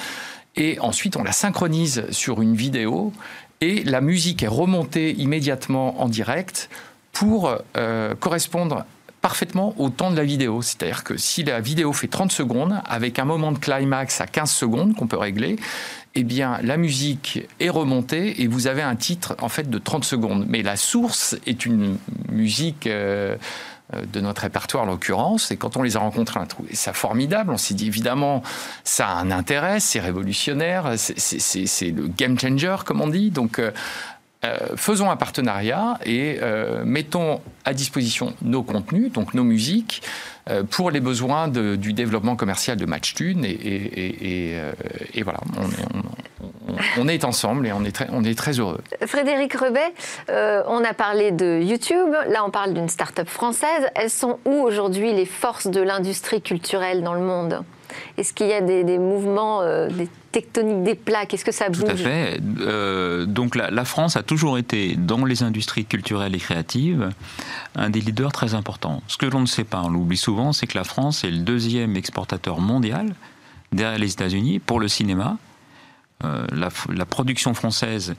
et 0.59 0.79
ensuite 0.81 1.17
on 1.17 1.23
la 1.23 1.33
synchronise 1.33 2.05
sur 2.11 2.43
une 2.43 2.55
vidéo 2.55 3.13
et 3.61 3.83
la 3.85 4.01
musique 4.01 4.43
est 4.43 4.49
remontée 4.49 5.13
immédiatement 5.13 6.03
en 6.03 6.09
direct 6.09 6.69
pour 7.13 7.57
euh, 7.77 8.15
correspondre 8.17 8.85
parfaitement 9.21 9.75
au 9.79 9.89
temps 9.89 10.11
de 10.11 10.17
la 10.17 10.25
vidéo. 10.25 10.63
C'est-à-dire 10.63 11.03
que 11.03 11.17
si 11.17 11.43
la 11.43 11.61
vidéo 11.61 11.93
fait 11.93 12.07
30 12.07 12.31
secondes, 12.31 12.81
avec 12.87 13.19
un 13.19 13.25
moment 13.25 13.51
de 13.51 13.59
climax 13.59 14.21
à 14.21 14.27
15 14.27 14.51
secondes 14.51 14.95
qu'on 14.95 15.09
peut 15.09 15.17
régler, 15.17 15.57
eh 16.15 16.23
bien, 16.23 16.59
la 16.63 16.77
musique 16.77 17.41
est 17.61 17.69
remontée 17.69 18.43
et 18.43 18.47
vous 18.47 18.67
avez 18.67 18.83
un 18.83 18.97
titre 18.97 19.37
en 19.41 19.49
fait 19.49 19.69
de 19.69 19.79
30 19.79 20.05
secondes. 20.05 20.47
Mais 20.49 20.63
la 20.63 20.77
source 20.77 21.37
est 21.47 21.67
une 21.67 21.99
musique 22.31 22.87
euh, 22.87 23.37
de 23.93 24.21
notre 24.21 24.43
répertoire 24.43 24.85
en 24.85 24.87
l'occurrence. 24.87 25.51
Et 25.51 25.57
quand 25.57 25.77
on 25.77 25.83
les 25.83 25.97
a 25.97 26.01
rencontrés, 26.01 26.39
on 26.39 26.43
a 26.43 26.47
trouvé 26.47 26.75
ça 26.75 26.93
formidable. 26.93 27.53
On 27.53 27.57
s'est 27.57 27.75
dit 27.75 27.87
évidemment, 27.87 28.43
ça 28.85 29.09
a 29.09 29.15
un 29.15 29.31
intérêt, 29.31 29.81
c'est 29.81 30.01
révolutionnaire, 30.01 30.93
c'est 30.97 31.91
le 31.91 32.09
game 32.09 32.39
changer 32.39 32.77
comme 32.85 33.01
on 33.01 33.09
dit. 33.09 33.31
Donc 33.31 33.59
euh, 33.59 33.71
euh, 34.45 34.77
faisons 34.77 35.11
un 35.11 35.17
partenariat 35.17 35.99
et 36.05 36.39
mettons 36.85 37.41
à 37.65 37.73
disposition 37.73 38.35
nos 38.43 38.63
contenus, 38.63 39.13
donc 39.13 39.35
nos 39.35 39.45
musiques, 39.45 40.03
pour 40.71 40.91
les 40.91 41.01
besoins 41.01 41.49
du 41.49 41.93
développement 41.93 42.37
commercial 42.37 42.77
de 42.77 42.87
MatchTune. 42.87 43.45
Et, 43.45 44.57
et, 45.15 45.23
voilà, 45.23 45.41
est 47.09 47.25
ensemble 47.25 47.67
et 47.67 47.73
on 47.73 47.85
est 47.85 47.93
très, 47.93 48.09
on 48.13 48.25
est 48.25 48.37
très 48.37 48.53
heureux. 48.59 48.81
Frédéric 49.07 49.55
Rebet, 49.55 49.93
euh, 50.31 50.63
on 50.67 50.85
a 50.85 50.95
parlé 50.95 51.31
de 51.31 51.61
YouTube, 51.61 52.11
là 52.29 52.45
on 52.45 52.51
parle 52.51 52.75
d'une 52.75 52.89
start-up 52.89 53.29
française. 53.29 53.89
Elles 53.95 54.11
sont 54.11 54.39
où 54.45 54.53
aujourd'hui 54.53 55.13
les 55.13 55.27
forces 55.27 55.67
de 55.67 55.81
l'industrie 55.81 56.43
culturelle 56.43 57.03
dans 57.03 57.15
le 57.15 57.23
monde? 57.23 57.63
Est-ce 58.17 58.33
qu'il 58.33 58.49
y 58.49 58.53
a 58.53 58.61
des, 58.61 58.99
mouvements, 58.99 59.63
euh, 59.63 59.89
des 59.89 60.09
tectoniques 60.31 60.83
des 60.83 60.95
plaques? 60.95 61.33
Est-ce 61.33 61.45
que 61.45 61.53
ça 61.53 61.69
bouge 61.69 61.85
Tout 61.85 61.91
à 61.91 61.97
fait. 61.97 62.39
Euh, 62.61 63.25
donc 63.25 63.55
la, 63.55 63.71
la, 63.71 63.85
France 63.85 64.17
a 64.17 64.23
toujours 64.23 64.59
été, 64.59 64.95
dans 64.95 65.25
les 65.25 65.43
industries 65.43 65.87
culturelles 65.87 66.35
et 66.35 66.39
créatives, 66.39 67.11
un 67.77 67.91
des 67.91 68.01
leaders 68.01 68.33
très 68.33 68.55
importants. 68.55 69.03
Ce 69.09 69.17
que 69.17 69.27
l'on 69.27 69.41
ne 69.41 69.47
sait 69.47 69.65
pas, 69.65 69.83
on 69.85 69.89
l'oublie 69.89 70.19
souvent, 70.19 70.53
c'est 70.53 70.67
que 70.67 70.77
la 70.77 70.85
France 70.85 71.25
est 71.25 71.31
le 71.31 71.39
deuxième 71.39 71.97
exportateur 71.97 72.61
mondial 72.61 73.15
derrière 73.73 73.99
les 73.99 74.13
États-Unis 74.13 74.59
pour 74.59 74.81
le 74.81 74.89
cinéma 74.89 75.39
euh, 76.25 76.47
la, 76.51 77.07
production 77.07 77.55
française 77.55 78.17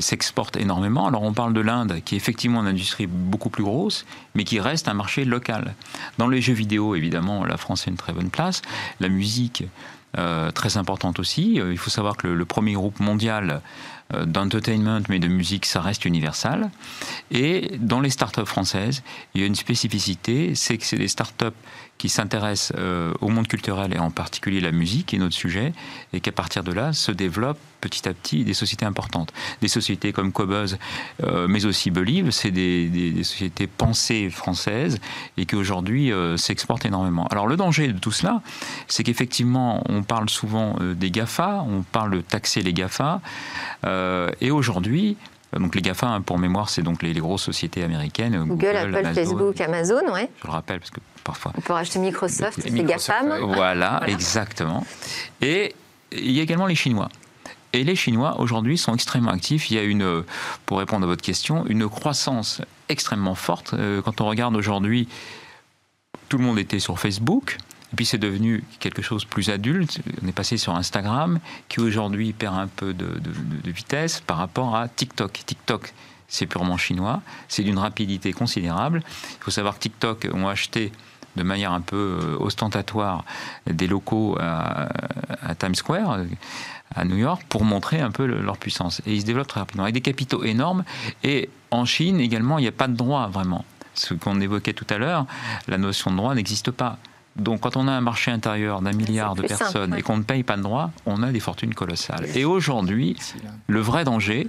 s'exporte 0.00 0.56
énormément. 0.56 1.06
Alors 1.06 1.22
on 1.22 1.34
parle 1.34 1.52
de 1.52 1.60
l'Inde, 1.60 2.00
qui 2.04 2.14
est 2.14 2.18
effectivement 2.18 2.62
une 2.62 2.68
industrie 2.68 3.06
beaucoup 3.06 3.50
plus 3.50 3.64
grosse, 3.64 4.06
mais 4.34 4.44
qui 4.44 4.60
reste 4.60 4.88
un 4.88 4.94
marché 4.94 5.26
local. 5.26 5.74
Dans 6.16 6.28
les 6.28 6.40
jeux 6.40 6.54
vidéo, 6.54 6.94
évidemment, 6.94 7.44
la 7.44 7.58
France 7.58 7.86
a 7.86 7.90
une 7.90 7.98
très 7.98 8.14
bonne 8.14 8.30
place. 8.30 8.62
La 9.00 9.10
musique, 9.10 9.64
euh, 10.16 10.50
très 10.50 10.78
importante 10.78 11.18
aussi. 11.18 11.60
Euh, 11.60 11.70
il 11.70 11.76
faut 11.76 11.90
savoir 11.90 12.16
que 12.16 12.26
le, 12.26 12.44
premier 12.46 12.72
groupe 12.72 12.98
mondial 12.98 13.60
d'entertainment, 14.24 15.02
mais 15.10 15.18
de 15.18 15.28
musique, 15.28 15.66
ça 15.66 15.82
reste 15.82 16.06
Universal. 16.06 16.70
Et 17.30 17.72
dans 17.78 18.00
les 18.00 18.08
startups 18.08 18.46
françaises, 18.46 19.02
il 19.34 19.42
y 19.42 19.44
a 19.44 19.46
une 19.46 19.54
spécificité, 19.54 20.54
c'est 20.54 20.78
que 20.78 20.86
c'est 20.86 20.96
des 20.96 21.08
startups 21.08 21.52
qui 21.98 22.08
s'intéresse 22.08 22.72
euh, 22.78 23.12
au 23.20 23.28
monde 23.28 23.48
culturel 23.48 23.92
et 23.92 23.98
en 23.98 24.10
particulier 24.10 24.60
la 24.60 24.70
musique, 24.70 25.06
qui 25.06 25.16
est 25.16 25.18
notre 25.18 25.34
sujet, 25.34 25.72
et 26.12 26.20
qu'à 26.20 26.32
partir 26.32 26.62
de 26.62 26.72
là 26.72 26.92
se 26.92 27.10
développent 27.10 27.58
petit 27.80 28.08
à 28.08 28.14
petit 28.14 28.44
des 28.44 28.54
sociétés 28.54 28.86
importantes. 28.86 29.32
Des 29.60 29.68
sociétés 29.68 30.12
comme 30.12 30.32
Cobuzz, 30.32 30.78
euh, 31.24 31.46
mais 31.48 31.64
aussi 31.66 31.90
Believe, 31.90 32.30
c'est 32.30 32.50
des, 32.50 33.22
sociétés 33.22 33.66
pensées 33.66 34.30
françaises 34.30 35.00
et 35.36 35.46
qui 35.46 35.56
aujourd'hui 35.56 36.12
euh, 36.12 36.36
s'exportent 36.36 36.86
énormément. 36.86 37.26
Alors 37.28 37.46
le 37.46 37.56
danger 37.56 37.88
de 37.88 37.98
tout 37.98 38.12
cela, 38.12 38.42
c'est 38.86 39.02
qu'effectivement, 39.02 39.82
on 39.88 40.02
parle 40.02 40.30
souvent 40.30 40.76
des 40.80 41.10
GAFA, 41.10 41.64
on 41.68 41.82
parle 41.82 42.12
de 42.12 42.20
taxer 42.20 42.62
les 42.62 42.72
GAFA, 42.72 43.20
et 44.40 44.50
aujourd'hui, 44.50 45.16
donc 45.52 45.74
les 45.74 45.80
GAFA, 45.80 46.06
hein, 46.06 46.20
pour 46.20 46.38
mémoire, 46.38 46.68
c'est 46.68 46.82
donc 46.82 47.02
les, 47.02 47.14
grosses 47.14 47.42
sociétés 47.42 47.82
américaines. 47.82 48.44
Google, 48.44 48.76
Apple, 48.76 49.14
Facebook, 49.14 49.60
Amazon, 49.60 50.02
oui. 50.12 50.22
Je 50.42 50.46
le 50.46 50.52
rappelle 50.52 50.80
parce 50.80 50.90
que 50.90 51.00
parfois. 51.24 51.52
On 51.56 51.60
peut 51.60 51.72
racheter 51.72 51.98
Microsoft, 51.98 52.60
c'est 52.62 52.70
GAFAM. 52.70 53.52
Voilà, 53.54 54.02
exactement. 54.06 54.84
Et 55.40 55.74
il 56.12 56.32
y 56.32 56.40
a 56.40 56.42
également 56.42 56.66
les 56.66 56.74
Chinois. 56.74 57.08
Et 57.72 57.84
les 57.84 57.96
Chinois, 57.96 58.40
aujourd'hui, 58.40 58.78
sont 58.78 58.94
extrêmement 58.94 59.30
actifs. 59.30 59.70
Il 59.70 59.76
y 59.76 59.78
a 59.78 59.82
une, 59.82 60.24
pour 60.64 60.78
répondre 60.78 61.04
à 61.04 61.06
votre 61.06 61.22
question, 61.22 61.66
une 61.66 61.88
croissance 61.88 62.62
extrêmement 62.88 63.34
forte. 63.34 63.74
Euh, 63.74 64.00
quand 64.00 64.20
on 64.20 64.26
regarde 64.26 64.56
aujourd'hui, 64.56 65.08
tout 66.28 66.38
le 66.38 66.44
monde 66.44 66.58
était 66.58 66.78
sur 66.78 66.98
Facebook. 66.98 67.58
Et 67.92 67.96
puis 67.96 68.04
c'est 68.04 68.18
devenu 68.18 68.64
quelque 68.80 69.02
chose 69.02 69.24
de 69.24 69.28
plus 69.28 69.50
adulte. 69.50 70.00
On 70.22 70.28
est 70.28 70.32
passé 70.32 70.56
sur 70.56 70.74
Instagram, 70.74 71.40
qui 71.68 71.80
aujourd'hui 71.80 72.32
perd 72.32 72.56
un 72.56 72.66
peu 72.66 72.92
de, 72.92 73.06
vitesse 73.64 74.20
par 74.20 74.36
rapport 74.36 74.76
à 74.76 74.88
TikTok. 74.88 75.32
TikTok, 75.46 75.94
c'est 76.28 76.46
purement 76.46 76.76
chinois. 76.76 77.22
C'est 77.48 77.62
d'une 77.62 77.78
rapidité 77.78 78.32
considérable. 78.32 79.02
Il 79.06 79.44
faut 79.44 79.50
savoir 79.50 79.74
que 79.74 79.80
TikTok 79.80 80.28
ont 80.34 80.48
acheté 80.48 80.92
de 81.36 81.42
manière 81.42 81.72
un 81.72 81.80
peu 81.80 82.18
euh, 82.20 82.36
ostentatoire 82.40 83.24
des 83.66 83.86
locaux 83.86 84.36
à, 84.40 84.88
Times 85.58 85.74
Square 85.74 86.18
à 86.94 87.04
New 87.04 87.16
York 87.16 87.42
pour 87.48 87.64
montrer 87.64 88.00
un 88.00 88.10
peu 88.10 88.26
leur 88.26 88.56
puissance. 88.56 89.00
Et 89.06 89.14
ils 89.14 89.20
se 89.20 89.26
développent 89.26 89.48
très 89.48 89.60
rapidement, 89.60 89.84
avec 89.84 89.94
des 89.94 90.00
capitaux 90.00 90.42
énormes. 90.44 90.84
Et 91.22 91.48
en 91.70 91.84
Chine 91.84 92.20
également, 92.20 92.58
il 92.58 92.62
n'y 92.62 92.68
a 92.68 92.72
pas 92.72 92.88
de 92.88 92.96
droit 92.96 93.28
vraiment. 93.28 93.64
Ce 93.94 94.14
qu'on 94.14 94.40
évoquait 94.40 94.72
tout 94.72 94.86
à 94.90 94.98
l'heure, 94.98 95.26
la 95.66 95.78
notion 95.78 96.10
de 96.10 96.16
droit 96.16 96.34
n'existe 96.34 96.70
pas. 96.70 96.98
Donc 97.38 97.60
quand 97.60 97.76
on 97.76 97.86
a 97.86 97.92
un 97.92 98.00
marché 98.00 98.30
intérieur 98.30 98.82
d'un 98.82 98.92
milliard 98.92 99.34
de 99.34 99.42
personnes 99.42 99.94
et 99.94 100.02
qu'on 100.02 100.16
ne 100.16 100.22
paye 100.22 100.42
pas 100.42 100.56
de 100.56 100.62
droit, 100.62 100.90
on 101.06 101.22
a 101.22 101.30
des 101.30 101.40
fortunes 101.40 101.74
colossales. 101.74 102.26
Et 102.34 102.44
aujourd'hui, 102.44 103.16
le 103.66 103.80
vrai 103.80 104.04
danger, 104.04 104.46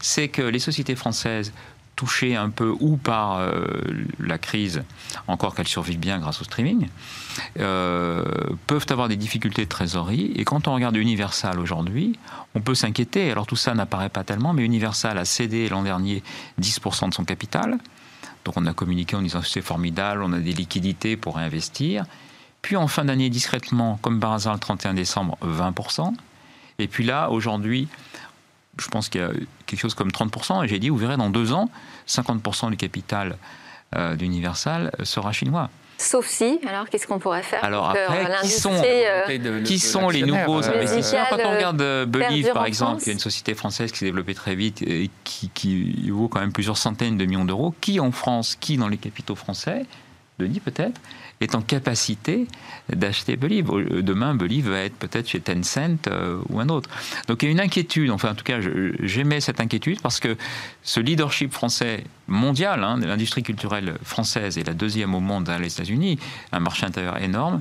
c'est 0.00 0.28
que 0.28 0.42
les 0.42 0.58
sociétés 0.58 0.96
françaises 0.96 1.52
touchées 1.96 2.36
un 2.36 2.50
peu 2.50 2.74
ou 2.78 2.98
par 2.98 3.38
euh, 3.38 3.64
la 4.20 4.36
crise, 4.36 4.84
encore 5.28 5.54
qu'elles 5.54 5.66
survivent 5.66 5.98
bien 5.98 6.18
grâce 6.18 6.42
au 6.42 6.44
streaming, 6.44 6.88
euh, 7.58 8.22
peuvent 8.66 8.86
avoir 8.90 9.08
des 9.08 9.16
difficultés 9.16 9.64
de 9.64 9.68
trésorerie. 9.68 10.32
Et 10.36 10.44
quand 10.44 10.68
on 10.68 10.74
regarde 10.74 10.94
Universal 10.96 11.58
aujourd'hui, 11.58 12.18
on 12.54 12.60
peut 12.60 12.74
s'inquiéter. 12.74 13.30
Alors 13.30 13.46
tout 13.46 13.56
ça 13.56 13.74
n'apparaît 13.74 14.10
pas 14.10 14.24
tellement, 14.24 14.52
mais 14.52 14.62
Universal 14.62 15.16
a 15.16 15.24
cédé 15.24 15.70
l'an 15.70 15.82
dernier 15.82 16.22
10% 16.60 17.08
de 17.08 17.14
son 17.14 17.24
capital. 17.24 17.78
Donc 18.44 18.58
on 18.58 18.66
a 18.66 18.74
communiqué 18.74 19.16
en 19.16 19.22
disant 19.22 19.40
c'est 19.42 19.62
formidable, 19.62 20.22
on 20.22 20.32
a 20.34 20.38
des 20.38 20.52
liquidités 20.52 21.16
pour 21.16 21.36
réinvestir. 21.36 22.04
Puis 22.66 22.74
en 22.74 22.88
fin 22.88 23.04
d'année, 23.04 23.30
discrètement, 23.30 23.96
comme 24.02 24.18
par 24.18 24.32
hasard 24.32 24.54
le 24.54 24.58
31 24.58 24.94
décembre, 24.94 25.38
20%. 25.40 26.12
Et 26.80 26.88
puis 26.88 27.04
là, 27.04 27.30
aujourd'hui, 27.30 27.86
je 28.76 28.88
pense 28.88 29.08
qu'il 29.08 29.20
y 29.20 29.24
a 29.24 29.30
quelque 29.66 29.78
chose 29.78 29.94
comme 29.94 30.08
30%, 30.08 30.64
et 30.64 30.66
j'ai 30.66 30.80
dit, 30.80 30.88
vous 30.88 30.96
verrez, 30.96 31.16
dans 31.16 31.30
deux 31.30 31.52
ans, 31.52 31.70
50% 32.08 32.70
du 32.70 32.76
capital 32.76 33.36
d'Universal 34.16 34.90
sera 35.04 35.30
chinois. 35.30 35.70
Sauf 35.98 36.26
si, 36.26 36.58
alors 36.68 36.88
qu'est-ce 36.88 37.06
qu'on 37.06 37.20
pourrait 37.20 37.44
faire 37.44 37.62
Alors 37.62 37.90
après, 37.90 38.26
qui 38.42 38.48
sont, 38.48 38.82
qui 39.64 39.78
sont 39.78 40.08
les 40.08 40.22
nouveaux 40.22 40.68
investisseurs 40.68 41.28
Quand 41.30 41.38
on 41.44 41.52
regarde 41.52 42.06
Believe, 42.08 42.52
par 42.52 42.66
exemple, 42.66 43.00
qui 43.00 43.10
est 43.10 43.12
une 43.12 43.20
société 43.20 43.54
française 43.54 43.92
qui 43.92 43.98
s'est 43.98 44.06
développée 44.06 44.34
très 44.34 44.56
vite 44.56 44.82
et 44.82 45.08
qui, 45.22 45.50
qui 45.50 46.10
vaut 46.10 46.26
quand 46.26 46.40
même 46.40 46.52
plusieurs 46.52 46.78
centaines 46.78 47.16
de 47.16 47.26
millions 47.26 47.44
d'euros, 47.44 47.76
qui 47.80 48.00
en 48.00 48.10
France, 48.10 48.56
qui 48.58 48.76
dans 48.76 48.88
les 48.88 48.98
capitaux 48.98 49.36
français, 49.36 49.86
Denis 50.40 50.58
peut-être, 50.60 51.00
est 51.40 51.54
en 51.54 51.60
capacité 51.60 52.46
d'acheter 52.88 53.36
Believe. 53.36 53.66
Demain, 54.02 54.34
Believe 54.34 54.70
va 54.70 54.80
être 54.80 54.96
peut-être 54.96 55.28
chez 55.28 55.40
Tencent 55.40 56.08
euh, 56.08 56.40
ou 56.48 56.60
un 56.60 56.68
autre. 56.68 56.88
Donc 57.28 57.42
il 57.42 57.46
y 57.46 57.48
a 57.48 57.52
une 57.52 57.60
inquiétude, 57.60 58.10
enfin 58.10 58.30
en 58.30 58.34
tout 58.34 58.44
cas 58.44 58.58
j'aimais 59.00 59.40
cette 59.40 59.60
inquiétude 59.60 60.00
parce 60.00 60.20
que 60.20 60.36
ce 60.82 61.00
leadership 61.00 61.52
français 61.52 62.04
mondial, 62.26 62.82
hein, 62.84 62.98
l'industrie 62.98 63.42
culturelle 63.42 63.96
française 64.02 64.58
est 64.58 64.66
la 64.66 64.74
deuxième 64.74 65.14
au 65.14 65.20
monde 65.20 65.48
à 65.48 65.58
les 65.58 65.72
États-Unis, 65.72 66.18
un 66.52 66.60
marché 66.60 66.86
intérieur 66.86 67.18
énorme, 67.18 67.60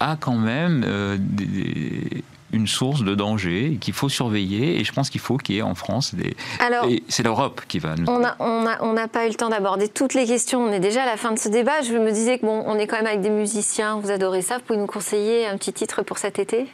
a 0.00 0.16
quand 0.16 0.36
même 0.36 0.84
euh, 0.86 1.16
des, 1.18 2.22
une 2.56 2.66
source 2.66 3.04
de 3.04 3.14
danger 3.14 3.78
qu'il 3.80 3.94
faut 3.94 4.08
surveiller 4.08 4.80
et 4.80 4.84
je 4.84 4.92
pense 4.92 5.10
qu'il 5.10 5.20
faut 5.20 5.36
qu'il 5.36 5.54
y 5.54 5.58
ait 5.58 5.62
en 5.62 5.74
France 5.74 6.14
des... 6.14 6.34
Alors, 6.60 6.88
c'est 7.08 7.22
l'Europe 7.22 7.62
qui 7.68 7.78
va 7.78 7.94
nous... 7.94 8.06
On 8.08 8.18
n'a 8.18 8.36
on 8.40 8.66
a, 8.66 8.82
on 8.82 8.96
a 8.96 9.08
pas 9.08 9.26
eu 9.26 9.28
le 9.28 9.34
temps 9.34 9.50
d'aborder 9.50 9.88
toutes 9.88 10.14
les 10.14 10.26
questions, 10.26 10.60
on 10.64 10.72
est 10.72 10.80
déjà 10.80 11.02
à 11.02 11.06
la 11.06 11.16
fin 11.16 11.32
de 11.32 11.38
ce 11.38 11.48
débat. 11.48 11.82
Je 11.82 11.92
me 11.92 12.10
disais 12.10 12.38
que 12.38 12.46
bon, 12.46 12.64
on 12.66 12.78
est 12.78 12.86
quand 12.86 12.96
même 12.96 13.06
avec 13.06 13.20
des 13.20 13.30
musiciens, 13.30 14.00
vous 14.00 14.10
adorez 14.10 14.42
ça, 14.42 14.56
vous 14.56 14.64
pouvez 14.64 14.78
nous 14.78 14.86
conseiller 14.86 15.46
un 15.46 15.56
petit 15.56 15.72
titre 15.72 16.02
pour 16.02 16.18
cet 16.18 16.38
été 16.38 16.66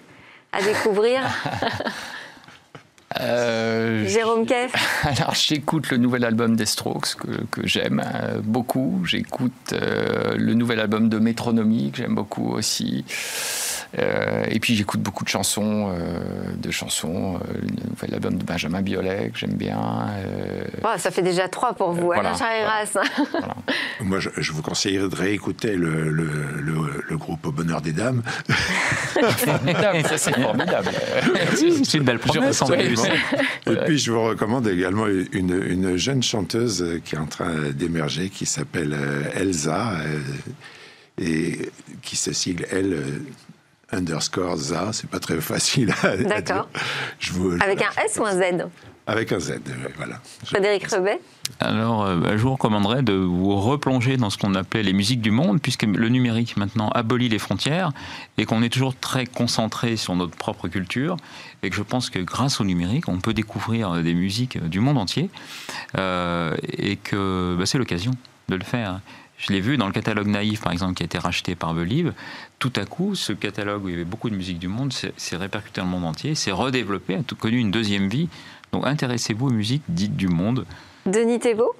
à 0.52 0.62
découvrir? 0.62 1.22
Euh, 3.20 4.06
Jérôme 4.06 4.46
Keff 4.46 4.72
Alors 5.04 5.34
j'écoute 5.34 5.90
le 5.90 5.98
nouvel 5.98 6.24
album 6.24 6.56
des 6.56 6.66
Strokes 6.66 7.14
que, 7.16 7.44
que 7.50 7.66
j'aime 7.66 8.02
euh, 8.02 8.40
beaucoup. 8.42 9.02
J'écoute 9.04 9.52
euh, 9.72 10.34
le 10.36 10.54
nouvel 10.54 10.80
album 10.80 11.08
de 11.08 11.18
Métronomie 11.18 11.90
que 11.90 11.98
j'aime 11.98 12.14
beaucoup 12.14 12.52
aussi. 12.52 13.04
Euh, 13.98 14.44
et 14.48 14.58
puis 14.58 14.74
j'écoute 14.74 15.00
beaucoup 15.00 15.24
de 15.24 15.28
chansons, 15.28 15.90
euh, 15.90 16.20
de 16.56 16.70
chansons, 16.70 17.36
euh, 17.36 17.54
le 17.60 17.90
nouvel 17.90 18.14
album 18.14 18.38
de 18.38 18.44
Benjamin 18.44 18.80
Biolay 18.80 19.30
que 19.30 19.38
j'aime 19.38 19.54
bien. 19.54 20.06
ça 20.96 21.10
fait 21.10 21.22
déjà 21.22 21.48
trois 21.48 21.74
pour 21.74 21.92
vous, 21.92 22.06
voilà, 22.06 22.32
Alain 22.32 22.84
voilà. 23.30 23.54
Moi, 24.00 24.18
je, 24.18 24.52
vous 24.52 24.62
conseillerais 24.62 25.08
de 25.08 25.14
réécouter 25.14 25.76
le, 25.76 26.10
le, 26.10 27.04
le, 27.08 27.16
groupe 27.18 27.46
Au 27.46 27.52
Bonheur 27.52 27.82
des 27.82 27.92
Dames. 27.92 28.22
ça 28.48 30.16
c'est 30.16 30.40
formidable. 30.40 30.88
c'est 31.84 31.98
une 31.98 32.04
belle 32.04 32.18
promesse. 32.18 32.62
Et 33.66 33.76
puis 33.84 33.98
je 33.98 34.10
vous 34.10 34.22
recommande 34.22 34.66
également 34.68 35.06
une, 35.06 35.62
une 35.62 35.96
jeune 35.96 36.22
chanteuse 36.22 37.00
qui 37.04 37.14
est 37.14 37.18
en 37.18 37.26
train 37.26 37.70
d'émerger, 37.74 38.30
qui 38.30 38.46
s'appelle 38.46 38.96
Elsa 39.34 39.92
et 41.20 41.70
qui 42.00 42.16
se 42.16 42.32
sigle 42.32 42.66
elle 42.70 43.02
underscore 43.92 44.56
ZA, 44.56 44.92
c'est 44.92 45.08
pas 45.08 45.20
très 45.20 45.40
facile 45.40 45.94
à, 46.02 46.16
D'accord. 46.16 46.68
Avec 47.60 47.82
un 47.82 47.90
S 48.04 48.18
ou 48.18 48.24
un 48.24 48.34
Z? 48.34 48.66
Avec 49.06 49.32
un 49.32 49.40
Z, 49.40 49.60
voilà. 49.96 50.20
Frédéric 50.44 50.86
Rebet? 50.86 51.20
Alors, 51.58 52.04
euh, 52.04 52.16
bah, 52.16 52.36
je 52.36 52.42
vous 52.42 52.52
recommanderais 52.52 53.02
de 53.02 53.12
vous 53.12 53.60
replonger 53.60 54.16
dans 54.16 54.30
ce 54.30 54.38
qu'on 54.38 54.54
appelait 54.54 54.84
les 54.84 54.92
musiques 54.92 55.20
du 55.20 55.32
monde, 55.32 55.60
puisque 55.60 55.82
le 55.82 56.08
numérique 56.08 56.56
maintenant 56.56 56.88
abolit 56.90 57.28
les 57.28 57.40
frontières 57.40 57.90
et 58.38 58.44
qu'on 58.44 58.62
est 58.62 58.68
toujours 58.68 58.94
très 58.94 59.26
concentré 59.26 59.96
sur 59.96 60.14
notre 60.14 60.36
propre 60.36 60.68
culture, 60.68 61.16
et 61.64 61.70
que 61.70 61.74
je 61.74 61.82
pense 61.82 62.10
que 62.10 62.20
grâce 62.20 62.60
au 62.60 62.64
numérique, 62.64 63.08
on 63.08 63.18
peut 63.18 63.34
découvrir 63.34 64.02
des 64.02 64.14
musiques 64.14 64.62
du 64.62 64.78
monde 64.78 64.98
entier, 64.98 65.30
euh, 65.98 66.54
et 66.62 66.94
que 66.94 67.56
bah, 67.58 67.66
c'est 67.66 67.78
l'occasion 67.78 68.12
de 68.48 68.54
le 68.54 68.64
faire. 68.64 69.00
Je 69.42 69.52
l'ai 69.52 69.60
vu 69.60 69.76
dans 69.76 69.86
le 69.86 69.92
catalogue 69.92 70.28
Naïf, 70.28 70.60
par 70.60 70.72
exemple, 70.72 70.94
qui 70.94 71.02
a 71.02 71.06
été 71.06 71.18
racheté 71.18 71.56
par 71.56 71.74
Believe. 71.74 72.12
Tout 72.60 72.72
à 72.76 72.84
coup, 72.84 73.16
ce 73.16 73.32
catalogue 73.32 73.84
où 73.84 73.88
il 73.88 73.92
y 73.92 73.94
avait 73.96 74.04
beaucoup 74.04 74.30
de 74.30 74.36
musique 74.36 74.60
du 74.60 74.68
monde 74.68 74.92
s'est 74.92 75.36
répercuté 75.36 75.80
dans 75.80 75.86
le 75.88 75.90
monde 75.90 76.04
entier, 76.04 76.36
s'est 76.36 76.52
redéveloppé, 76.52 77.16
a 77.16 77.22
connu 77.34 77.58
une 77.58 77.72
deuxième 77.72 78.08
vie. 78.08 78.28
Donc 78.72 78.86
intéressez-vous 78.86 79.48
aux 79.48 79.52
musiques 79.52 79.82
dites 79.88 80.16
du 80.16 80.28
monde. 80.28 80.64
Denis 81.06 81.40
Thébault? 81.40 81.74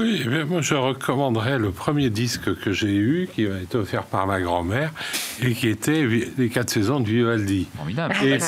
Oui, 0.00 0.22
eh 0.24 0.44
moi 0.44 0.60
je 0.60 0.74
recommanderais 0.74 1.58
le 1.58 1.70
premier 1.70 2.10
disque 2.10 2.54
que 2.60 2.72
j'ai 2.72 2.94
eu, 2.94 3.28
qui 3.32 3.46
m'a 3.46 3.58
été 3.58 3.76
offert 3.76 4.04
par 4.04 4.26
ma 4.26 4.40
grand-mère, 4.40 4.92
et 5.42 5.52
qui 5.52 5.68
était 5.68 6.06
Les 6.38 6.48
quatre 6.48 6.70
saisons 6.70 7.00
de 7.00 7.08
Vivaldi. 7.08 7.68
Formidable. 7.76 8.14
Et, 8.22 8.38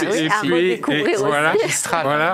puis, 0.81 1.15
voilà, 1.19 1.55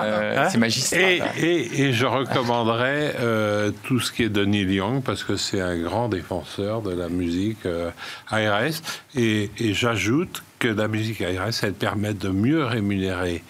euh, 0.03 0.47
c'est 0.49 0.57
magistral. 0.57 1.31
Et, 1.37 1.93
je 1.93 2.05
recommanderais 2.05 3.15
euh, 3.19 3.71
tout 3.83 3.99
ce 3.99 4.11
qui 4.11 4.23
est 4.23 4.29
de 4.29 4.45
Neil 4.45 4.73
Young, 4.73 5.03
parce 5.03 5.23
que 5.23 5.35
c'est 5.35 5.61
un 5.61 5.77
grand 5.77 6.09
défenseur 6.09 6.81
de 6.81 6.93
la 6.93 7.09
musique 7.09 7.65
euh, 7.65 7.91
ARS. 8.29 8.81
Et, 9.15 9.49
j'ajoute 9.73 10.43
que 10.59 10.67
la 10.67 10.87
musique 10.87 11.21
ARS, 11.21 11.53
elle 11.63 11.73
permet 11.73 12.13
de 12.13 12.29
mieux 12.29 12.63
rémunérer 12.63 13.43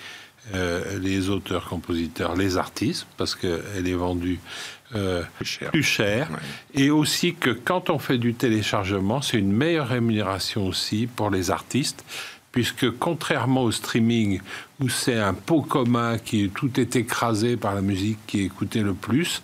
les 1.00 1.30
auteurs, 1.30 1.66
compositeurs, 1.66 2.36
les 2.36 2.58
artistes, 2.58 3.06
parce 3.18 3.36
qu'elle 3.36 3.86
est 3.86 3.94
vendue 3.94 4.40
euh, 4.96 5.24
plus 5.72 5.84
cher. 5.84 6.30
Et 6.74 6.90
aussi 6.90 7.36
que 7.36 7.52
quand 7.52 7.90
on 7.90 8.00
fait 8.00 8.18
du 8.18 8.34
téléchargement, 8.34 9.22
c'est 9.22 9.38
une 9.38 9.52
meilleure 9.52 9.88
rémunération 9.88 10.66
aussi 10.66 11.08
pour 11.08 11.30
les 11.30 11.52
artistes, 11.52 12.04
puisque 12.52 12.90
contrairement 12.98 13.64
au 13.64 13.72
streaming, 13.72 14.42
où 14.80 14.90
c'est 14.90 15.20
un 15.20 15.34
pot 15.36 15.62
commun 15.62 16.18
qui 16.18 16.50
tout 16.50 16.80
est 16.80 16.96
écrasé 16.96 17.56
par 17.56 17.76
la 17.76 17.82
musique 17.82 18.18
qui 18.26 18.42
est 18.42 18.46
écoutée 18.46 18.82
le 18.82 18.96
plus, 18.96 19.42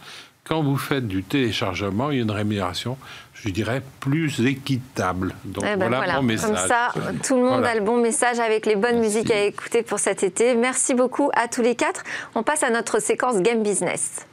quand 0.48 0.64
vous 0.64 0.78
faites 0.78 1.08
du 1.08 1.24
téléchargement, 1.24 2.12
il 2.12 2.18
y 2.18 2.20
a 2.20 2.24
une 2.24 2.32
rémunération, 2.32 2.98
je 3.34 3.50
dirais, 3.50 3.82
plus 4.00 4.46
équitable. 4.46 5.36
Donc 5.44 5.64
eh 5.68 5.76
ben 5.76 5.88
voilà, 5.88 6.18
mon 6.18 6.24
message. 6.24 6.50
Comme 6.50 6.68
ça, 6.68 6.92
tout 7.24 7.36
le 7.36 7.44
monde 7.44 7.66
a 7.66 7.74
le 7.76 7.82
bon 7.82 7.98
message 7.98 8.40
avec 8.40 8.66
les 8.66 8.76
bonnes 8.76 9.00
musiques 9.00 9.32
à 9.32 9.44
écouter 9.44 9.82
pour 9.82 10.00
cet 10.00 10.24
été. 10.24 10.56
Merci 10.56 10.94
beaucoup 10.94 11.32
à 11.36 11.48
tous 11.48 11.62
les 11.62 11.76
quatre. 11.76 12.04
On 12.36 12.44
passe 12.44 12.64
à 12.64 12.70
notre 12.70 13.02
séquence 13.02 13.42
Game 13.42 13.64
Business. 13.64 14.26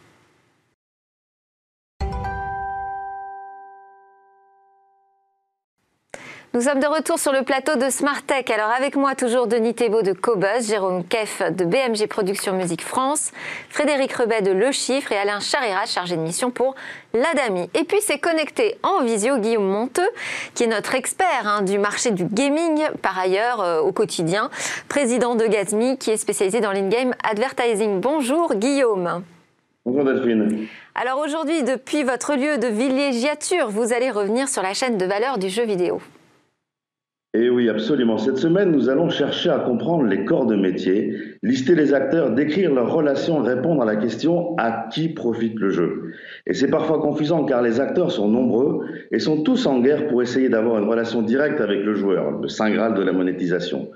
Nous 6.55 6.61
sommes 6.61 6.81
de 6.81 6.87
retour 6.87 7.19
sur 7.19 7.33
le 7.33 7.45
plateau 7.45 7.77
de 7.77 7.89
Smart 7.89 8.23
Tech. 8.27 8.45
Alors 8.55 8.71
avec 8.77 8.95
moi 8.95 9.15
toujours 9.15 9.47
Denis 9.47 9.73
Thébault 9.73 10.03
de 10.03 10.13
Cobus, 10.13 10.69
Jérôme 10.69 11.03
Keff 11.03 11.41
de 11.51 11.65
BMG 11.65 12.07
Production 12.07 12.53
Musique 12.53 12.83
France, 12.83 13.33
Frédéric 13.71 14.13
Rebet 14.13 14.43
de 14.43 14.51
Le 14.51 14.71
Chiffre 14.71 15.13
et 15.13 15.17
Alain 15.17 15.41
Charira, 15.41 15.87
chargé 15.87 16.15
de 16.15 16.21
mission 16.21 16.51
pour 16.51 16.75
l'Adami. 17.15 17.71
Et 17.73 17.85
puis 17.85 17.97
c'est 18.03 18.19
connecté 18.19 18.77
en 18.83 19.03
visio 19.03 19.39
Guillaume 19.39 19.67
Monteux, 19.67 20.11
qui 20.55 20.65
est 20.65 20.67
notre 20.67 20.95
expert 20.95 21.47
hein, 21.47 21.63
du 21.63 21.79
marché 21.79 22.11
du 22.11 22.27
gaming, 22.27 22.83
par 23.01 23.19
ailleurs 23.19 23.63
euh, 23.63 23.81
au 23.81 23.93
quotidien, 23.93 24.51
président 24.91 25.37
de 25.37 25.47
Gazmi, 25.47 25.97
qui 25.97 26.11
est 26.11 26.19
spécialisé 26.19 26.61
dans 26.61 26.73
l'in-game 26.73 27.15
advertising. 27.25 27.99
Bonjour 27.99 28.55
Guillaume. 28.57 29.23
Bonjour 29.87 30.05
Delphine. 30.05 30.67
Alors 30.95 31.19
aujourd'hui, 31.19 31.63
depuis 31.63 32.03
votre 32.03 32.35
lieu 32.35 32.59
de 32.59 32.67
villégiature, 32.67 33.71
vous 33.71 33.95
allez 33.95 34.11
revenir 34.11 34.51
sur 34.51 34.61
la 34.61 34.75
chaîne 34.75 34.99
de 34.99 35.07
valeur 35.07 35.39
du 35.39 35.49
jeu 35.49 35.65
vidéo. 35.65 36.03
Et 37.35 37.45
eh 37.45 37.49
oui, 37.49 37.71
absolument. 37.71 38.19
Cette 38.19 38.37
semaine, 38.37 38.73
nous 38.73 38.91
allons 38.91 39.09
chercher 39.09 39.49
à 39.49 39.59
comprendre 39.59 40.05
les 40.05 40.27
corps 40.27 40.45
de 40.45 40.55
métier, 40.55 41.17
lister 41.43 41.75
les 41.75 41.95
acteurs, 41.95 42.31
décrire 42.33 42.75
leurs 42.75 42.93
relations, 42.93 43.41
répondre 43.41 43.81
à 43.81 43.87
la 43.87 43.97
question 43.97 44.55
à 44.59 44.87
qui 44.93 45.09
profite 45.09 45.59
le 45.59 45.71
jeu? 45.71 46.13
Et 46.47 46.53
c'est 46.53 46.69
parfois 46.69 47.01
confusant 47.01 47.47
car 47.47 47.63
les 47.63 47.81
acteurs 47.81 48.11
sont 48.11 48.29
nombreux 48.29 48.85
et 49.13 49.19
sont 49.19 49.43
tous 49.45 49.65
en 49.65 49.81
guerre 49.81 50.09
pour 50.09 50.21
essayer 50.21 50.51
d'avoir 50.51 50.79
une 50.79 50.87
relation 50.87 51.23
directe 51.23 51.63
avec 51.63 51.83
le 51.83 51.95
joueur, 51.95 52.39
le 52.39 52.49
saint 52.49 52.71
graal 52.71 52.93
de 52.93 53.03
la 53.03 53.13
monétisation. 53.13 53.89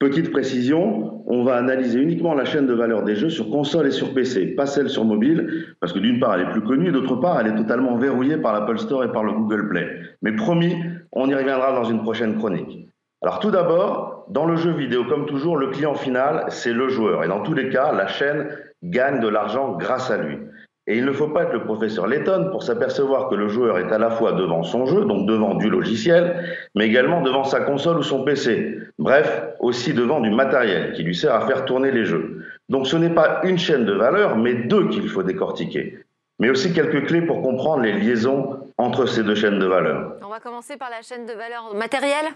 Petite 0.00 0.30
précision, 0.30 1.22
on 1.26 1.44
va 1.44 1.56
analyser 1.56 2.00
uniquement 2.00 2.32
la 2.32 2.46
chaîne 2.46 2.66
de 2.66 2.72
valeur 2.72 3.02
des 3.02 3.16
jeux 3.16 3.28
sur 3.28 3.50
console 3.50 3.88
et 3.88 3.90
sur 3.90 4.14
PC, 4.14 4.46
pas 4.54 4.64
celle 4.64 4.88
sur 4.88 5.04
mobile, 5.04 5.76
parce 5.78 5.92
que 5.92 5.98
d'une 5.98 6.18
part 6.18 6.36
elle 6.36 6.48
est 6.48 6.50
plus 6.52 6.62
connue, 6.62 6.90
d'autre 6.90 7.16
part 7.16 7.38
elle 7.38 7.48
est 7.48 7.54
totalement 7.54 7.96
verrouillée 7.96 8.38
par 8.38 8.54
l'Apple 8.54 8.78
Store 8.78 9.04
et 9.04 9.12
par 9.12 9.24
le 9.24 9.32
Google 9.32 9.68
Play. 9.68 9.90
Mais 10.22 10.32
promis, 10.32 10.74
on 11.12 11.28
y 11.28 11.34
reviendra 11.34 11.74
dans 11.74 11.84
une 11.84 12.00
prochaine 12.00 12.38
chronique. 12.38 12.88
Alors 13.20 13.40
tout 13.40 13.50
d'abord, 13.50 14.24
dans 14.30 14.46
le 14.46 14.56
jeu 14.56 14.70
vidéo, 14.70 15.04
comme 15.04 15.26
toujours, 15.26 15.58
le 15.58 15.66
client 15.66 15.94
final, 15.94 16.46
c'est 16.48 16.72
le 16.72 16.88
joueur. 16.88 17.22
Et 17.22 17.28
dans 17.28 17.42
tous 17.42 17.52
les 17.52 17.68
cas, 17.68 17.92
la 17.92 18.06
chaîne 18.06 18.48
gagne 18.82 19.20
de 19.20 19.28
l'argent 19.28 19.76
grâce 19.76 20.10
à 20.10 20.16
lui. 20.16 20.38
Et 20.86 20.96
il 20.96 21.04
ne 21.04 21.12
faut 21.12 21.28
pas 21.28 21.44
être 21.44 21.52
le 21.52 21.64
professeur 21.64 22.06
Letton 22.06 22.48
pour 22.50 22.62
s'apercevoir 22.62 23.28
que 23.28 23.34
le 23.34 23.48
joueur 23.48 23.78
est 23.78 23.92
à 23.92 23.98
la 23.98 24.10
fois 24.10 24.32
devant 24.32 24.62
son 24.62 24.86
jeu, 24.86 25.04
donc 25.04 25.26
devant 25.26 25.54
du 25.54 25.68
logiciel, 25.68 26.44
mais 26.74 26.86
également 26.86 27.20
devant 27.20 27.44
sa 27.44 27.60
console 27.60 27.98
ou 27.98 28.02
son 28.02 28.24
PC. 28.24 28.78
Bref, 28.98 29.42
aussi 29.60 29.92
devant 29.94 30.20
du 30.20 30.30
matériel 30.30 30.92
qui 30.94 31.02
lui 31.02 31.14
sert 31.14 31.34
à 31.34 31.46
faire 31.46 31.64
tourner 31.64 31.90
les 31.90 32.04
jeux. 32.04 32.44
Donc 32.68 32.86
ce 32.86 32.96
n'est 32.96 33.14
pas 33.14 33.40
une 33.44 33.58
chaîne 33.58 33.84
de 33.84 33.92
valeur, 33.92 34.36
mais 34.36 34.54
deux 34.54 34.88
qu'il 34.88 35.08
faut 35.08 35.22
décortiquer. 35.22 35.98
Mais 36.38 36.48
aussi 36.48 36.72
quelques 36.72 37.06
clés 37.06 37.22
pour 37.22 37.42
comprendre 37.42 37.82
les 37.82 37.92
liaisons 37.92 38.58
entre 38.78 39.06
ces 39.06 39.22
deux 39.22 39.34
chaînes 39.34 39.58
de 39.58 39.66
valeur. 39.66 40.16
On 40.24 40.28
va 40.28 40.40
commencer 40.40 40.76
par 40.76 40.88
la 40.88 41.02
chaîne 41.02 41.26
de 41.26 41.32
valeur 41.32 41.74
matérielle 41.74 42.28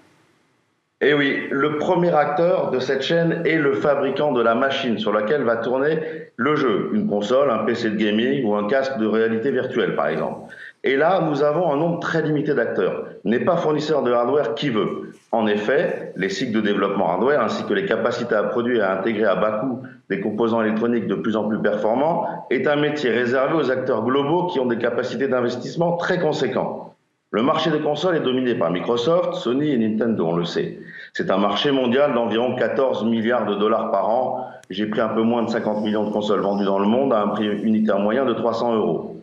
eh 1.06 1.12
oui, 1.12 1.48
le 1.50 1.76
premier 1.76 2.14
acteur 2.14 2.70
de 2.70 2.78
cette 2.78 3.02
chaîne 3.02 3.42
est 3.44 3.58
le 3.58 3.74
fabricant 3.74 4.32
de 4.32 4.40
la 4.40 4.54
machine 4.54 4.96
sur 4.96 5.12
laquelle 5.12 5.42
va 5.42 5.56
tourner 5.56 5.98
le 6.36 6.56
jeu, 6.56 6.90
une 6.94 7.06
console, 7.08 7.50
un 7.50 7.58
PC 7.58 7.90
de 7.90 7.96
gaming 7.96 8.42
ou 8.46 8.54
un 8.54 8.66
casque 8.68 8.96
de 8.96 9.06
réalité 9.06 9.50
virtuelle 9.50 9.96
par 9.96 10.08
exemple. 10.08 10.50
Et 10.82 10.96
là, 10.96 11.20
nous 11.28 11.42
avons 11.42 11.70
un 11.70 11.76
nombre 11.76 12.00
très 12.00 12.22
limité 12.22 12.54
d'acteurs. 12.54 13.04
N'est 13.24 13.44
pas 13.44 13.58
fournisseur 13.58 14.02
de 14.02 14.12
hardware 14.12 14.54
qui 14.54 14.70
veut. 14.70 15.12
En 15.30 15.46
effet, 15.46 16.12
les 16.16 16.30
cycles 16.30 16.52
de 16.52 16.62
développement 16.62 17.10
hardware 17.10 17.42
ainsi 17.42 17.64
que 17.66 17.74
les 17.74 17.84
capacités 17.84 18.34
à 18.34 18.44
produire 18.44 18.82
et 18.82 18.86
à 18.86 18.98
intégrer 18.98 19.26
à 19.26 19.34
bas 19.34 19.60
coût 19.60 19.82
des 20.08 20.20
composants 20.20 20.62
électroniques 20.62 21.06
de 21.06 21.16
plus 21.16 21.36
en 21.36 21.48
plus 21.48 21.60
performants 21.60 22.46
est 22.48 22.66
un 22.66 22.76
métier 22.76 23.10
réservé 23.10 23.54
aux 23.54 23.70
acteurs 23.70 24.04
globaux 24.04 24.46
qui 24.46 24.58
ont 24.58 24.66
des 24.66 24.78
capacités 24.78 25.28
d'investissement 25.28 25.98
très 25.98 26.18
conséquentes. 26.18 26.93
Le 27.34 27.42
marché 27.42 27.68
des 27.72 27.80
consoles 27.80 28.14
est 28.14 28.20
dominé 28.20 28.54
par 28.54 28.70
Microsoft, 28.70 29.34
Sony 29.34 29.72
et 29.72 29.76
Nintendo, 29.76 30.28
on 30.28 30.36
le 30.36 30.44
sait. 30.44 30.78
C'est 31.14 31.32
un 31.32 31.36
marché 31.36 31.72
mondial 31.72 32.14
d'environ 32.14 32.54
14 32.54 33.06
milliards 33.06 33.44
de 33.46 33.56
dollars 33.56 33.90
par 33.90 34.08
an. 34.08 34.46
J'ai 34.70 34.86
pris 34.86 35.00
un 35.00 35.08
peu 35.08 35.22
moins 35.22 35.42
de 35.42 35.50
50 35.50 35.82
millions 35.82 36.04
de 36.04 36.12
consoles 36.12 36.42
vendues 36.42 36.64
dans 36.64 36.78
le 36.78 36.86
monde 36.86 37.12
à 37.12 37.22
un 37.22 37.26
prix 37.26 37.48
unitaire 37.48 37.98
moyen 37.98 38.24
de 38.24 38.34
300 38.34 38.76
euros. 38.76 39.20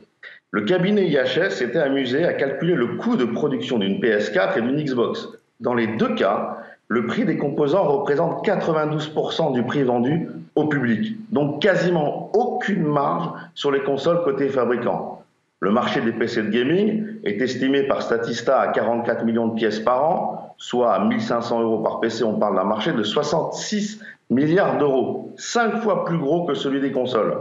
Le 0.49 0.63
cabinet 0.63 1.07
IHS 1.07 1.51
s'était 1.51 1.79
amusé 1.79 2.25
à 2.25 2.33
calculer 2.33 2.75
le 2.75 2.97
coût 2.97 3.15
de 3.15 3.23
production 3.23 3.79
d'une 3.79 4.01
PS4 4.01 4.57
et 4.57 4.61
d'une 4.61 4.83
Xbox. 4.83 5.29
Dans 5.61 5.73
les 5.73 5.87
deux 5.87 6.13
cas, 6.15 6.57
le 6.89 7.05
prix 7.05 7.23
des 7.23 7.37
composants 7.37 7.85
représente 7.85 8.45
92% 8.45 9.53
du 9.53 9.63
prix 9.63 9.83
vendu 9.83 10.27
au 10.55 10.65
public, 10.65 11.15
donc 11.31 11.61
quasiment 11.61 12.29
aucune 12.33 12.83
marge 12.83 13.29
sur 13.55 13.71
les 13.71 13.83
consoles 13.83 14.21
côté 14.25 14.49
fabricant. 14.49 15.20
Le 15.63 15.69
marché 15.69 16.01
des 16.01 16.11
PC 16.11 16.41
de 16.41 16.49
gaming 16.49 17.19
est 17.23 17.39
estimé 17.39 17.83
par 17.83 18.01
Statista 18.01 18.59
à 18.59 18.69
44 18.69 19.23
millions 19.23 19.47
de 19.47 19.53
pièces 19.53 19.79
par 19.79 20.03
an, 20.03 20.55
soit 20.57 20.91
à 20.91 21.05
1500 21.05 21.61
euros 21.61 21.83
par 21.83 21.99
PC. 21.99 22.23
On 22.23 22.39
parle 22.39 22.55
d'un 22.55 22.63
marché 22.63 22.93
de 22.93 23.03
66 23.03 24.01
milliards 24.31 24.79
d'euros, 24.79 25.35
cinq 25.37 25.77
fois 25.83 26.03
plus 26.05 26.17
gros 26.17 26.45
que 26.45 26.55
celui 26.55 26.81
des 26.81 26.91
consoles. 26.91 27.37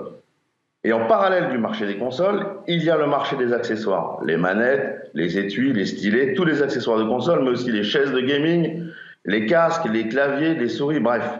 Et 0.85 0.93
en 0.93 1.07
parallèle 1.07 1.49
du 1.49 1.57
marché 1.57 1.87
des 1.87 1.97
consoles, 1.97 2.47
il 2.69 2.85
y 2.85 2.91
a 2.91 2.99
le 2.99 3.07
marché 3.07 3.37
des 3.37 3.55
accessoires. 3.55 4.19
Les 4.23 4.37
manettes, 4.37 5.11
les 5.15 5.39
étuis, 5.39 5.73
les 5.73 5.87
stylets, 5.87 6.35
tous 6.35 6.45
les 6.45 6.63
accessoires 6.63 6.99
de 6.99 7.05
console, 7.05 7.43
mais 7.43 7.51
aussi 7.51 7.73
les 7.73 7.85
chaises 7.85 8.13
de 8.13 8.21
gaming, 8.21 8.85
les 9.25 9.47
casques, 9.47 9.87
les 9.91 10.09
claviers, 10.09 10.55
les 10.55 10.69
souris, 10.69 11.01
bref. 11.01 11.39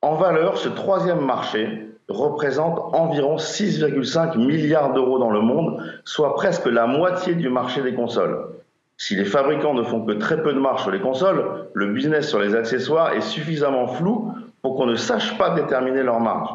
En 0.00 0.14
valeur, 0.14 0.56
ce 0.56 0.70
troisième 0.70 1.20
marché 1.20 1.91
représente 2.08 2.78
environ 2.94 3.36
6,5 3.36 4.36
milliards 4.38 4.92
d'euros 4.92 5.18
dans 5.18 5.30
le 5.30 5.40
monde, 5.40 5.82
soit 6.04 6.34
presque 6.34 6.66
la 6.66 6.86
moitié 6.86 7.34
du 7.34 7.48
marché 7.48 7.82
des 7.82 7.94
consoles. 7.94 8.46
Si 8.96 9.16
les 9.16 9.24
fabricants 9.24 9.74
ne 9.74 9.82
font 9.82 10.04
que 10.04 10.12
très 10.12 10.42
peu 10.42 10.52
de 10.52 10.58
marge 10.58 10.82
sur 10.82 10.90
les 10.90 11.00
consoles, 11.00 11.68
le 11.72 11.86
business 11.88 12.28
sur 12.28 12.38
les 12.38 12.54
accessoires 12.54 13.14
est 13.14 13.20
suffisamment 13.20 13.86
flou 13.86 14.32
pour 14.62 14.76
qu'on 14.76 14.86
ne 14.86 14.94
sache 14.94 15.36
pas 15.38 15.50
déterminer 15.50 16.02
leur 16.02 16.20
marge. 16.20 16.50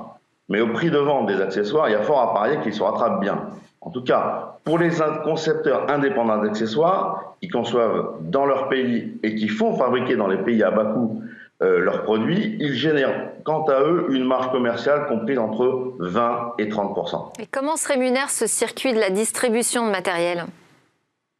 Mais 0.50 0.62
au 0.62 0.70
prix 0.70 0.90
de 0.90 0.98
vente 0.98 1.28
des 1.28 1.42
accessoires, 1.42 1.90
il 1.90 1.92
y 1.92 1.96
a 1.96 2.02
fort 2.02 2.22
à 2.22 2.34
parier 2.34 2.60
qu'ils 2.62 2.74
se 2.74 2.82
rattrapent 2.82 3.20
bien. 3.20 3.48
En 3.82 3.90
tout 3.90 4.04
cas, 4.04 4.58
pour 4.64 4.80
les 4.80 4.92
concepteurs 5.24 5.90
indépendants 5.90 6.42
d'accessoires, 6.42 7.36
qui 7.42 7.50
conçoivent 7.50 8.16
dans 8.22 8.46
leur 8.46 8.68
pays 8.70 9.20
et 9.24 9.36
qui 9.36 9.48
font 9.48 9.76
fabriquer 9.76 10.16
dans 10.16 10.28
les 10.28 10.38
pays 10.38 10.64
à 10.64 10.72
bas 10.72 10.86
coût 10.86 11.22
euh, 11.64 11.80
leurs 11.80 12.04
produits, 12.04 12.56
ils 12.60 12.74
génèrent 12.74 13.32
quant 13.44 13.64
à 13.66 13.82
eux 13.82 14.08
une 14.10 14.26
marge 14.26 14.52
commerciale 14.52 15.08
comprise 15.08 15.40
entre 15.40 15.96
20 16.00 16.54
et 16.60 16.70
30 16.70 17.40
Et 17.40 17.48
comment 17.48 17.76
se 17.76 17.88
rémunère 17.88 18.30
ce 18.30 18.46
circuit 18.46 18.94
de 18.94 19.00
la 19.00 19.10
distribution 19.10 19.88
de 19.88 19.92
matériel? 19.92 20.46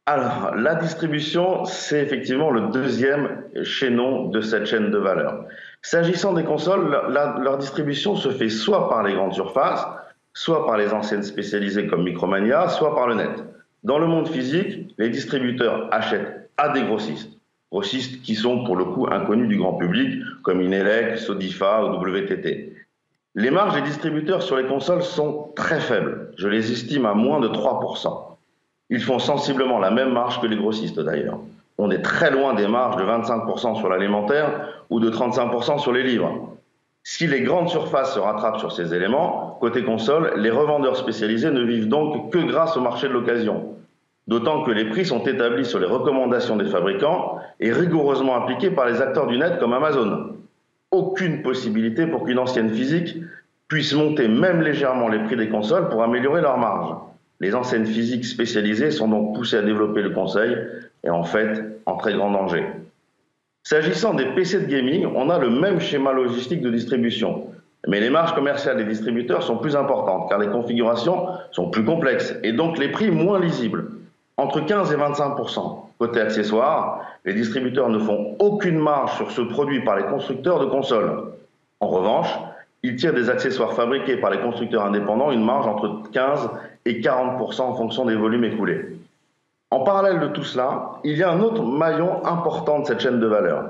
Alors, 0.06 0.54
la 0.56 0.74
distribution, 0.74 1.64
c'est 1.66 2.00
effectivement 2.00 2.50
le 2.50 2.72
deuxième 2.72 3.44
chaînon 3.62 4.28
de 4.28 4.40
cette 4.40 4.66
chaîne 4.66 4.90
de 4.90 4.98
valeur. 4.98 5.44
S'agissant 5.82 6.32
des 6.32 6.44
consoles, 6.44 6.98
leur 7.10 7.58
distribution 7.58 8.16
se 8.16 8.30
fait 8.30 8.48
soit 8.48 8.88
par 8.88 9.02
les 9.02 9.14
grandes 9.14 9.34
surfaces, 9.34 9.86
soit 10.32 10.66
par 10.66 10.78
les 10.78 10.92
enseignes 10.92 11.22
spécialisées 11.22 11.86
comme 11.86 12.04
Micromania, 12.04 12.68
soit 12.70 12.94
par 12.94 13.06
le 13.06 13.14
net. 13.14 13.44
Dans 13.84 13.98
le 13.98 14.06
monde 14.06 14.28
physique, 14.28 14.94
les 14.98 15.10
distributeurs 15.10 15.88
achètent 15.92 16.50
à 16.56 16.70
des 16.70 16.82
grossistes. 16.82 17.37
Grossistes 17.70 18.22
qui 18.22 18.34
sont 18.34 18.64
pour 18.64 18.76
le 18.76 18.84
coup 18.84 19.06
inconnus 19.10 19.48
du 19.48 19.58
grand 19.58 19.74
public, 19.74 20.22
comme 20.42 20.62
Inelec, 20.62 21.18
Sodifa 21.18 21.84
ou 21.84 21.96
WTT. 21.96 22.74
Les 23.34 23.50
marges 23.50 23.74
des 23.74 23.82
distributeurs 23.82 24.42
sur 24.42 24.56
les 24.56 24.66
consoles 24.66 25.02
sont 25.02 25.52
très 25.54 25.80
faibles. 25.80 26.32
Je 26.38 26.48
les 26.48 26.72
estime 26.72 27.06
à 27.06 27.14
moins 27.14 27.40
de 27.40 27.48
3%. 27.48 28.36
Ils 28.90 29.02
font 29.02 29.18
sensiblement 29.18 29.78
la 29.78 29.90
même 29.90 30.12
marge 30.12 30.40
que 30.40 30.46
les 30.46 30.56
grossistes 30.56 30.98
d'ailleurs 30.98 31.38
on 31.78 31.90
est 31.90 32.02
très 32.02 32.30
loin 32.30 32.54
des 32.54 32.66
marges 32.66 32.96
de 32.96 33.04
25% 33.04 33.76
sur 33.76 33.88
l'alimentaire 33.88 34.84
ou 34.90 34.98
de 34.98 35.10
35% 35.10 35.78
sur 35.78 35.92
les 35.92 36.02
livres. 36.02 36.56
Si 37.04 37.26
les 37.26 37.40
grandes 37.42 37.68
surfaces 37.68 38.14
se 38.14 38.18
rattrapent 38.18 38.58
sur 38.58 38.72
ces 38.72 38.92
éléments, 38.92 39.56
côté 39.60 39.84
console, 39.84 40.34
les 40.36 40.50
revendeurs 40.50 40.96
spécialisés 40.96 41.50
ne 41.50 41.62
vivent 41.62 41.88
donc 41.88 42.32
que 42.32 42.38
grâce 42.38 42.76
au 42.76 42.80
marché 42.80 43.08
de 43.08 43.12
l'occasion. 43.12 43.76
D'autant 44.28 44.62
que 44.62 44.70
les 44.70 44.84
prix 44.84 45.06
sont 45.06 45.24
établis 45.24 45.64
sur 45.64 45.78
les 45.78 45.86
recommandations 45.86 46.56
des 46.56 46.66
fabricants 46.66 47.38
et 47.60 47.72
rigoureusement 47.72 48.36
appliqués 48.36 48.70
par 48.70 48.86
les 48.86 49.00
acteurs 49.00 49.26
du 49.26 49.38
net 49.38 49.58
comme 49.58 49.72
Amazon. 49.72 50.36
Aucune 50.90 51.40
possibilité 51.40 52.06
pour 52.06 52.24
qu'une 52.24 52.38
ancienne 52.38 52.68
physique 52.68 53.16
puisse 53.68 53.94
monter 53.94 54.28
même 54.28 54.60
légèrement 54.60 55.08
les 55.08 55.20
prix 55.20 55.36
des 55.36 55.48
consoles 55.48 55.88
pour 55.88 56.02
améliorer 56.02 56.42
leur 56.42 56.58
marge. 56.58 56.94
Les 57.40 57.54
enseignes 57.54 57.86
physiques 57.86 58.26
spécialisées 58.26 58.90
sont 58.90 59.08
donc 59.08 59.34
poussées 59.34 59.56
à 59.56 59.62
développer 59.62 60.02
le 60.02 60.10
conseil 60.10 60.58
et 61.04 61.10
en 61.10 61.24
fait 61.24 61.64
en 61.86 61.96
très 61.96 62.12
grand 62.12 62.30
danger. 62.30 62.66
S'agissant 63.62 64.12
des 64.12 64.26
PC 64.34 64.60
de 64.60 64.66
gaming, 64.66 65.06
on 65.14 65.30
a 65.30 65.38
le 65.38 65.48
même 65.48 65.80
schéma 65.80 66.12
logistique 66.12 66.60
de 66.60 66.70
distribution. 66.70 67.46
Mais 67.86 68.00
les 68.00 68.10
marges 68.10 68.34
commerciales 68.34 68.76
des 68.76 68.84
distributeurs 68.84 69.42
sont 69.42 69.56
plus 69.56 69.74
importantes 69.74 70.28
car 70.28 70.38
les 70.38 70.48
configurations 70.48 71.28
sont 71.50 71.70
plus 71.70 71.84
complexes 71.84 72.34
et 72.42 72.52
donc 72.52 72.76
les 72.76 72.88
prix 72.88 73.10
moins 73.10 73.40
lisibles. 73.40 73.86
Entre 74.38 74.60
15 74.60 74.92
et 74.92 74.96
25% 74.96 75.88
Côté 75.98 76.20
accessoires, 76.20 77.00
les 77.24 77.34
distributeurs 77.34 77.88
ne 77.88 77.98
font 77.98 78.36
aucune 78.38 78.78
marge 78.78 79.16
sur 79.16 79.32
ce 79.32 79.40
produit 79.40 79.84
par 79.84 79.96
les 79.96 80.04
constructeurs 80.04 80.60
de 80.60 80.66
consoles. 80.66 81.24
En 81.80 81.88
revanche, 81.88 82.28
ils 82.84 82.94
tirent 82.94 83.14
des 83.14 83.30
accessoires 83.30 83.72
fabriqués 83.72 84.16
par 84.16 84.30
les 84.30 84.38
constructeurs 84.38 84.84
indépendants 84.84 85.32
une 85.32 85.44
marge 85.44 85.66
entre 85.66 86.02
15 86.12 86.50
et 86.84 87.00
40% 87.00 87.62
en 87.62 87.74
fonction 87.74 88.04
des 88.04 88.14
volumes 88.14 88.44
écoulés. 88.44 88.96
En 89.72 89.80
parallèle 89.80 90.20
de 90.20 90.28
tout 90.28 90.44
cela, 90.44 90.92
il 91.02 91.18
y 91.18 91.24
a 91.24 91.30
un 91.32 91.40
autre 91.40 91.64
maillon 91.64 92.24
important 92.24 92.78
de 92.78 92.86
cette 92.86 93.00
chaîne 93.00 93.18
de 93.18 93.26
valeur, 93.26 93.64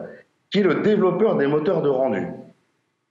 qui 0.51 0.61
est 0.61 0.65
le 0.65 0.83
développeur 0.83 1.37
des 1.37 1.47
moteurs 1.47 1.81
de 1.81 1.89
rendu. 1.89 2.29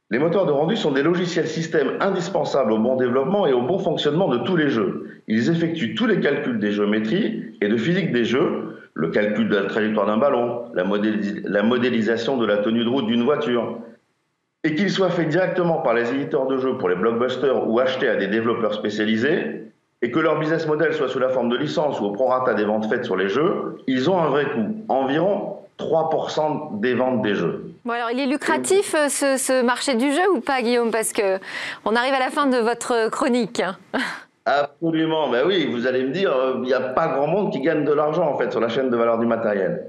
Les 0.10 0.20
moteurs 0.20 0.46
de 0.46 0.52
rendu 0.52 0.78
sont 0.78 0.92
des 0.92 1.04
logiciels 1.04 1.48
systèmes 1.48 1.98
indispensables 2.00 2.72
au 2.72 2.78
bon 2.78 2.96
développement 2.96 3.46
et 3.46 3.52
au 3.52 3.62
bon 3.62 3.78
fonctionnement 3.78 4.30
de 4.30 4.38
tous 4.38 4.56
les 4.56 4.70
jeux. 4.70 5.22
Ils 5.28 5.50
effectuent 5.50 5.96
tous 5.96 6.06
les 6.06 6.22
calculs 6.22 6.60
des 6.60 6.72
géométries 6.72 7.44
et 7.60 7.68
de 7.68 7.76
physique 7.76 8.14
des 8.14 8.24
jeux, 8.24 8.78
le 8.94 9.10
calcul 9.10 9.50
de 9.50 9.58
la 9.58 9.66
trajectoire 9.66 10.06
d'un 10.06 10.16
ballon, 10.16 10.62
la, 10.74 10.86
modélisation 11.64 12.38
de 12.38 12.46
la 12.46 12.58
tenue 12.60 12.86
de 12.86 12.90
route 12.90 13.08
d'une 13.08 13.24
voiture, 13.24 13.80
et 14.64 14.76
qu'ils 14.76 14.92
soient 14.92 15.10
faits 15.10 15.28
directement 15.28 15.82
par 15.82 15.94
les 15.94 16.10
éditeurs 16.14 16.48
de 16.48 16.58
jeux 16.58 16.78
pour 16.78 16.88
les 16.88 16.96
blockbusters 16.96 17.68
ou 17.68 17.78
achetés 17.82 18.08
à 18.08 18.16
des 18.16 18.28
développeurs 18.28 18.76
spécialisés, 18.76 19.74
et 20.02 20.10
que 20.10 20.20
leur 20.20 20.40
business 20.40 20.68
model 20.68 20.94
soit 20.94 21.10
sous 21.10 21.20
la 21.20 21.30
forme 21.30 21.50
de 21.50 21.58
licence 21.58 22.00
ou 22.00 22.06
au 22.06 22.12
prorata 22.12 22.54
des 22.54 22.64
ventes 22.64 22.88
faites 22.88 23.04
sur 23.04 23.18
les 23.18 23.28
jeux, 23.28 23.76
ils 23.88 24.10
ont 24.10 24.18
un 24.18 24.30
vrai 24.30 24.46
coût, 24.46 24.86
environ 24.88 25.57
3% 25.78 26.80
des 26.80 26.94
ventes 26.94 27.22
des 27.22 27.36
jeux. 27.36 27.72
Bon 27.86 27.94
alors, 27.94 28.12
il 28.12 28.20
est 28.20 28.26
lucratif 28.26 28.96
euh, 28.96 29.08
ce, 29.10 29.64
marché 29.64 29.96
du 29.96 30.12
jeu 30.12 30.30
ou 30.36 30.42
pas, 30.42 30.62
Guillaume? 30.62 30.92
Parce 30.92 31.14
que 31.14 31.40
on 31.86 31.96
arrive 31.96 32.14
à 32.14 32.20
la 32.20 32.30
fin 32.30 32.48
de 32.48 32.58
votre 32.58 33.10
chronique. 33.10 33.62
Absolument, 34.46 35.30
ben 35.30 35.46
oui, 35.46 35.68
vous 35.70 35.88
allez 35.88 36.04
me 36.04 36.12
dire, 36.12 36.34
euh, 36.34 36.56
il 36.58 36.68
n'y 36.68 36.74
a 36.74 36.80
pas 36.80 37.08
grand 37.08 37.28
monde 37.28 37.52
qui 37.52 37.60
gagne 37.60 37.84
de 37.84 37.92
l'argent 37.92 38.30
en 38.30 38.38
fait 38.38 38.50
sur 38.52 38.62
la 38.62 38.70
chaîne 38.70 38.90
de 38.90 38.96
valeur 38.96 39.20
du 39.20 39.26
matériel. 39.26 39.88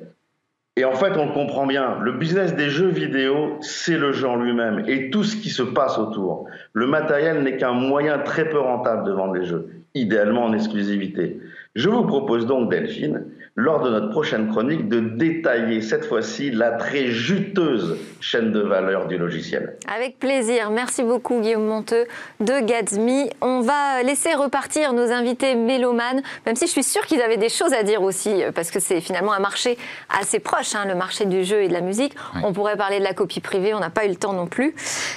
Et 0.76 0.84
en 0.84 0.94
fait, 0.94 1.16
on 1.16 1.26
le 1.26 1.32
comprend 1.32 1.66
bien. 1.66 1.98
Le 2.00 2.12
business 2.12 2.54
des 2.54 2.68
jeux 2.68 2.88
vidéo, 2.88 3.56
c'est 3.60 3.96
le 3.96 4.12
jeu 4.12 4.28
en 4.28 4.36
lui-même 4.36 4.84
et 4.86 5.10
tout 5.10 5.24
ce 5.24 5.36
qui 5.36 5.50
se 5.50 5.62
passe 5.62 5.98
autour. 5.98 6.46
Le 6.72 6.86
matériel 6.86 7.42
n'est 7.42 7.56
qu'un 7.56 7.72
moyen 7.72 8.18
très 8.18 8.48
peu 8.48 8.60
rentable 8.60 9.04
de 9.04 9.12
vendre 9.12 9.34
les 9.34 9.44
jeux 9.44 9.78
idéalement 9.94 10.44
en 10.44 10.52
exclusivité. 10.52 11.40
Je 11.74 11.88
vous 11.88 12.04
propose 12.04 12.46
donc, 12.46 12.70
Delphine, 12.70 13.24
lors 13.58 13.82
de 13.82 13.90
notre 13.90 14.10
prochaine 14.10 14.48
chronique, 14.50 14.88
de 14.88 15.00
détailler 15.00 15.82
cette 15.82 16.04
fois-ci 16.04 16.52
la 16.52 16.70
très 16.70 17.08
juteuse 17.08 17.98
chaîne 18.20 18.52
de 18.52 18.60
valeur 18.60 19.08
du 19.08 19.18
logiciel. 19.18 19.76
Avec 19.92 20.20
plaisir. 20.20 20.70
Merci 20.70 21.02
beaucoup, 21.02 21.40
Guillaume 21.40 21.66
Monteux 21.66 22.04
de 22.38 22.64
Gatsby. 22.64 23.28
On 23.40 23.60
va 23.62 24.04
laisser 24.04 24.32
repartir 24.34 24.92
nos 24.92 25.10
invités 25.10 25.56
mélomanes, 25.56 26.22
même 26.46 26.54
si 26.54 26.66
je 26.66 26.70
suis 26.70 26.84
sûre 26.84 27.04
qu'ils 27.04 27.20
avaient 27.20 27.36
des 27.36 27.48
choses 27.48 27.72
à 27.72 27.82
dire 27.82 28.00
aussi, 28.02 28.44
parce 28.54 28.70
que 28.70 28.78
c'est 28.78 29.00
finalement 29.00 29.32
un 29.32 29.40
marché 29.40 29.76
assez 30.08 30.38
proche, 30.38 30.76
hein, 30.76 30.84
le 30.86 30.94
marché 30.94 31.26
du 31.26 31.42
jeu 31.42 31.62
et 31.62 31.68
de 31.68 31.72
la 31.72 31.80
musique. 31.80 32.14
On 32.44 32.52
pourrait 32.52 32.76
parler 32.76 33.00
de 33.00 33.04
la 33.04 33.12
copie 33.12 33.40
privée, 33.40 33.74
on 33.74 33.80
n'a 33.80 33.90
pas 33.90 34.04
eu 34.04 34.10
le 34.10 34.16
temps 34.16 34.34
non 34.34 34.46
plus. 34.46 34.72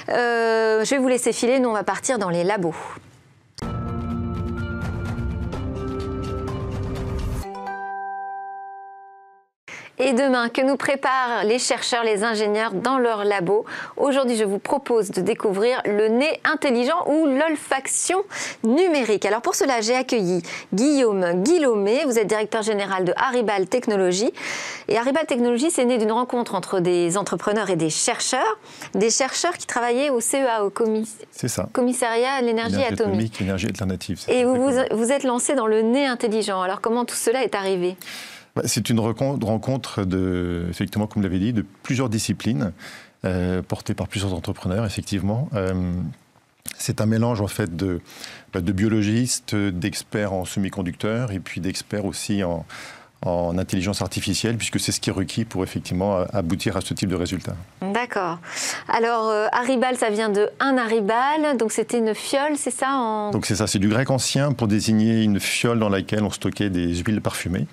Euh, 0.08 0.84
je 0.84 0.90
vais 0.90 0.98
vous 0.98 1.08
laisser 1.08 1.32
filer, 1.32 1.60
nous 1.60 1.68
on 1.68 1.74
va 1.74 1.84
partir 1.84 2.18
dans 2.18 2.30
les 2.30 2.42
labos. 2.42 2.74
Et 10.02 10.14
demain 10.14 10.48
que 10.48 10.60
nous 10.62 10.76
préparent 10.76 11.44
les 11.44 11.60
chercheurs, 11.60 12.02
les 12.02 12.24
ingénieurs 12.24 12.72
dans 12.72 12.98
leur 12.98 13.24
labo. 13.24 13.64
Aujourd'hui, 13.96 14.36
je 14.36 14.42
vous 14.42 14.58
propose 14.58 15.10
de 15.10 15.20
découvrir 15.20 15.80
le 15.84 16.08
nez 16.08 16.40
intelligent 16.44 17.06
ou 17.06 17.26
l'olfaction 17.26 18.18
numérique. 18.64 19.24
Alors 19.24 19.42
pour 19.42 19.54
cela, 19.54 19.80
j'ai 19.80 19.94
accueilli 19.94 20.42
Guillaume 20.74 21.42
Guillaumet, 21.44 22.04
vous 22.04 22.18
êtes 22.18 22.26
directeur 22.26 22.62
général 22.62 23.04
de 23.04 23.12
Haribal 23.16 23.68
Technologies. 23.68 24.32
Et 24.88 24.98
Haribal 24.98 25.24
Technologies, 25.26 25.70
c'est 25.70 25.84
né 25.84 25.98
d'une 25.98 26.12
rencontre 26.12 26.56
entre 26.56 26.80
des 26.80 27.16
entrepreneurs 27.16 27.70
et 27.70 27.76
des 27.76 27.90
chercheurs, 27.90 28.58
des 28.94 29.10
chercheurs 29.10 29.56
qui 29.56 29.68
travaillaient 29.68 30.10
au 30.10 30.20
CEA, 30.20 30.64
au 30.64 30.70
commissariat 30.70 32.32
à 32.32 32.42
l'énergie 32.42 32.82
atomique. 32.82 33.40
énergie 33.40 33.66
alternative. 33.66 34.18
Et 34.26 34.44
vous, 34.44 34.56
vous, 34.56 34.72
vous 34.90 35.12
êtes 35.12 35.22
lancé 35.22 35.54
dans 35.54 35.68
le 35.68 35.82
nez 35.82 36.06
intelligent. 36.06 36.60
Alors 36.60 36.80
comment 36.80 37.04
tout 37.04 37.14
cela 37.14 37.44
est 37.44 37.54
arrivé? 37.54 37.96
C'est 38.64 38.90
une 38.90 39.00
rencontre 39.00 40.04
de, 40.04 40.66
effectivement, 40.68 41.06
comme 41.06 41.22
vous 41.22 41.28
l'avez 41.28 41.38
dit, 41.38 41.52
de 41.52 41.64
plusieurs 41.82 42.08
disciplines, 42.08 42.72
euh, 43.24 43.62
portées 43.62 43.94
par 43.94 44.08
plusieurs 44.08 44.34
entrepreneurs, 44.34 44.84
effectivement. 44.84 45.48
Euh, 45.54 45.92
c'est 46.76 47.00
un 47.00 47.06
mélange 47.06 47.40
en 47.40 47.46
fait 47.46 47.76
de, 47.76 48.00
bah, 48.52 48.60
de 48.60 48.72
biologistes, 48.72 49.54
d'experts 49.54 50.32
en 50.32 50.44
semi-conducteurs 50.44 51.32
et 51.32 51.38
puis 51.38 51.60
d'experts 51.60 52.04
aussi 52.04 52.42
en, 52.44 52.66
en 53.24 53.56
intelligence 53.56 54.02
artificielle, 54.02 54.56
puisque 54.56 54.80
c'est 54.80 54.90
ce 54.90 55.00
qui 55.00 55.10
est 55.10 55.12
requis 55.12 55.44
pour 55.44 55.62
effectivement 55.62 56.24
aboutir 56.32 56.76
à 56.76 56.80
ce 56.80 56.92
type 56.94 57.08
de 57.08 57.14
résultat. 57.14 57.54
D'accord. 57.80 58.38
Alors, 58.88 59.28
euh, 59.28 59.46
Haribal, 59.52 59.96
ça 59.96 60.10
vient 60.10 60.28
de 60.28 60.50
un 60.58 60.76
Haribal, 60.76 61.56
donc 61.56 61.72
c'était 61.72 61.98
une 61.98 62.14
fiole, 62.14 62.56
c'est 62.56 62.72
ça 62.72 62.90
en... 62.90 63.30
Donc 63.30 63.46
c'est 63.46 63.56
ça, 63.56 63.66
c'est 63.66 63.78
du 63.78 63.88
grec 63.88 64.10
ancien 64.10 64.52
pour 64.52 64.66
désigner 64.66 65.22
une 65.22 65.38
fiole 65.38 65.78
dans 65.78 65.88
laquelle 65.88 66.24
on 66.24 66.30
stockait 66.30 66.70
des 66.70 66.96
huiles 66.96 67.20
parfumées. 67.20 67.66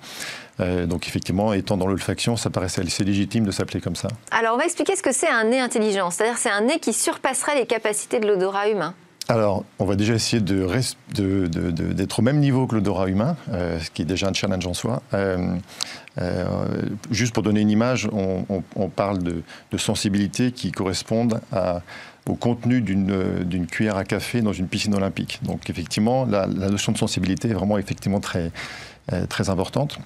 Euh, 0.60 0.86
donc 0.86 1.06
effectivement, 1.08 1.52
étant 1.52 1.76
dans 1.76 1.86
l'olfaction, 1.86 2.36
ça 2.36 2.50
paraissait 2.50 2.82
assez 2.82 3.04
légitime 3.04 3.44
de 3.44 3.50
s'appeler 3.50 3.80
comme 3.80 3.96
ça. 3.96 4.08
Alors 4.30 4.54
on 4.54 4.58
va 4.58 4.64
expliquer 4.64 4.96
ce 4.96 5.02
que 5.02 5.12
c'est 5.12 5.28
un 5.28 5.44
nez 5.44 5.60
intelligent, 5.60 6.10
c'est-à-dire 6.10 6.38
c'est 6.38 6.50
un 6.50 6.62
nez 6.62 6.78
qui 6.78 6.92
surpasserait 6.92 7.56
les 7.56 7.66
capacités 7.66 8.20
de 8.20 8.26
l'odorat 8.26 8.68
humain. 8.68 8.94
Alors, 9.30 9.64
on 9.78 9.84
va 9.84 9.94
déjà 9.94 10.14
essayer 10.14 10.42
d'être 10.42 10.96
de, 11.14 11.46
de, 11.46 12.08
au 12.18 12.22
même 12.22 12.40
niveau 12.40 12.66
que 12.66 12.74
l'odorat 12.74 13.08
humain, 13.08 13.36
euh, 13.52 13.78
ce 13.78 13.88
qui 13.88 14.02
est 14.02 14.04
déjà 14.04 14.26
un 14.26 14.32
challenge 14.32 14.66
en 14.66 14.74
soi. 14.74 15.02
Euh, 15.14 15.54
euh, 16.20 16.44
juste 17.12 17.32
pour 17.32 17.44
donner 17.44 17.60
une 17.60 17.70
image, 17.70 18.08
on, 18.12 18.88
parle 18.88 19.22
de, 19.22 19.44
sensibilité 19.78 20.50
qui 20.50 20.72
correspondent 20.72 21.40
au 22.28 22.34
contenu 22.34 22.80
d'une 22.80 23.66
cuillère 23.68 23.96
à 23.96 24.04
café 24.04 24.42
dans 24.42 24.52
une 24.52 24.66
piscine 24.66 24.96
olympique. 24.96 25.38
Donc, 25.42 25.70
effectivement, 25.70 26.26
la, 26.26 26.48
la 26.48 26.68
notion 26.68 26.90
de 26.90 26.98
sensibilité 26.98 27.50
est 27.50 27.54
vraiment 27.54 27.78
effectivement 27.78 28.18
très, 28.18 28.50
très 29.28 29.48
importante. 29.48 30.00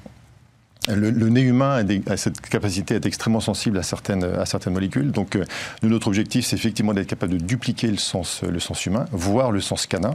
Le, 0.89 1.11
nez 1.31 1.41
humain 1.41 1.85
a, 2.07 2.17
cette 2.17 2.41
capacité 2.43 2.95
à 2.95 2.97
être 2.99 3.07
extrêmement 3.07 3.41
sensible 3.41 3.79
à 3.79 3.83
certaines, 3.83 4.25
à 4.25 4.45
certaines 4.45 4.75
molécules. 4.75 5.13
Donc, 5.13 5.37
euh, 5.37 5.45
notre 5.83 6.09
objectif, 6.09 6.45
c'est 6.45 6.57
effectivement 6.57 6.93
d'être 6.93 7.07
capable 7.07 7.33
de 7.33 7.39
dupliquer 7.39 7.89
le 7.89 7.97
sens, 7.97 8.43
le 8.43 8.61
sens 8.61 8.85
humain, 8.85 9.07
voire 9.11 9.51
le 9.51 9.61
sens 9.61 9.87
canin. 9.87 10.13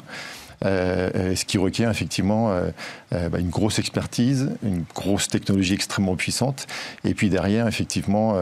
Euh, 0.66 1.10
euh, 1.16 1.36
ce 1.36 1.46
qui 1.46 1.58
requiert 1.58 1.90
effectivement 1.90 2.54
bah, 3.12 3.40
une 3.40 3.50
grosse 3.50 3.80
expertise, 3.80 4.52
une 4.62 4.84
grosse 4.94 5.28
technologie 5.28 5.74
extrêmement 5.74 6.16
puissante, 6.16 6.68
et 7.04 7.14
puis 7.14 7.30
derrière, 7.30 7.68
effectivement, 7.68 8.36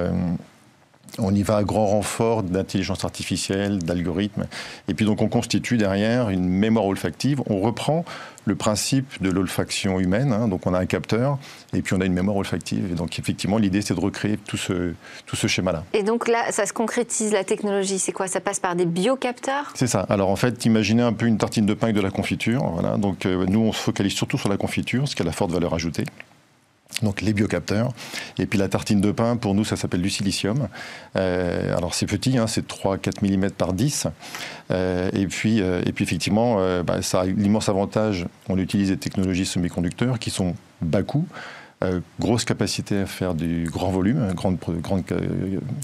on 1.19 1.33
y 1.33 1.43
va 1.43 1.57
à 1.57 1.63
grand 1.63 1.85
renfort 1.87 2.43
d'intelligence 2.43 3.03
artificielle, 3.03 3.79
d'algorithmes. 3.79 4.45
Et 4.87 4.93
puis 4.93 5.05
donc 5.05 5.21
on 5.21 5.27
constitue 5.27 5.77
derrière 5.77 6.29
une 6.29 6.47
mémoire 6.47 6.85
olfactive. 6.85 7.41
On 7.47 7.59
reprend 7.59 8.05
le 8.45 8.55
principe 8.55 9.21
de 9.21 9.29
l'olfaction 9.29 9.99
humaine. 9.99 10.31
Hein. 10.31 10.47
donc 10.47 10.65
on 10.65 10.73
a 10.73 10.79
un 10.79 10.85
capteur 10.85 11.37
et 11.73 11.81
puis 11.81 11.93
on 11.95 12.01
a 12.01 12.05
une 12.05 12.13
mémoire 12.13 12.37
olfactive. 12.37 12.91
Et 12.91 12.95
donc 12.95 13.19
effectivement 13.19 13.57
l'idée 13.57 13.81
c'est 13.81 13.93
de 13.93 13.99
recréer 13.99 14.37
tout 14.37 14.57
ce, 14.57 14.93
tout 15.25 15.35
ce 15.35 15.47
schéma-là. 15.47 15.83
Et 15.93 16.03
donc 16.03 16.27
là 16.27 16.51
ça 16.51 16.65
se 16.65 16.73
concrétise 16.73 17.33
la 17.33 17.43
technologie. 17.43 17.99
C'est 17.99 18.13
quoi? 18.13 18.27
Ça 18.27 18.39
passe 18.39 18.59
par 18.59 18.75
des 18.75 18.85
biocapteurs? 18.85 19.71
C'est 19.75 19.87
ça. 19.87 20.01
Alors 20.09 20.29
en 20.29 20.35
fait 20.35 20.65
imaginez 20.65 21.03
un 21.03 21.13
peu 21.13 21.25
une 21.25 21.37
tartine 21.37 21.65
de 21.65 21.73
pain 21.73 21.87
avec 21.87 21.95
de 21.95 22.01
la 22.01 22.11
confiture. 22.11 22.63
Voilà. 22.63 22.97
Donc 22.97 23.25
euh, 23.25 23.45
nous 23.47 23.59
on 23.59 23.73
se 23.73 23.79
focalise 23.79 24.13
surtout 24.13 24.37
sur 24.37 24.49
la 24.49 24.57
confiture, 24.57 25.07
ce 25.07 25.15
qui 25.15 25.21
a 25.21 25.25
la 25.25 25.31
forte 25.31 25.51
valeur 25.51 25.73
ajoutée 25.73 26.05
donc 27.01 27.21
les 27.21 27.33
biocapteurs. 27.33 27.91
Et 28.39 28.45
puis 28.45 28.57
la 28.57 28.67
tartine 28.67 29.01
de 29.01 29.11
pain, 29.11 29.37
pour 29.37 29.53
nous, 29.53 29.63
ça 29.63 29.75
s'appelle 29.75 30.01
du 30.01 30.09
silicium. 30.09 30.67
Euh, 31.15 31.75
alors 31.77 31.93
c'est 31.93 32.05
petit, 32.05 32.37
hein, 32.37 32.47
c'est 32.47 32.67
3-4 32.67 33.21
mm 33.21 33.51
par 33.51 33.73
10. 33.73 34.07
Euh, 34.71 35.09
et, 35.13 35.27
puis, 35.27 35.61
euh, 35.61 35.81
et 35.85 35.91
puis 35.91 36.03
effectivement, 36.03 36.57
bah, 36.83 37.01
ça 37.01 37.21
a 37.21 37.25
l'immense 37.25 37.69
avantage, 37.69 38.25
on 38.49 38.57
utilise 38.57 38.89
des 38.89 38.97
technologies 38.97 39.45
semi-conducteurs 39.45 40.19
qui 40.19 40.29
sont 40.29 40.55
bas 40.81 41.03
coût, 41.03 41.27
euh, 41.83 41.99
grosse 42.19 42.43
capacité 42.43 43.01
à 43.01 43.05
faire 43.05 43.35
du 43.35 43.69
grand 43.71 43.91
volume, 43.91 44.33
grande, 44.33 44.57
grande 44.81 45.03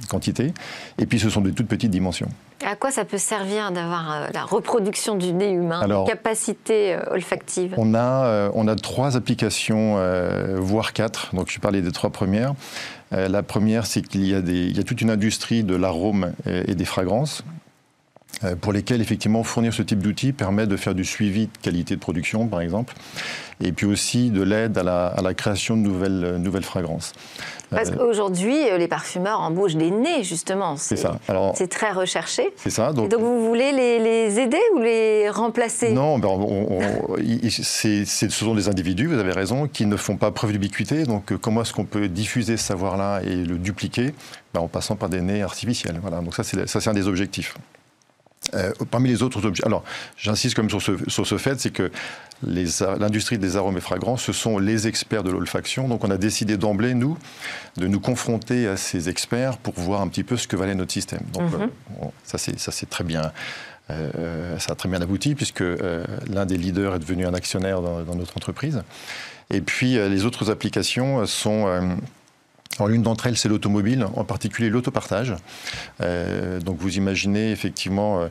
quantité, 0.09 0.51
et 0.97 1.05
puis 1.05 1.19
ce 1.19 1.29
sont 1.29 1.41
de 1.41 1.51
toutes 1.51 1.67
petites 1.67 1.91
dimensions. 1.91 2.29
À 2.65 2.75
quoi 2.75 2.89
ça 2.89 3.05
peut 3.05 3.19
servir 3.19 3.71
d'avoir 3.71 4.11
euh, 4.11 4.27
la 4.33 4.43
reproduction 4.43 5.15
du 5.15 5.33
nez 5.33 5.51
humain, 5.51 5.81
Alors, 5.81 6.07
capacité 6.07 6.95
euh, 6.95 7.11
olfactive? 7.11 7.75
on 7.77 7.93
a, 7.93 8.49
on 8.55 8.67
a 8.67 8.75
trois 8.75 9.17
applications, 9.17 9.99
voire 10.55 10.93
quatre, 10.93 11.35
donc 11.35 11.51
je 11.51 11.59
parlais 11.59 11.81
des 11.81 11.91
trois 11.91 12.09
premières. 12.09 12.55
la 13.11 13.43
première, 13.43 13.85
c'est 13.85 14.01
qu'il 14.01 14.25
y, 14.25 14.33
a 14.33 14.39
il 14.39 14.75
y 14.75 14.79
a 14.79 14.83
toute 14.83 15.01
une 15.01 15.11
industrie 15.11 15.63
de 15.63 15.75
l'arôme 15.75 16.33
et 16.47 16.73
des 16.73 16.85
fragrances 16.85 17.43
pour 18.61 18.73
lesquels 18.73 19.01
effectivement 19.01 19.43
fournir 19.43 19.73
ce 19.73 19.83
type 19.83 19.99
d'outils 19.99 20.33
permet 20.33 20.67
de 20.67 20.75
faire 20.75 20.95
du 20.95 21.05
suivi 21.05 21.47
de 21.47 21.57
qualité 21.61 21.95
de 21.95 21.99
production 21.99 22.47
par 22.47 22.61
exemple 22.61 22.93
et 23.61 23.71
puis 23.71 23.85
aussi 23.85 24.29
de 24.29 24.41
l'aide 24.41 24.77
à 24.77 24.83
la, 25.21 25.33
création 25.33 25.75
de 25.77 25.81
nouvelles, 25.81 26.23
euh, 26.23 26.37
nouvelles 26.37 26.63
fragrances. 26.63 27.13
Parce 27.69 27.89
euh, 27.89 27.95
qu'aujourd'hui, 27.95 28.55
les 28.77 28.87
parfumeurs 28.87 29.39
embauchent 29.41 29.75
des 29.75 29.89
nez, 29.89 30.23
justement. 30.23 30.75
C'est 30.77 30.95
ça. 30.95 31.19
C'est 31.55 31.69
très 31.69 31.91
recherché. 31.91 32.53
C'est 32.55 32.69
ça. 32.69 32.93
Donc, 32.93 33.09
donc, 33.09 33.21
vous 33.21 33.47
voulez 33.47 33.71
les, 33.71 34.39
aider 34.39 34.61
ou 34.75 34.79
les 34.79 35.29
remplacer? 35.29 35.91
Non, 35.91 36.19
ben 36.19 36.29
ce 37.49 38.29
sont 38.29 38.55
des 38.55 38.69
individus, 38.69 39.07
vous 39.07 39.19
avez 39.19 39.31
raison, 39.31 39.67
qui 39.67 39.85
ne 39.85 39.95
font 39.95 40.17
pas 40.17 40.31
preuve 40.31 40.51
d'ubiquité. 40.51 41.03
Donc 41.03 41.35
comment 41.37 41.61
est-ce 41.61 41.73
qu'on 41.73 41.85
peut 41.85 42.07
diffuser 42.07 42.57
ce 42.57 42.65
savoir-là 42.65 43.21
et 43.23 43.35
le 43.35 43.57
dupliquer? 43.57 44.13
Ben, 44.53 44.61
En 44.61 44.67
passant 44.67 44.95
par 44.95 45.09
des 45.09 45.21
nez 45.21 45.41
artificiels. 45.41 45.97
Voilà. 46.01 46.19
Donc 46.21 46.35
ça, 46.35 46.43
c'est 46.43 46.87
un 46.87 46.93
des 46.93 47.07
objectifs. 47.07 47.55
Euh, 48.53 48.71
parmi 48.91 49.09
les 49.09 49.23
autres 49.23 49.45
objets, 49.45 49.65
alors 49.65 49.83
j'insiste 50.17 50.55
comme 50.55 50.69
sur 50.69 50.81
ce, 50.81 50.91
sur 51.07 51.25
ce 51.25 51.37
fait, 51.37 51.59
c'est 51.59 51.71
que 51.71 51.91
l'industrie 52.43 53.37
des 53.37 53.55
arômes 53.55 53.77
et 53.77 53.81
fragrances, 53.81 54.21
ce 54.21 54.33
sont 54.33 54.59
les 54.59 54.87
experts 54.87 55.23
de 55.23 55.31
l'olfaction. 55.31 55.87
Donc 55.87 56.03
on 56.03 56.11
a 56.11 56.17
décidé 56.17 56.57
d'emblée, 56.57 56.93
nous, 56.93 57.17
de 57.77 57.87
nous 57.87 57.99
confronter 57.99 58.67
à 58.67 58.77
ces 58.77 59.09
experts 59.09 59.57
pour 59.57 59.73
voir 59.75 60.01
un 60.01 60.07
petit 60.07 60.23
peu 60.23 60.35
ce 60.37 60.47
que 60.47 60.55
valait 60.55 60.75
notre 60.75 60.91
système. 60.91 61.21
Donc 61.33 61.51
mhm. 61.51 61.69
euh, 62.03 62.07
ça 62.25 62.37
c'est 62.37 62.89
très 62.89 63.03
bien. 63.03 63.31
Euh, 63.89 64.57
ça 64.59 64.73
a 64.73 64.75
très 64.75 64.87
bien 64.87 65.01
abouti 65.01 65.35
puisque 65.35 65.63
l'un 66.29 66.45
des 66.45 66.57
leaders 66.57 66.95
est 66.95 66.99
devenu 66.99 67.25
un 67.25 67.33
actionnaire 67.33 67.81
dans, 67.81 68.01
dans 68.01 68.15
notre 68.15 68.37
entreprise. 68.37 68.83
Et 69.49 69.61
puis 69.61 69.93
les 69.93 70.25
autres 70.25 70.51
applications 70.51 71.25
sont 71.25 71.67
l'une 72.87 73.01
d'entre 73.01 73.27
elles, 73.27 73.37
c'est 73.37 73.49
l'automobile, 73.49 74.05
en 74.15 74.23
particulier 74.23 74.69
l'autopartage. 74.69 75.35
Euh, 76.01 76.59
donc, 76.59 76.77
vous 76.79 76.97
imaginez 76.97 77.51
effectivement, 77.51 78.21
euh, 78.21 78.27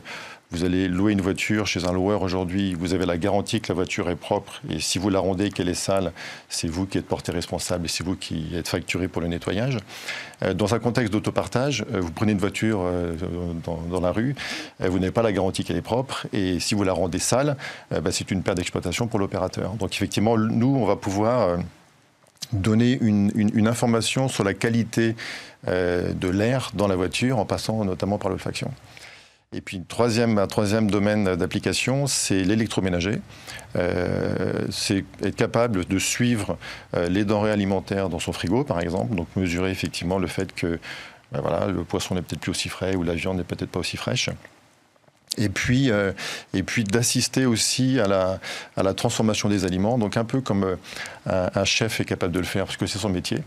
vous 0.51 0.63
allez 0.63 0.87
louer 0.87 1.13
une 1.13 1.21
voiture 1.21 1.65
chez 1.65 1.85
un 1.85 1.91
loueur 1.91 2.21
aujourd'hui, 2.21 2.75
vous 2.75 2.93
avez 2.93 3.05
la 3.05 3.17
garantie 3.17 3.59
que 3.59 3.69
la 3.69 3.75
voiture 3.75 4.09
est 4.09 4.15
propre, 4.15 4.61
et 4.69 4.79
si 4.79 4.99
vous 4.99 5.09
la 5.09 5.19
rendez, 5.19 5.49
qu'elle 5.49 5.69
est 5.69 5.73
sale, 5.73 6.11
c'est 6.47 6.67
vous 6.67 6.85
qui 6.85 6.99
êtes 6.99 7.07
porté 7.07 7.31
responsable 7.31 7.85
et 7.85 7.87
c'est 7.87 8.03
vous 8.03 8.15
qui 8.15 8.49
êtes 8.55 8.67
facturé 8.67 9.07
pour 9.07 9.21
le 9.21 9.27
nettoyage. 9.29 9.77
Euh, 10.43 10.53
dans 10.53 10.75
un 10.75 10.79
contexte 10.79 11.11
d'autopartage, 11.11 11.85
vous 11.91 12.11
prenez 12.11 12.33
une 12.33 12.37
voiture 12.37 12.83
dans, 13.89 13.99
la 13.99 14.11
rue, 14.11 14.35
vous 14.79 14.99
n'avez 14.99 15.11
pas 15.11 15.23
la 15.23 15.31
garantie 15.31 15.63
qu'elle 15.63 15.77
est 15.77 15.81
propre, 15.81 16.27
et 16.33 16.59
si 16.59 16.75
vous 16.75 16.83
la 16.83 16.93
rendez 16.93 17.19
sale, 17.19 17.57
bah, 17.89 18.11
c'est 18.11 18.29
une 18.29 18.43
perte 18.43 18.57
d'exploitation 18.57 19.07
pour 19.07 19.19
l'opérateur. 19.19 19.73
Donc, 19.73 19.93
effectivement, 19.93 20.37
nous, 20.37 20.75
on 20.75 20.85
va 20.85 20.95
pouvoir 20.95 21.57
donner 22.53 22.97
une, 23.01 23.67
information 23.67 24.27
sur 24.27 24.43
la 24.43 24.53
qualité 24.53 25.15
euh, 25.67 26.13
de 26.13 26.27
l'air 26.27 26.71
dans 26.73 26.87
la 26.87 26.95
voiture 26.95 27.39
en 27.39 27.45
passant 27.45 27.83
notamment 27.85 28.17
par 28.17 28.29
l'olfaction. 28.29 28.71
Et 29.53 29.61
puis 29.61 29.81
troisième, 29.81 30.37
un 30.39 30.47
troisième 30.47 30.89
domaine 30.89 31.35
d'application, 31.35 32.07
c'est 32.07 32.43
l'électroménager. 32.43 33.21
Euh, 33.75 34.65
c'est 34.71 35.05
être 35.21 35.35
capable 35.35 35.85
de 35.85 35.99
suivre 35.99 36.57
euh, 36.95 37.07
les 37.07 37.23
denrées 37.23 37.51
alimentaires 37.51 38.09
dans 38.09 38.19
son 38.19 38.33
frigo, 38.33 38.63
par 38.63 38.79
exemple, 38.79 39.15
donc 39.15 39.27
mesurer 39.35 39.71
effectivement 39.71 40.17
le 40.17 40.27
fait 40.27 40.53
que 40.53 40.79
ben 41.31 41.41
voilà, 41.41 41.67
le 41.67 41.83
poisson 41.83 42.15
n'est 42.15 42.21
peut-être 42.21 42.41
plus 42.41 42.51
aussi 42.51 42.69
frais 42.69 42.95
ou 42.95 43.03
la 43.03 43.13
viande 43.13 43.37
n'est 43.37 43.43
peut-être 43.43 43.71
pas 43.71 43.79
aussi 43.79 43.97
fraîche. 43.97 44.29
Et 45.37 45.49
puis, 45.49 45.89
euh, 45.89 46.11
et 46.53 46.63
puis 46.63 46.83
d'assister 46.83 47.45
aussi 47.45 47.99
à 47.99 48.07
la, 48.07 48.93
transformation 48.93 49.49
des 49.49 49.65
aliments, 49.65 49.97
donc 49.97 50.17
un 50.17 50.23
peu 50.23 50.41
comme 50.41 50.63
euh, 51.27 51.49
un, 51.55 51.65
chef 51.65 51.99
est 51.99 52.05
capable 52.05 52.31
de 52.31 52.39
le 52.39 52.45
faire, 52.45 52.65
parce 52.65 52.77
que 52.77 52.85
c'est 52.85 52.99
son 52.99 53.09
métier, 53.09 53.39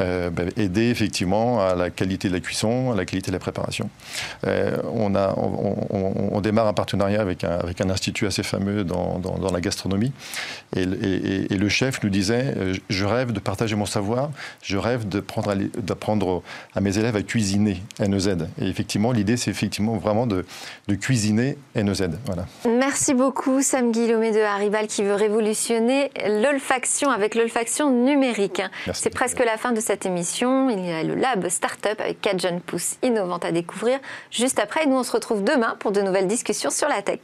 euh, 0.00 0.30
ben, 0.30 0.50
aider 0.56 0.88
effectivement 0.88 1.60
à 1.60 1.74
la 1.74 1.90
qualité 1.90 2.28
de 2.28 2.32
la 2.32 2.40
cuisson, 2.40 2.92
à 2.92 2.96
la 2.96 3.04
qualité 3.04 3.30
de 3.30 3.36
la 3.36 3.40
préparation. 3.40 3.90
on, 4.44 5.14
a, 5.14 5.34
on, 5.36 6.40
démarre 6.40 6.68
un 6.68 6.72
partenariat 6.72 7.20
avec 7.20 7.44
un, 7.44 7.90
institut 7.90 8.26
assez 8.26 8.42
fameux 8.42 8.84
dans, 8.84 9.50
la 9.52 9.60
gastronomie, 9.60 10.12
et, 10.74 10.86
le 10.86 11.68
chef 11.68 12.02
nous 12.02 12.10
disait, 12.10 12.54
je 12.88 13.04
rêve 13.04 13.32
de 13.32 13.40
partager 13.40 13.76
mon 13.76 13.86
savoir, 13.86 14.30
je 14.62 14.76
rêve 14.76 15.06
d'apprendre 15.08 16.42
à 16.74 16.80
mes 16.80 16.98
élèves 16.98 17.16
à 17.16 17.22
cuisiner 17.22 17.82
NEZ. 17.98 18.36
Et 18.60 18.66
effectivement, 18.66 19.12
l'idée, 19.12 19.36
c'est 19.36 19.50
effectivement 19.50 19.96
vraiment 19.96 20.26
de 20.26 20.44
cuisiner 21.00 21.25
voilà. 22.26 22.46
Merci 22.68 23.14
beaucoup 23.14 23.62
Sam 23.62 23.92
Guillaume 23.92 24.30
de 24.30 24.40
Haribal 24.40 24.86
qui 24.86 25.02
veut 25.02 25.14
révolutionner 25.14 26.10
l'olfaction 26.26 27.10
avec 27.10 27.34
l'olfaction 27.34 27.90
numérique. 27.90 28.62
C'est 28.92 29.10
presque 29.10 29.38
la 29.44 29.56
fin 29.56 29.72
de 29.72 29.80
cette 29.80 30.06
émission. 30.06 30.70
Il 30.70 30.84
y 30.84 30.92
a 30.92 31.02
le 31.02 31.14
Lab 31.14 31.48
Startup 31.48 31.98
avec 32.00 32.20
quatre 32.20 32.40
jeunes 32.40 32.60
pousses 32.60 32.96
innovantes 33.02 33.44
à 33.44 33.52
découvrir. 33.52 33.98
Juste 34.30 34.58
après, 34.58 34.86
nous 34.86 34.96
on 34.96 35.02
se 35.02 35.12
retrouve 35.12 35.44
demain 35.44 35.76
pour 35.78 35.92
de 35.92 36.00
nouvelles 36.00 36.28
discussions 36.28 36.70
sur 36.70 36.88
la 36.88 37.02
tech. 37.02 37.20